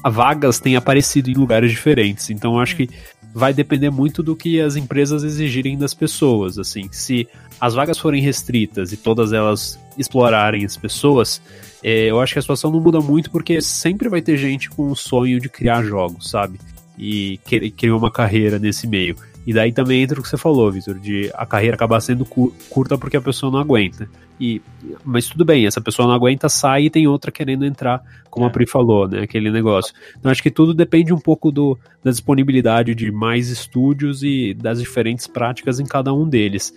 vagas 0.03 0.59
têm 0.59 0.75
aparecido 0.75 1.29
em 1.29 1.33
lugares 1.33 1.71
diferentes, 1.71 2.29
então 2.29 2.59
acho 2.59 2.75
que 2.75 2.89
vai 3.33 3.53
depender 3.53 3.89
muito 3.89 4.23
do 4.23 4.35
que 4.35 4.59
as 4.59 4.75
empresas 4.75 5.23
exigirem 5.23 5.77
das 5.77 5.93
pessoas. 5.93 6.57
Assim, 6.57 6.89
se 6.91 7.27
as 7.59 7.73
vagas 7.73 7.97
forem 7.97 8.21
restritas 8.21 8.91
e 8.91 8.97
todas 8.97 9.33
elas 9.33 9.79
explorarem 9.97 10.65
as 10.65 10.77
pessoas, 10.77 11.41
é, 11.83 12.09
eu 12.09 12.19
acho 12.19 12.33
que 12.33 12.39
a 12.39 12.41
situação 12.41 12.71
não 12.71 12.79
muda 12.79 12.99
muito 12.99 13.29
porque 13.29 13.61
sempre 13.61 14.09
vai 14.09 14.21
ter 14.21 14.37
gente 14.37 14.69
com 14.69 14.91
o 14.91 14.95
sonho 14.95 15.39
de 15.39 15.49
criar 15.49 15.83
jogos, 15.83 16.29
sabe? 16.29 16.59
E 16.97 17.39
criar 17.77 17.95
uma 17.95 18.11
carreira 18.11 18.59
nesse 18.59 18.87
meio. 18.87 19.15
E 19.49 19.53
daí 19.53 19.71
também 19.71 20.03
entra 20.03 20.19
o 20.19 20.21
que 20.21 20.29
você 20.29 20.37
falou, 20.37 20.71
Vitor, 20.71 20.99
de 20.99 21.31
a 21.33 21.43
carreira 21.43 21.73
acabar 21.73 21.99
sendo 22.01 22.23
curta 22.23 22.99
porque 22.99 23.17
a 23.17 23.21
pessoa 23.21 23.51
não 23.51 23.57
aguenta. 23.57 24.07
E, 24.39 24.61
mas 25.03 25.25
tudo 25.25 25.43
bem, 25.43 25.65
essa 25.65 25.81
pessoa 25.81 26.07
não 26.07 26.13
aguenta, 26.13 26.47
sai 26.47 26.83
e 26.83 26.89
tem 26.91 27.07
outra 27.07 27.31
querendo 27.31 27.65
entrar, 27.65 27.99
como 28.29 28.45
a 28.45 28.51
Pri 28.51 28.67
falou, 28.67 29.07
né? 29.07 29.23
Aquele 29.23 29.49
negócio. 29.49 29.91
Então 30.15 30.31
acho 30.31 30.43
que 30.43 30.51
tudo 30.51 30.71
depende 30.71 31.11
um 31.11 31.17
pouco 31.17 31.51
do, 31.51 31.75
da 32.03 32.11
disponibilidade 32.11 32.93
de 32.93 33.11
mais 33.11 33.49
estúdios 33.49 34.21
e 34.21 34.53
das 34.53 34.79
diferentes 34.79 35.25
práticas 35.25 35.79
em 35.79 35.85
cada 35.85 36.13
um 36.13 36.29
deles. 36.29 36.71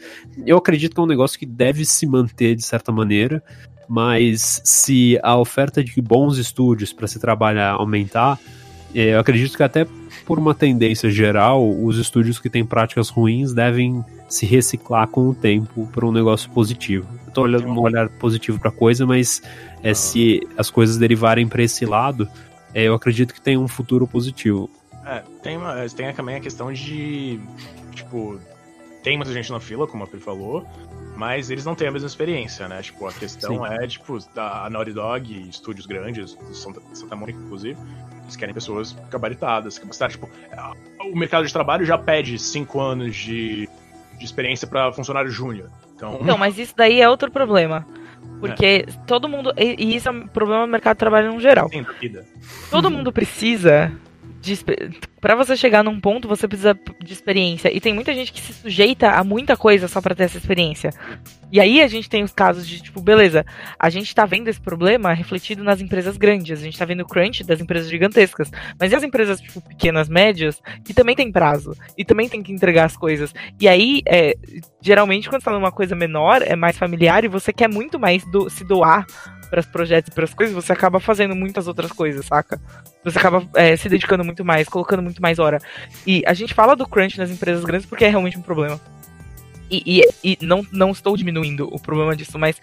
Eu 0.47 0.57
acredito 0.57 0.95
que 0.95 1.01
é 1.01 1.05
um 1.05 1.07
negócio 1.07 1.39
que 1.39 1.45
deve 1.45 1.85
se 1.85 2.07
manter 2.07 2.57
de 2.57 2.63
certa 2.63 2.91
maneira, 2.91 3.43
mas 3.87 4.63
se 4.65 5.21
a 5.23 5.37
oferta 5.37 5.85
de 5.85 6.01
bons 6.01 6.39
estúdios 6.39 6.91
para 6.91 7.07
se 7.07 7.21
trabalhar 7.21 7.73
aumentar, 7.73 8.39
é, 8.41 8.62
eu 8.95 9.19
acredito 9.19 9.57
que 9.57 9.63
até 9.63 9.87
por 10.27 10.39
uma 10.39 10.55
tendência 10.55 11.11
geral, 11.11 11.69
os 11.69 11.99
estúdios 11.99 12.39
que 12.39 12.49
têm 12.49 12.65
práticas 12.65 13.09
ruins 13.09 13.53
devem 13.53 14.05
se 14.29 14.47
reciclar 14.47 15.07
com 15.09 15.29
o 15.29 15.35
tempo 15.35 15.89
para 15.93 16.07
um 16.07 16.13
negócio 16.13 16.51
positivo. 16.51 17.07
Eu 17.27 17.33
tô 17.33 17.43
olhando 17.43 17.67
um 17.67 17.79
olhar 17.81 18.09
positivo 18.09 18.59
para 18.59 18.71
a 18.71 18.73
coisa, 18.73 19.07
mas 19.07 19.43
é, 19.83 19.93
se 19.95 20.41
as 20.57 20.71
coisas 20.71 20.97
derivarem 20.97 21.47
para 21.47 21.63
esse 21.63 21.85
lado, 21.85 22.29
é, 22.75 22.85
eu 22.85 22.95
acredito 22.95 23.35
que 23.35 23.41
tem 23.41 23.57
um 23.57 23.69
futuro 23.69 24.07
positivo. 24.07 24.71
É, 25.05 25.23
tem, 25.43 25.57
uma, 25.57 25.75
tem 25.89 26.13
também 26.15 26.37
a 26.37 26.41
questão 26.41 26.73
de, 26.73 27.41
tipo, 27.93 28.39
tem 29.03 29.17
muita 29.17 29.33
gente 29.33 29.51
na 29.51 29.61
fila, 29.61 29.87
como 29.87 30.05
a 30.05 30.07
Pri 30.07 30.21
falou, 30.21 30.67
mas 31.23 31.51
eles 31.51 31.65
não 31.65 31.77
têm 31.77 31.87
a 31.87 31.91
mesma 31.93 32.09
experiência, 32.09 32.67
né? 32.67 32.83
Tipo, 32.83 33.07
a 33.07 33.13
questão 33.13 33.65
Sim. 33.65 33.75
é, 33.75 33.87
tipo, 33.87 34.19
a 34.37 34.69
Naughty 34.69 34.93
Dog, 34.93 35.49
estúdios 35.49 35.87
grandes, 35.87 36.37
Santa, 36.53 36.83
Santa 36.93 37.15
Mônica, 37.15 37.39
inclusive, 37.39 37.79
eles 38.25 38.35
querem 38.35 38.53
pessoas 38.53 38.97
gabaritadas, 39.09 39.79
capacidade. 39.79 40.15
Tipo, 40.15 40.29
o 41.01 41.17
mercado 41.17 41.47
de 41.47 41.53
trabalho 41.53 41.85
já 41.85 41.97
pede 41.97 42.37
cinco 42.41 42.81
anos 42.81 43.15
de, 43.15 43.69
de 44.19 44.25
experiência 44.25 44.67
para 44.67 44.93
funcionário 44.93 45.31
júnior. 45.31 45.71
Então... 45.95 46.19
Não, 46.25 46.37
mas 46.37 46.59
isso 46.59 46.75
daí 46.77 47.01
é 47.01 47.09
outro 47.09 47.31
problema. 47.31 47.87
Porque 48.41 48.85
é. 48.89 48.93
todo 49.07 49.29
mundo. 49.29 49.55
E, 49.57 49.95
isso 49.95 50.09
é 50.09 50.11
um 50.11 50.27
problema 50.27 50.67
do 50.67 50.73
mercado 50.73 50.97
de 50.97 50.99
trabalho 50.99 51.33
no 51.33 51.41
geral. 51.41 51.69
Sim, 51.69 51.87
vida. 52.01 52.27
Todo 52.69 52.91
mundo 52.91 53.13
precisa 53.13 53.93
para 55.21 55.37
você 55.37 55.57
chegar 55.57 55.85
num 55.85 56.01
ponto, 56.01 56.27
você 56.27 56.49
precisa 56.49 56.77
de 57.03 57.13
experiência. 57.13 57.75
E 57.75 57.81
tem 57.81 57.95
muita 57.95 58.13
gente 58.13 58.33
que 58.33 58.41
se 58.41 58.53
sujeita 58.53 59.13
a 59.13 59.23
muita 59.23 59.57
coisa 59.57 59.87
só 59.87 60.01
para 60.01 60.15
ter 60.15 60.25
essa 60.25 60.39
experiência. 60.39 60.91
E 61.53 61.61
aí 61.61 61.81
a 61.81 61.87
gente 61.87 62.09
tem 62.09 62.23
os 62.23 62.33
casos 62.33 62.67
de, 62.67 62.83
tipo, 62.83 63.01
beleza, 63.01 63.45
a 63.79 63.91
gente 63.91 64.15
tá 64.15 64.25
vendo 64.25 64.49
esse 64.49 64.61
problema 64.61 65.13
refletido 65.13 65.63
nas 65.63 65.81
empresas 65.81 66.17
grandes. 66.17 66.59
A 66.59 66.65
gente 66.65 66.79
tá 66.79 66.85
vendo 66.85 67.03
o 67.03 67.07
crunch 67.07 67.45
das 67.45 67.61
empresas 67.61 67.89
gigantescas. 67.89 68.51
Mas 68.81 68.91
e 68.91 68.97
as 68.97 69.03
empresas, 69.03 69.41
tipo, 69.41 69.61
pequenas, 69.61 70.09
médias, 70.09 70.61
que 70.85 70.93
também 70.93 71.15
tem 71.15 71.31
prazo. 71.31 71.77
E 71.97 72.05
também 72.05 72.29
tem 72.29 72.43
que 72.43 72.53
entregar 72.53 72.87
as 72.87 72.97
coisas. 72.97 73.33
E 73.61 73.69
aí, 73.69 74.03
é, 74.07 74.35
geralmente, 74.81 75.29
quando 75.29 75.43
você 75.43 75.51
tá 75.51 75.53
numa 75.53 75.73
coisa 75.73 75.95
menor, 75.95 76.43
é 76.43 76.57
mais 76.57 76.77
familiar 76.77 77.23
e 77.23 77.29
você 77.29 77.53
quer 77.53 77.69
muito 77.69 77.99
mais 77.99 78.25
do, 78.25 78.51
se 78.51 78.65
doar 78.65 79.07
para 79.53 79.63
projetos 79.65 80.11
e 80.11 80.15
para 80.15 80.25
as 80.25 80.33
coisas, 80.33 80.55
você 80.55 80.73
acaba 80.73 80.99
fazendo 80.99 81.37
muitas 81.37 81.69
outras 81.69 81.93
coisas, 81.93 82.25
saca? 82.25 82.59
Você 83.05 83.19
acaba 83.19 83.47
é, 83.55 83.77
se 83.77 83.87
dedicando 83.87 84.25
muito 84.25 84.43
mais, 84.43 84.67
colocando 84.67 85.03
muito 85.03 85.21
mais 85.21 85.39
hora. 85.39 85.59
E 86.07 86.23
a 86.27 86.33
gente 86.33 86.55
fala 86.55 86.75
do 86.75 86.89
crunch 86.89 87.19
nas 87.19 87.31
empresas 87.31 87.63
grandes 87.63 87.87
porque 87.87 88.07
é 88.07 88.09
realmente 88.09 88.39
um 88.39 88.43
problema. 88.43 88.81
E, 89.71 90.01
e, 90.25 90.37
e, 90.41 90.47
não, 90.47 90.67
não 90.73 90.91
estou 90.91 91.15
diminuindo 91.19 91.69
o 91.71 91.79
problema 91.79 92.17
disso, 92.17 92.39
mas 92.39 92.59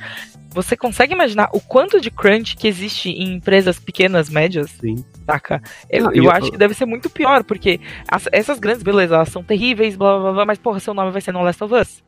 você 0.49 0.75
consegue 0.75 1.13
imaginar 1.13 1.49
o 1.53 1.61
quanto 1.61 2.01
de 2.01 2.09
crunch 2.09 2.57
que 2.57 2.67
existe 2.67 3.11
em 3.11 3.35
empresas 3.35 3.79
pequenas, 3.79 4.27
médias? 4.27 4.71
Sim. 4.71 5.05
Saca? 5.27 5.61
Eu, 5.91 6.05
eu, 6.05 6.23
eu 6.23 6.31
acho 6.31 6.49
que 6.49 6.57
deve 6.57 6.73
ser 6.73 6.87
muito 6.87 7.07
pior, 7.07 7.43
porque 7.43 7.79
as, 8.07 8.27
essas 8.31 8.57
grandes, 8.57 8.81
beleza, 8.81 9.13
elas 9.13 9.29
são 9.29 9.43
terríveis, 9.43 9.95
blá 9.95 10.17
blá 10.17 10.31
blá, 10.33 10.45
mas 10.45 10.57
porra, 10.57 10.79
seu 10.79 10.95
nome 10.95 11.11
vai 11.11 11.21
ser 11.21 11.33
no 11.33 11.43
Last 11.43 11.63
of 11.63 11.75
Us. 11.75 12.03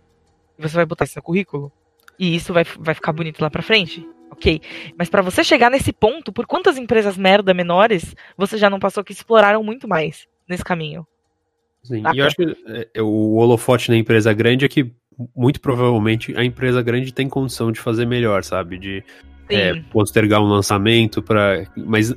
E 0.57 0.61
você 0.63 0.75
vai 0.75 0.87
botar 0.87 1.05
isso 1.05 1.19
no 1.19 1.21
currículo? 1.21 1.71
E 2.17 2.35
isso 2.35 2.51
vai, 2.51 2.63
vai 2.79 2.95
ficar 2.95 3.11
bonito 3.13 3.41
lá 3.41 3.49
pra 3.49 3.61
frente? 3.61 4.07
Ok. 4.31 4.61
Mas 4.97 5.09
para 5.09 5.21
você 5.21 5.43
chegar 5.43 5.69
nesse 5.69 5.91
ponto, 5.91 6.31
por 6.31 6.45
quantas 6.45 6.77
empresas 6.77 7.17
merda 7.17 7.53
menores 7.53 8.15
você 8.37 8.57
já 8.57 8.69
não 8.69 8.79
passou 8.79 9.03
que 9.03 9.11
exploraram 9.11 9.63
muito 9.63 9.87
mais 9.87 10.27
nesse 10.47 10.63
caminho? 10.63 11.05
Sim, 11.83 12.03
e 12.13 12.17
eu 12.17 12.25
acho 12.25 12.35
que 12.35 12.89
é, 12.93 13.01
o 13.01 13.35
holofote 13.35 13.89
na 13.89 13.97
empresa 13.97 14.31
grande 14.33 14.65
é 14.65 14.67
que 14.69 14.91
muito 15.35 15.59
provavelmente 15.59 16.35
a 16.37 16.43
empresa 16.43 16.81
grande 16.81 17.13
tem 17.13 17.27
condição 17.27 17.71
de 17.71 17.79
fazer 17.79 18.05
melhor, 18.05 18.43
sabe? 18.43 18.77
De 18.77 19.03
é, 19.49 19.75
postergar 19.91 20.41
um 20.41 20.47
lançamento 20.47 21.21
para, 21.21 21.65
mas 21.75 22.13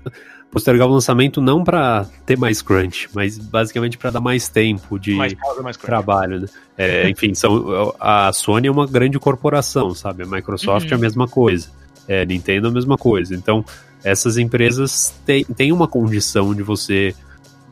postergar 0.50 0.86
o 0.86 0.92
lançamento 0.92 1.40
não 1.40 1.64
para 1.64 2.06
ter 2.24 2.38
mais 2.38 2.62
crunch, 2.62 3.08
mas 3.12 3.38
basicamente 3.38 3.98
para 3.98 4.10
dar 4.10 4.20
mais 4.20 4.48
tempo 4.48 4.98
de 4.98 5.14
mais 5.14 5.34
mais 5.62 5.76
trabalho. 5.76 6.40
Né? 6.40 6.46
É, 6.78 7.10
enfim, 7.10 7.34
são, 7.34 7.92
a 7.98 8.32
Sony 8.32 8.68
é 8.68 8.70
uma 8.70 8.86
grande 8.86 9.18
corporação, 9.18 9.94
sabe? 9.94 10.22
A 10.22 10.26
Microsoft 10.26 10.86
uhum. 10.86 10.90
é 10.90 10.94
a 10.94 10.96
uhum. 10.96 11.02
mesma 11.02 11.26
coisa, 11.26 11.70
é, 12.08 12.24
Nintendo 12.24 12.68
a 12.68 12.70
mesma 12.70 12.96
coisa. 12.96 13.34
Então, 13.34 13.64
essas 14.02 14.36
empresas 14.36 15.14
têm, 15.24 15.44
têm 15.44 15.72
uma 15.72 15.88
condição 15.88 16.54
de 16.54 16.62
você 16.62 17.14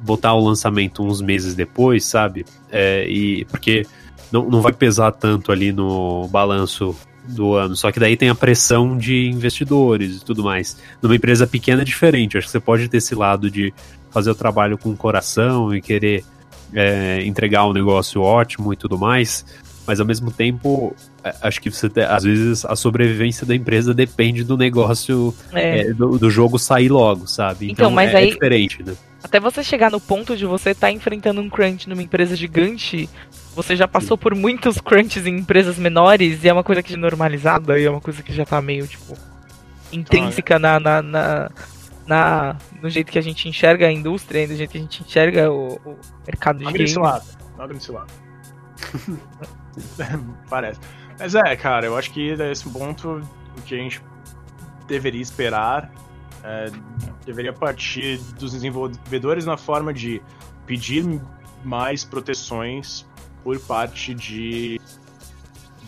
botar 0.00 0.34
o 0.34 0.44
lançamento 0.44 1.02
uns 1.02 1.20
meses 1.20 1.54
depois, 1.54 2.04
sabe? 2.04 2.44
É, 2.70 3.06
e 3.08 3.44
porque 3.46 3.86
não, 4.32 4.48
não 4.48 4.60
vai 4.60 4.72
pesar 4.72 5.12
tanto 5.12 5.52
ali 5.52 5.72
no 5.72 6.26
balanço 6.28 6.96
do 7.28 7.54
ano. 7.54 7.76
Só 7.76 7.92
que 7.92 8.00
daí 8.00 8.16
tem 8.16 8.28
a 8.28 8.34
pressão 8.34 8.96
de 8.96 9.28
investidores 9.28 10.16
e 10.16 10.24
tudo 10.24 10.42
mais. 10.42 10.76
Numa 11.00 11.14
empresa 11.14 11.46
pequena 11.46 11.82
é 11.82 11.84
diferente. 11.84 12.36
Acho 12.36 12.46
que 12.46 12.52
você 12.52 12.60
pode 12.60 12.88
ter 12.88 12.96
esse 12.96 13.14
lado 13.14 13.50
de 13.50 13.72
fazer 14.10 14.30
o 14.30 14.34
trabalho 14.34 14.76
com 14.76 14.90
o 14.90 14.96
coração 14.96 15.74
e 15.74 15.80
querer 15.80 16.24
é, 16.72 17.22
entregar 17.24 17.66
um 17.66 17.72
negócio 17.72 18.20
ótimo 18.20 18.72
e 18.72 18.76
tudo 18.76 18.98
mais. 18.98 19.44
Mas 19.86 19.98
ao 19.98 20.06
mesmo 20.06 20.30
tempo, 20.30 20.94
é, 21.24 21.34
acho 21.42 21.60
que 21.60 21.70
você 21.70 21.88
tem, 21.88 22.04
às 22.04 22.22
vezes 22.22 22.64
a 22.64 22.76
sobrevivência 22.76 23.44
da 23.44 23.54
empresa 23.54 23.92
depende 23.92 24.44
do 24.44 24.56
negócio, 24.56 25.34
é. 25.52 25.80
É, 25.80 25.92
do, 25.92 26.18
do, 26.18 26.30
jogo 26.30 26.58
sair 26.58 26.88
logo, 26.88 27.26
sabe? 27.26 27.66
Então, 27.66 27.86
então 27.86 27.90
mas 27.90 28.12
é, 28.14 28.18
aí, 28.18 28.28
é 28.28 28.32
diferente, 28.32 28.82
né? 28.82 28.94
Até 29.22 29.40
você 29.40 29.62
chegar 29.62 29.90
no 29.90 30.00
ponto 30.00 30.36
de 30.36 30.46
você 30.46 30.70
estar 30.70 30.88
tá 30.88 30.92
enfrentando 30.92 31.40
um 31.40 31.48
crunch 31.48 31.88
numa 31.88 32.02
empresa 32.02 32.36
gigante, 32.36 33.08
você 33.54 33.74
já 33.74 33.88
passou 33.88 34.16
por 34.16 34.34
muitos 34.34 34.80
crunches 34.80 35.26
em 35.26 35.36
empresas 35.38 35.78
menores 35.78 36.44
e 36.44 36.48
é 36.48 36.52
uma 36.52 36.64
coisa 36.64 36.82
que 36.82 36.94
é 36.94 36.96
normalizada 36.96 37.78
e 37.78 37.84
é 37.84 37.90
uma 37.90 38.00
coisa 38.00 38.22
que 38.22 38.32
já 38.32 38.44
tá 38.44 38.62
meio, 38.62 38.86
tipo, 38.86 39.16
intrínseca 39.92 40.58
na, 40.58 40.78
na, 40.78 41.02
na, 41.02 41.50
na 42.06 42.56
no 42.80 42.88
jeito 42.88 43.10
que 43.12 43.18
a 43.18 43.22
gente 43.22 43.48
enxerga 43.48 43.86
a 43.88 43.92
indústria, 43.92 44.46
no 44.46 44.56
jeito 44.56 44.70
que 44.70 44.78
a 44.78 44.80
gente 44.80 45.02
enxerga 45.02 45.50
o, 45.50 45.74
o 45.84 45.96
mercado 46.26 46.58
de 46.58 46.64
games. 46.64 46.94
lado. 46.94 47.24
Abre 47.58 47.74
nesse 47.74 47.90
lado. 47.92 48.31
Parece. 50.48 50.80
Mas 51.18 51.34
é, 51.34 51.56
cara, 51.56 51.86
eu 51.86 51.96
acho 51.96 52.10
que 52.10 52.36
nesse 52.36 52.68
ponto 52.68 53.22
o 53.56 53.62
que 53.62 53.74
a 53.74 53.78
gente 53.78 54.02
deveria 54.86 55.22
esperar 55.22 55.90
é, 56.42 56.70
deveria 57.24 57.52
partir 57.52 58.18
dos 58.38 58.52
desenvolvedores 58.52 59.46
na 59.46 59.56
forma 59.56 59.92
de 59.92 60.20
pedir 60.66 61.04
mais 61.64 62.04
proteções 62.04 63.06
por 63.44 63.58
parte 63.60 64.14
de 64.14 64.80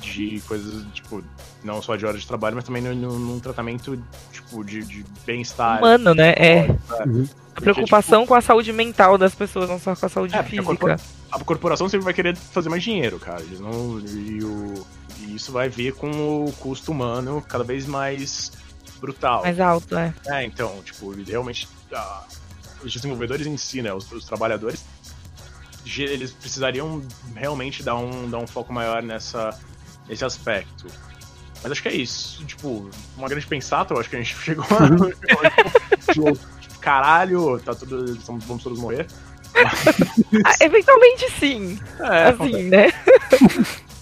de 0.00 0.40
coisas, 0.46 0.84
tipo, 0.92 1.24
não 1.62 1.80
só 1.80 1.96
de 1.96 2.04
horas 2.04 2.20
de 2.20 2.26
trabalho, 2.26 2.54
mas 2.54 2.64
também 2.64 2.82
num, 2.82 3.40
tratamento, 3.40 3.98
tipo, 4.30 4.62
de, 4.62 4.84
de 4.84 5.04
bem-estar. 5.24 5.78
Humano, 5.78 6.14
né? 6.14 6.34
É. 6.36 6.66
Uhum. 7.06 7.26
A 7.56 7.60
preocupação 7.60 8.20
tipo, 8.20 8.28
com 8.28 8.34
a 8.34 8.40
saúde 8.42 8.72
mental 8.72 9.16
das 9.16 9.34
pessoas, 9.34 9.68
não 9.68 9.78
só 9.78 9.96
com 9.96 10.06
a 10.06 10.08
saúde 10.08 10.36
é, 10.36 10.42
física. 10.42 10.98
A, 11.34 11.44
corporação 11.44 11.88
sempre 11.88 12.04
vai 12.04 12.14
querer 12.14 12.36
fazer 12.36 12.68
mais 12.68 12.82
dinheiro, 12.82 13.18
cara. 13.18 13.42
Eles 13.42 13.60
não, 13.60 14.00
e, 14.00 14.42
o, 14.44 14.86
e 15.20 15.34
isso 15.34 15.52
vai 15.52 15.68
vir 15.68 15.94
com 15.94 16.44
o 16.44 16.52
custo 16.52 16.92
humano 16.92 17.42
cada 17.48 17.64
vez 17.64 17.86
mais 17.86 18.52
brutal. 19.00 19.42
Mais 19.42 19.58
alto, 19.60 19.96
é. 19.96 20.14
É, 20.26 20.44
então, 20.44 20.80
tipo, 20.82 21.10
realmente, 21.10 21.68
ah, 21.92 22.24
os 22.82 22.92
desenvolvedores 22.92 23.46
em 23.46 23.56
si, 23.56 23.82
né, 23.82 23.92
os, 23.92 24.10
os 24.12 24.24
trabalhadores, 24.24 24.84
eles 25.96 26.32
precisariam 26.32 27.02
realmente 27.34 27.82
dar 27.82 27.96
um, 27.96 28.30
dar 28.30 28.38
um 28.38 28.46
foco 28.46 28.72
maior 28.72 29.02
nessa, 29.02 29.58
nesse 30.08 30.24
aspecto. 30.24 30.86
Mas 31.62 31.72
acho 31.72 31.82
que 31.82 31.88
é 31.88 31.94
isso. 31.94 32.44
Tipo, 32.44 32.90
uma 33.16 33.28
grande 33.28 33.46
pensata, 33.46 33.94
eu 33.94 34.00
acho 34.00 34.10
que 34.10 34.16
a 34.16 34.18
gente 34.20 34.36
chegou 34.40 34.64
a. 34.64 36.12
tipo, 36.12 36.38
caralho, 36.78 37.58
tá 37.60 37.74
tudo. 37.74 38.18
Vamos 38.46 38.62
todos 38.62 38.78
morrer. 38.78 39.06
Ah, 40.44 40.54
eventualmente 40.60 41.30
sim. 41.38 41.78
É, 42.00 42.28
assim, 42.28 42.62
né? 42.64 42.92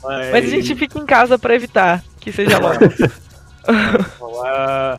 Mas... 0.03 0.31
Mas... 0.31 0.45
a 0.45 0.49
gente 0.49 0.75
fica 0.75 0.99
em 0.99 1.07
casa 1.07 1.39
para 1.39 1.55
evitar 1.55 2.03
que 2.21 2.33
seja 2.33 2.59
logo. 2.59 2.79
Uh, 3.65 4.99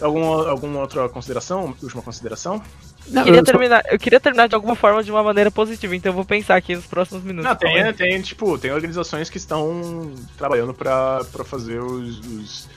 alguma, 0.00 0.48
alguma 0.48 0.80
outra 0.80 1.08
consideração? 1.08 1.74
Última 1.82 2.00
consideração? 2.00 2.62
Não, 3.08 3.24
queria 3.24 3.40
eu, 3.40 3.44
terminar, 3.44 3.82
só... 3.82 3.90
eu 3.90 3.98
queria 3.98 4.20
terminar 4.20 4.48
de 4.48 4.54
alguma 4.54 4.74
forma 4.74 5.02
de 5.02 5.10
uma 5.10 5.22
maneira 5.22 5.50
positiva, 5.50 5.94
então 5.94 6.10
eu 6.10 6.14
vou 6.14 6.24
pensar 6.24 6.56
aqui 6.56 6.74
nos 6.74 6.86
próximos 6.86 7.22
minutos. 7.22 7.48
Não, 7.48 7.56
tem, 7.56 7.92
tem, 7.92 8.22
tipo, 8.22 8.56
tem 8.56 8.70
organizações 8.70 9.28
que 9.28 9.36
estão 9.36 10.14
trabalhando 10.38 10.72
para 10.72 11.24
fazer 11.44 11.80
os, 11.80 12.20
os, 12.20 12.68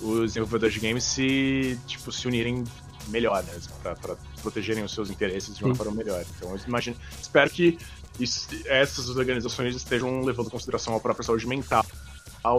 os, 0.00 0.20
desenvolvedores 0.32 0.74
de 0.74 0.80
games 0.80 1.04
se, 1.04 1.78
tipo, 1.86 2.10
se 2.10 2.26
unirem 2.26 2.64
melhor, 3.08 3.42
né? 3.44 3.52
Pra, 3.82 3.94
pra 3.94 4.16
protegerem 4.40 4.82
os 4.82 4.92
seus 4.92 5.10
interesses 5.10 5.56
de 5.56 5.64
uma 5.64 5.74
Sim. 5.74 5.78
forma 5.78 5.96
melhor. 5.96 6.24
Então, 6.36 6.50
eu 6.50 6.60
imagino, 6.66 6.96
espero 7.20 7.50
que 7.50 7.78
isso, 8.18 8.48
essas 8.66 9.08
organizações 9.10 9.74
estejam 9.74 10.22
levando 10.22 10.48
em 10.48 10.50
consideração 10.50 10.94
a 10.96 11.00
própria 11.00 11.24
saúde 11.24 11.46
mental 11.46 11.84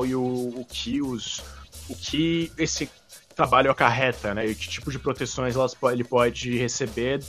e 0.05 0.15
o, 0.15 0.23
o 0.23 0.65
que 0.69 1.01
os 1.01 1.41
o 1.89 1.95
que 1.95 2.51
esse 2.57 2.89
trabalho 3.35 3.71
acarreta, 3.71 4.33
né? 4.33 4.45
E 4.45 4.55
que 4.55 4.67
tipo 4.67 4.91
de 4.91 4.99
proteções 4.99 5.55
elas, 5.55 5.75
ele 5.91 6.03
pode 6.03 6.57
receber 6.57 7.21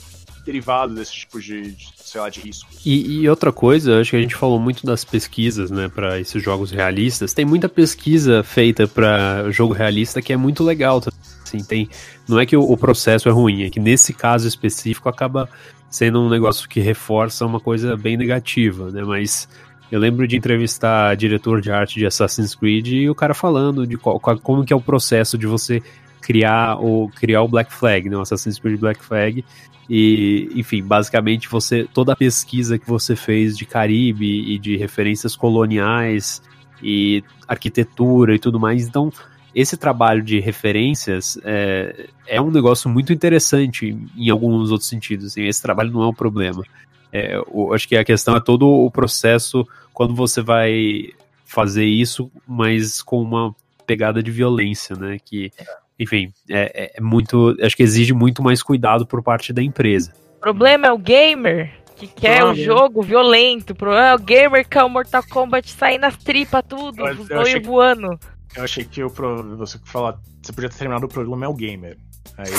derivado 0.45 0.93
desse 0.93 1.13
tipo 1.13 1.39
de, 1.39 1.71
de, 1.71 1.87
sei 1.95 2.19
lá, 2.19 2.29
de 2.29 2.41
riscos. 2.41 2.85
E, 2.85 3.21
e, 3.21 3.29
outra 3.29 3.51
coisa, 3.51 3.99
acho 3.99 4.11
que 4.11 4.17
a 4.17 4.21
gente 4.21 4.35
falou 4.35 4.59
muito 4.59 4.85
das 4.85 5.05
pesquisas, 5.05 5.71
né, 5.71 5.87
para 5.87 6.19
esses 6.19 6.41
jogos 6.41 6.71
realistas. 6.71 7.33
Tem 7.33 7.45
muita 7.45 7.69
pesquisa 7.69 8.43
feita 8.43 8.87
para 8.87 9.49
jogo 9.51 9.73
realista 9.73 10.21
que 10.21 10.33
é 10.33 10.37
muito 10.37 10.63
legal. 10.63 11.01
Assim, 11.43 11.63
tem, 11.63 11.89
não 12.27 12.39
é 12.39 12.45
que 12.45 12.57
o, 12.57 12.61
o, 12.61 12.77
processo 12.77 13.29
é 13.29 13.31
ruim, 13.31 13.63
é 13.63 13.69
que 13.69 13.79
nesse 13.79 14.13
caso 14.13 14.47
específico 14.47 15.07
acaba 15.07 15.49
sendo 15.89 16.21
um 16.21 16.29
negócio 16.29 16.67
que 16.67 16.79
reforça 16.79 17.45
uma 17.45 17.59
coisa 17.59 17.95
bem 17.95 18.17
negativa, 18.17 18.89
né? 18.89 19.03
Mas 19.03 19.47
eu 19.91 19.99
lembro 19.99 20.27
de 20.27 20.35
entrevistar 20.35 21.15
diretor 21.15 21.61
de 21.61 21.71
arte 21.71 21.99
de 21.99 22.05
Assassin's 22.05 22.55
Creed 22.55 22.87
e 22.87 23.09
o 23.09 23.15
cara 23.15 23.35
falando 23.35 23.85
de 23.85 23.95
qual, 23.95 24.19
qual, 24.19 24.37
como 24.39 24.65
que 24.65 24.73
é 24.73 24.75
o 24.75 24.81
processo 24.81 25.37
de 25.37 25.45
você 25.45 25.83
criar 26.23 26.77
o 26.79 27.09
criar 27.09 27.43
o 27.43 27.47
Black 27.47 27.71
Flag, 27.71 28.09
né, 28.09 28.17
o 28.17 28.21
Assassin's 28.21 28.57
Creed 28.57 28.79
Black 28.79 29.03
Flag. 29.03 29.43
E, 29.89 30.49
enfim, 30.55 30.81
basicamente 30.81 31.49
você 31.49 31.85
toda 31.93 32.13
a 32.13 32.15
pesquisa 32.15 32.79
que 32.79 32.87
você 32.87 33.15
fez 33.15 33.57
de 33.57 33.65
Caribe 33.65 34.53
e 34.53 34.57
de 34.57 34.77
referências 34.77 35.35
coloniais 35.35 36.41
e 36.81 37.23
arquitetura 37.47 38.33
e 38.33 38.39
tudo 38.39 38.59
mais, 38.59 38.87
então 38.87 39.11
esse 39.53 39.77
trabalho 39.77 40.23
de 40.23 40.39
referências 40.39 41.37
é, 41.43 42.07
é 42.25 42.41
um 42.41 42.49
negócio 42.49 42.89
muito 42.89 43.13
interessante 43.13 43.95
em 44.17 44.29
alguns 44.29 44.71
outros 44.71 44.89
sentidos. 44.89 45.27
Assim, 45.27 45.43
esse 45.43 45.61
trabalho 45.61 45.91
não 45.91 46.01
é 46.01 46.07
um 46.07 46.13
problema. 46.13 46.63
É, 47.11 47.39
o, 47.47 47.73
acho 47.73 47.87
que 47.87 47.95
a 47.95 48.03
questão 48.03 48.35
é 48.35 48.39
todo 48.39 48.67
o 48.67 48.89
processo 48.89 49.67
quando 49.93 50.15
você 50.15 50.41
vai 50.41 51.09
fazer 51.45 51.85
isso, 51.85 52.31
mas 52.47 53.01
com 53.03 53.21
uma 53.21 53.55
pegada 53.85 54.23
de 54.23 54.31
violência, 54.31 54.95
né? 54.95 55.19
Que, 55.23 55.51
enfim, 55.99 56.31
é, 56.49 56.91
é 56.97 57.01
muito. 57.01 57.55
Acho 57.61 57.75
que 57.75 57.83
exige 57.83 58.13
muito 58.13 58.41
mais 58.41 58.61
cuidado 58.63 59.05
por 59.05 59.21
parte 59.21 59.53
da 59.53 59.61
empresa. 59.61 60.13
O 60.37 60.39
problema 60.39 60.87
é 60.87 60.91
o 60.91 60.97
gamer 60.97 61.71
que 61.95 62.07
quer 62.07 62.43
o 62.43 62.53
jogo 62.55 63.01
violento. 63.01 63.71
O 63.71 63.75
problema 63.75 64.07
é 64.07 64.15
o 64.15 64.19
gamer 64.19 64.67
que 64.67 64.77
é 64.77 64.83
o 64.83 64.89
Mortal 64.89 65.23
Kombat 65.29 65.71
sair 65.71 65.97
nas 65.97 66.17
tripas, 66.17 66.63
tudo, 66.67 67.03
os 67.03 67.27
dois 67.27 67.65
voando. 67.65 68.19
Eu 68.55 68.63
achei 68.63 68.83
que 68.83 69.03
o 69.03 69.09
pro, 69.09 69.57
você 69.57 69.79
falar, 69.85 70.19
você 70.41 70.53
podia 70.53 70.69
ter 70.69 70.77
terminado 70.77 71.05
o 71.05 71.09
problema 71.09 71.45
é 71.45 71.47
o 71.47 71.53
gamer. 71.53 71.97
Aí 72.37 72.51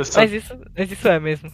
essa... 0.00 0.20
mas, 0.20 0.32
isso, 0.32 0.58
mas 0.76 0.92
isso 0.92 1.08
é 1.08 1.18
mesmo. 1.18 1.50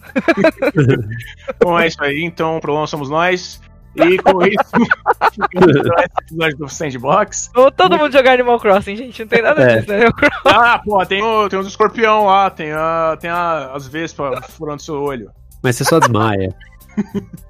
Bom, 1.62 1.78
é 1.78 1.86
isso 1.86 2.02
aí. 2.02 2.22
Então, 2.24 2.56
o 2.56 2.60
problema 2.60 2.86
somos 2.86 3.08
nós. 3.08 3.60
E 3.96 4.18
com 4.18 4.44
isso, 4.44 4.70
esse 5.26 6.22
episódio 6.22 6.58
do 6.58 6.68
Sandbox. 6.68 7.50
Ou 7.54 7.72
todo 7.72 7.98
mundo 7.98 8.12
jogar 8.12 8.34
Animal 8.34 8.60
Crossing, 8.60 8.96
gente. 8.96 9.20
Não 9.22 9.28
tem 9.28 9.42
nada 9.42 9.62
é. 9.62 9.76
disso, 9.76 9.92
né? 9.92 10.06
Ah, 10.46 10.78
pô, 10.78 11.04
tem, 11.04 11.22
o, 11.22 11.48
tem 11.48 11.58
os 11.58 11.66
escorpião 11.66 12.26
lá, 12.26 12.50
tem, 12.50 12.72
a, 12.72 13.16
tem 13.20 13.30
a, 13.30 13.72
as 13.74 13.88
vespas 13.88 14.38
furando 14.50 14.82
seu 14.82 15.00
olho. 15.02 15.30
Mas 15.62 15.76
você 15.76 15.84
só 15.84 15.98
desmaia. 15.98 16.54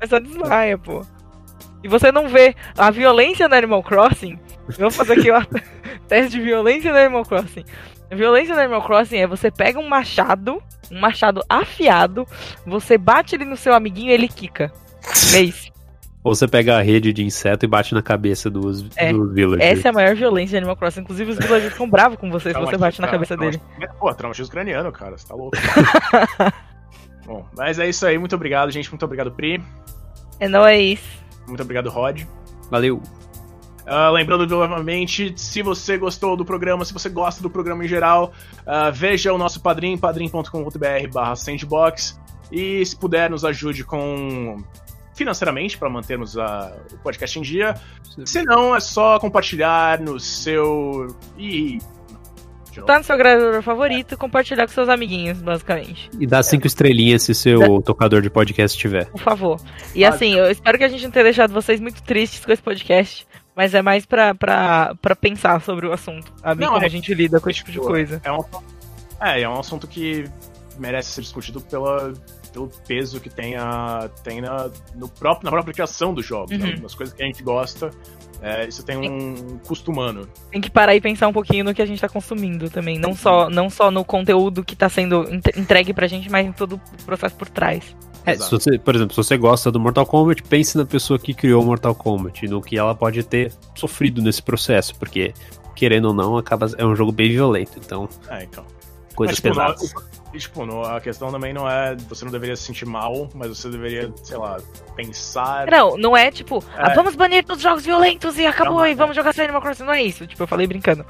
Mas 0.00 0.10
só 0.10 0.18
desmaia, 0.18 0.78
pô. 0.78 1.04
E 1.82 1.88
você 1.88 2.10
não 2.10 2.28
vê 2.28 2.54
a 2.76 2.90
violência 2.90 3.48
no 3.48 3.54
Animal 3.54 3.82
Crossing. 3.82 4.38
Vamos 4.78 4.96
fazer 4.96 5.14
aqui 5.14 5.30
o 5.30 5.34
teste 6.08 6.32
de 6.32 6.40
violência 6.40 6.92
no 6.92 6.98
Animal 6.98 7.24
Crossing. 7.24 7.64
A 8.10 8.14
violência 8.14 8.54
no 8.54 8.60
Animal 8.60 8.82
Crossing 8.82 9.18
é 9.18 9.26
você 9.26 9.50
pega 9.50 9.78
um 9.78 9.88
machado, 9.88 10.62
um 10.90 11.00
machado 11.00 11.42
afiado, 11.48 12.26
você 12.66 12.98
bate 12.98 13.34
ele 13.34 13.44
no 13.44 13.56
seu 13.56 13.72
amiguinho 13.72 14.10
e 14.10 14.14
ele 14.14 14.28
quica. 14.28 14.72
É 15.34 15.40
isso. 15.40 15.70
Ou 16.22 16.34
você 16.34 16.46
pega 16.46 16.76
a 16.76 16.82
rede 16.82 17.12
de 17.14 17.24
inseto 17.24 17.64
e 17.64 17.68
bate 17.68 17.94
na 17.94 18.02
cabeça 18.02 18.50
dos, 18.50 18.84
É, 18.96 19.10
dos 19.12 19.32
villagers. 19.32 19.78
Essa 19.78 19.88
é 19.88 19.90
a 19.90 19.92
maior 19.94 20.14
violência 20.14 20.50
de 20.50 20.56
Animal 20.58 20.76
Crossing. 20.76 21.00
Inclusive, 21.00 21.30
os 21.32 21.38
villagers 21.38 21.72
ficam 21.72 21.88
bravos 21.88 22.18
com 22.18 22.30
você 22.30 22.52
se 22.52 22.60
você 22.60 22.76
bate 22.76 23.00
na 23.00 23.06
cara, 23.06 23.16
cabeça 23.18 23.36
dele. 23.38 23.56
traumatismo- 23.58 23.98
Pô, 23.98 24.14
traumatismo 24.14 24.50
craniano, 24.52 24.92
cara, 24.92 25.16
você 25.16 25.26
tá 25.26 25.34
louco. 25.34 25.56
Bom, 27.26 27.46
mas 27.56 27.78
é 27.78 27.88
isso 27.88 28.06
aí, 28.06 28.18
muito 28.18 28.34
obrigado, 28.34 28.70
gente. 28.70 28.90
Muito 28.90 29.04
obrigado, 29.04 29.30
Pri. 29.32 29.62
É 30.38 30.48
nóis. 30.48 31.00
Muito 31.46 31.62
obrigado, 31.62 31.88
Rod. 31.88 32.22
Valeu. 32.70 33.00
Ah, 33.86 34.10
lembrando 34.10 34.46
novamente, 34.46 35.32
se 35.36 35.62
você 35.62 35.96
gostou 35.98 36.36
do 36.36 36.44
programa, 36.44 36.84
se 36.84 36.92
você 36.92 37.08
gosta 37.08 37.42
do 37.42 37.50
programa 37.50 37.84
em 37.84 37.88
geral, 37.88 38.32
ah, 38.66 38.90
veja 38.90 39.32
o 39.32 39.38
nosso 39.38 39.60
padrim, 39.60 39.96
padrim.com.br 39.96 41.08
barra 41.12 41.34
sandbox. 41.34 42.20
E 42.52 42.84
se 42.84 42.96
puder, 42.96 43.30
nos 43.30 43.44
ajude 43.44 43.84
com 43.84 44.62
financeiramente 45.24 45.76
para 45.76 45.88
mantermos 45.90 46.36
a- 46.38 46.72
o 46.92 46.96
podcast 46.98 47.38
em 47.38 47.42
dia. 47.42 47.74
Se 48.24 48.42
não, 48.42 48.74
é 48.74 48.80
só 48.80 49.18
compartilhar 49.18 50.00
no 50.00 50.18
seu. 50.18 51.14
E. 51.38 51.78
Tá 52.86 52.98
no 52.98 53.04
seu 53.04 53.14
agregador 53.16 53.60
favorito, 53.62 54.16
compartilhar 54.16 54.66
com 54.66 54.72
seus 54.72 54.88
amiguinhos, 54.88 55.42
basicamente. 55.42 56.08
E 56.18 56.26
dá 56.26 56.42
cinco 56.42 56.66
estrelinhas 56.66 57.22
se 57.24 57.34
seu 57.34 57.82
tocador 57.82 58.22
de 58.22 58.30
podcast 58.30 58.78
tiver. 58.78 59.06
Por 59.06 59.20
favor. 59.20 59.60
E 59.94 60.04
Ah, 60.04 60.08
assim, 60.10 60.34
eu 60.34 60.50
espero 60.50 60.78
que 60.78 60.84
a 60.84 60.88
gente 60.88 61.04
não 61.04 61.10
tenha 61.10 61.24
deixado 61.24 61.52
vocês 61.52 61.78
muito 61.80 62.02
tristes 62.02 62.42
com 62.44 62.50
esse 62.52 62.62
podcast. 62.62 63.26
Mas 63.54 63.74
é 63.74 63.82
mais 63.82 64.06
pra, 64.06 64.34
pra, 64.34 64.94
pra 65.02 65.14
pensar 65.16 65.60
sobre 65.60 65.86
o 65.86 65.92
assunto. 65.92 66.32
Sabe? 66.40 66.60
Não, 66.64 66.72
Como 66.72 66.82
é- 66.82 66.86
a 66.86 66.88
gente 66.88 67.12
lida 67.12 67.40
com 67.40 67.50
esse 67.50 67.58
tipo 67.58 67.72
de 67.72 67.78
coisa. 67.80 68.20
É 68.24 68.32
um, 68.32 68.42
é, 69.20 69.42
é 69.42 69.48
um 69.48 69.58
assunto 69.58 69.86
que 69.88 70.24
merece 70.78 71.10
ser 71.10 71.20
discutido 71.22 71.60
pela, 71.60 72.14
pelo 72.52 72.68
peso 72.86 73.20
que 73.20 73.28
tem, 73.30 73.56
a, 73.56 74.08
tem 74.22 74.40
na, 74.40 74.70
no 74.94 75.08
próprio, 75.08 75.44
na 75.44 75.50
própria 75.50 75.72
criação 75.74 76.12
dos 76.14 76.24
jogos, 76.26 76.58
né? 76.58 76.74
Uhum. 76.76 76.82
nas 76.82 76.94
coisas 76.94 77.14
que 77.14 77.22
a 77.22 77.26
gente 77.26 77.42
gosta. 77.42 77.90
É, 78.42 78.66
isso 78.66 78.82
tem 78.82 78.96
um 78.96 79.58
custo 79.66 79.90
humano. 79.90 80.26
Tem 80.50 80.62
que 80.62 80.70
parar 80.70 80.94
e 80.94 81.00
pensar 81.00 81.28
um 81.28 81.32
pouquinho 81.32 81.62
no 81.62 81.74
que 81.74 81.82
a 81.82 81.86
gente 81.86 82.00
tá 82.00 82.08
consumindo 82.08 82.70
também. 82.70 82.98
Não 82.98 83.14
só, 83.14 83.50
não 83.50 83.68
só 83.68 83.90
no 83.90 84.02
conteúdo 84.02 84.64
que 84.64 84.74
tá 84.74 84.88
sendo 84.88 85.28
entre- 85.30 85.60
entregue 85.60 85.92
pra 85.92 86.06
gente, 86.06 86.30
mas 86.30 86.46
em 86.46 86.52
todo 86.52 86.76
o 86.76 87.04
processo 87.04 87.34
por 87.36 87.48
trás. 87.50 87.94
É, 88.24 88.34
se 88.36 88.50
você, 88.50 88.78
por 88.78 88.94
exemplo, 88.94 89.12
se 89.14 89.16
você 89.18 89.36
gosta 89.36 89.70
do 89.70 89.78
Mortal 89.78 90.06
Kombat, 90.06 90.42
pense 90.44 90.76
na 90.78 90.86
pessoa 90.86 91.18
que 91.18 91.34
criou 91.34 91.62
o 91.62 91.66
Mortal 91.66 91.94
Kombat, 91.94 92.46
no 92.48 92.62
que 92.62 92.78
ela 92.78 92.94
pode 92.94 93.22
ter 93.24 93.52
sofrido 93.74 94.22
nesse 94.22 94.42
processo, 94.42 94.94
porque, 94.96 95.34
querendo 95.76 96.06
ou 96.08 96.14
não, 96.14 96.36
acaba, 96.38 96.66
é 96.78 96.84
um 96.84 96.94
jogo 96.96 97.12
bem 97.12 97.30
violento, 97.30 97.72
então, 97.78 98.08
É, 98.28 98.44
então. 98.44 98.64
coisas 99.14 99.38
Mas, 99.40 99.42
tipo, 99.42 99.48
pesadas. 99.48 99.94
E, 100.32 100.38
tipo, 100.38 100.64
não- 100.64 100.82
a 100.82 101.00
questão 101.00 101.30
também 101.32 101.52
não 101.52 101.68
é. 101.68 101.94
Você 102.08 102.24
não 102.24 102.32
deveria 102.32 102.54
se 102.56 102.62
sentir 102.64 102.86
mal, 102.86 103.28
mas 103.34 103.48
você 103.56 103.68
deveria, 103.68 104.12
sei 104.22 104.36
lá, 104.36 104.58
pensar. 104.96 105.66
Não, 105.70 105.96
não 105.96 106.16
é 106.16 106.30
tipo, 106.30 106.62
É. 106.76 106.82
ah, 106.86 106.94
vamos 106.94 107.14
banir 107.16 107.44
todos 107.44 107.58
os 107.58 107.62
jogos 107.68 107.84
violentos 107.84 108.38
e 108.38 108.46
acabou, 108.46 108.78
Não, 108.80 108.86
e 108.86 108.92
é. 108.92 108.94
vamos 108.94 109.16
jogar 109.16 109.34
só 109.34 109.42
Animal 109.42 109.60
Crossing. 109.62 109.84
Não 109.84 109.92
é 109.92 110.02
isso, 110.02 110.26
tipo, 110.26 110.42
eu 110.42 110.46
falei 110.46 110.66
brincando. 110.66 111.04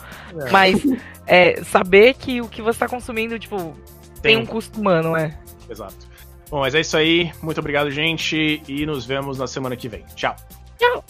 É. 0.46 0.50
Mas 0.50 0.82
é, 1.26 1.62
saber 1.64 2.14
que 2.14 2.40
o 2.40 2.48
que 2.48 2.62
você 2.62 2.78
tá 2.78 2.88
consumindo, 2.88 3.38
tipo, 3.38 3.76
tem 4.22 4.36
um 4.36 4.46
custo 4.46 4.80
humano, 4.80 5.16
é. 5.16 5.38
Exato. 5.68 6.08
Bom, 6.50 6.60
mas 6.60 6.74
é 6.74 6.80
isso 6.80 6.96
aí. 6.96 7.30
Muito 7.42 7.58
obrigado, 7.60 7.90
gente. 7.90 8.60
E 8.66 8.84
nos 8.84 9.06
vemos 9.06 9.38
na 9.38 9.46
semana 9.46 9.76
que 9.76 9.88
vem. 9.88 10.04
Tchau. 10.16 10.34
Tchau! 10.78 11.04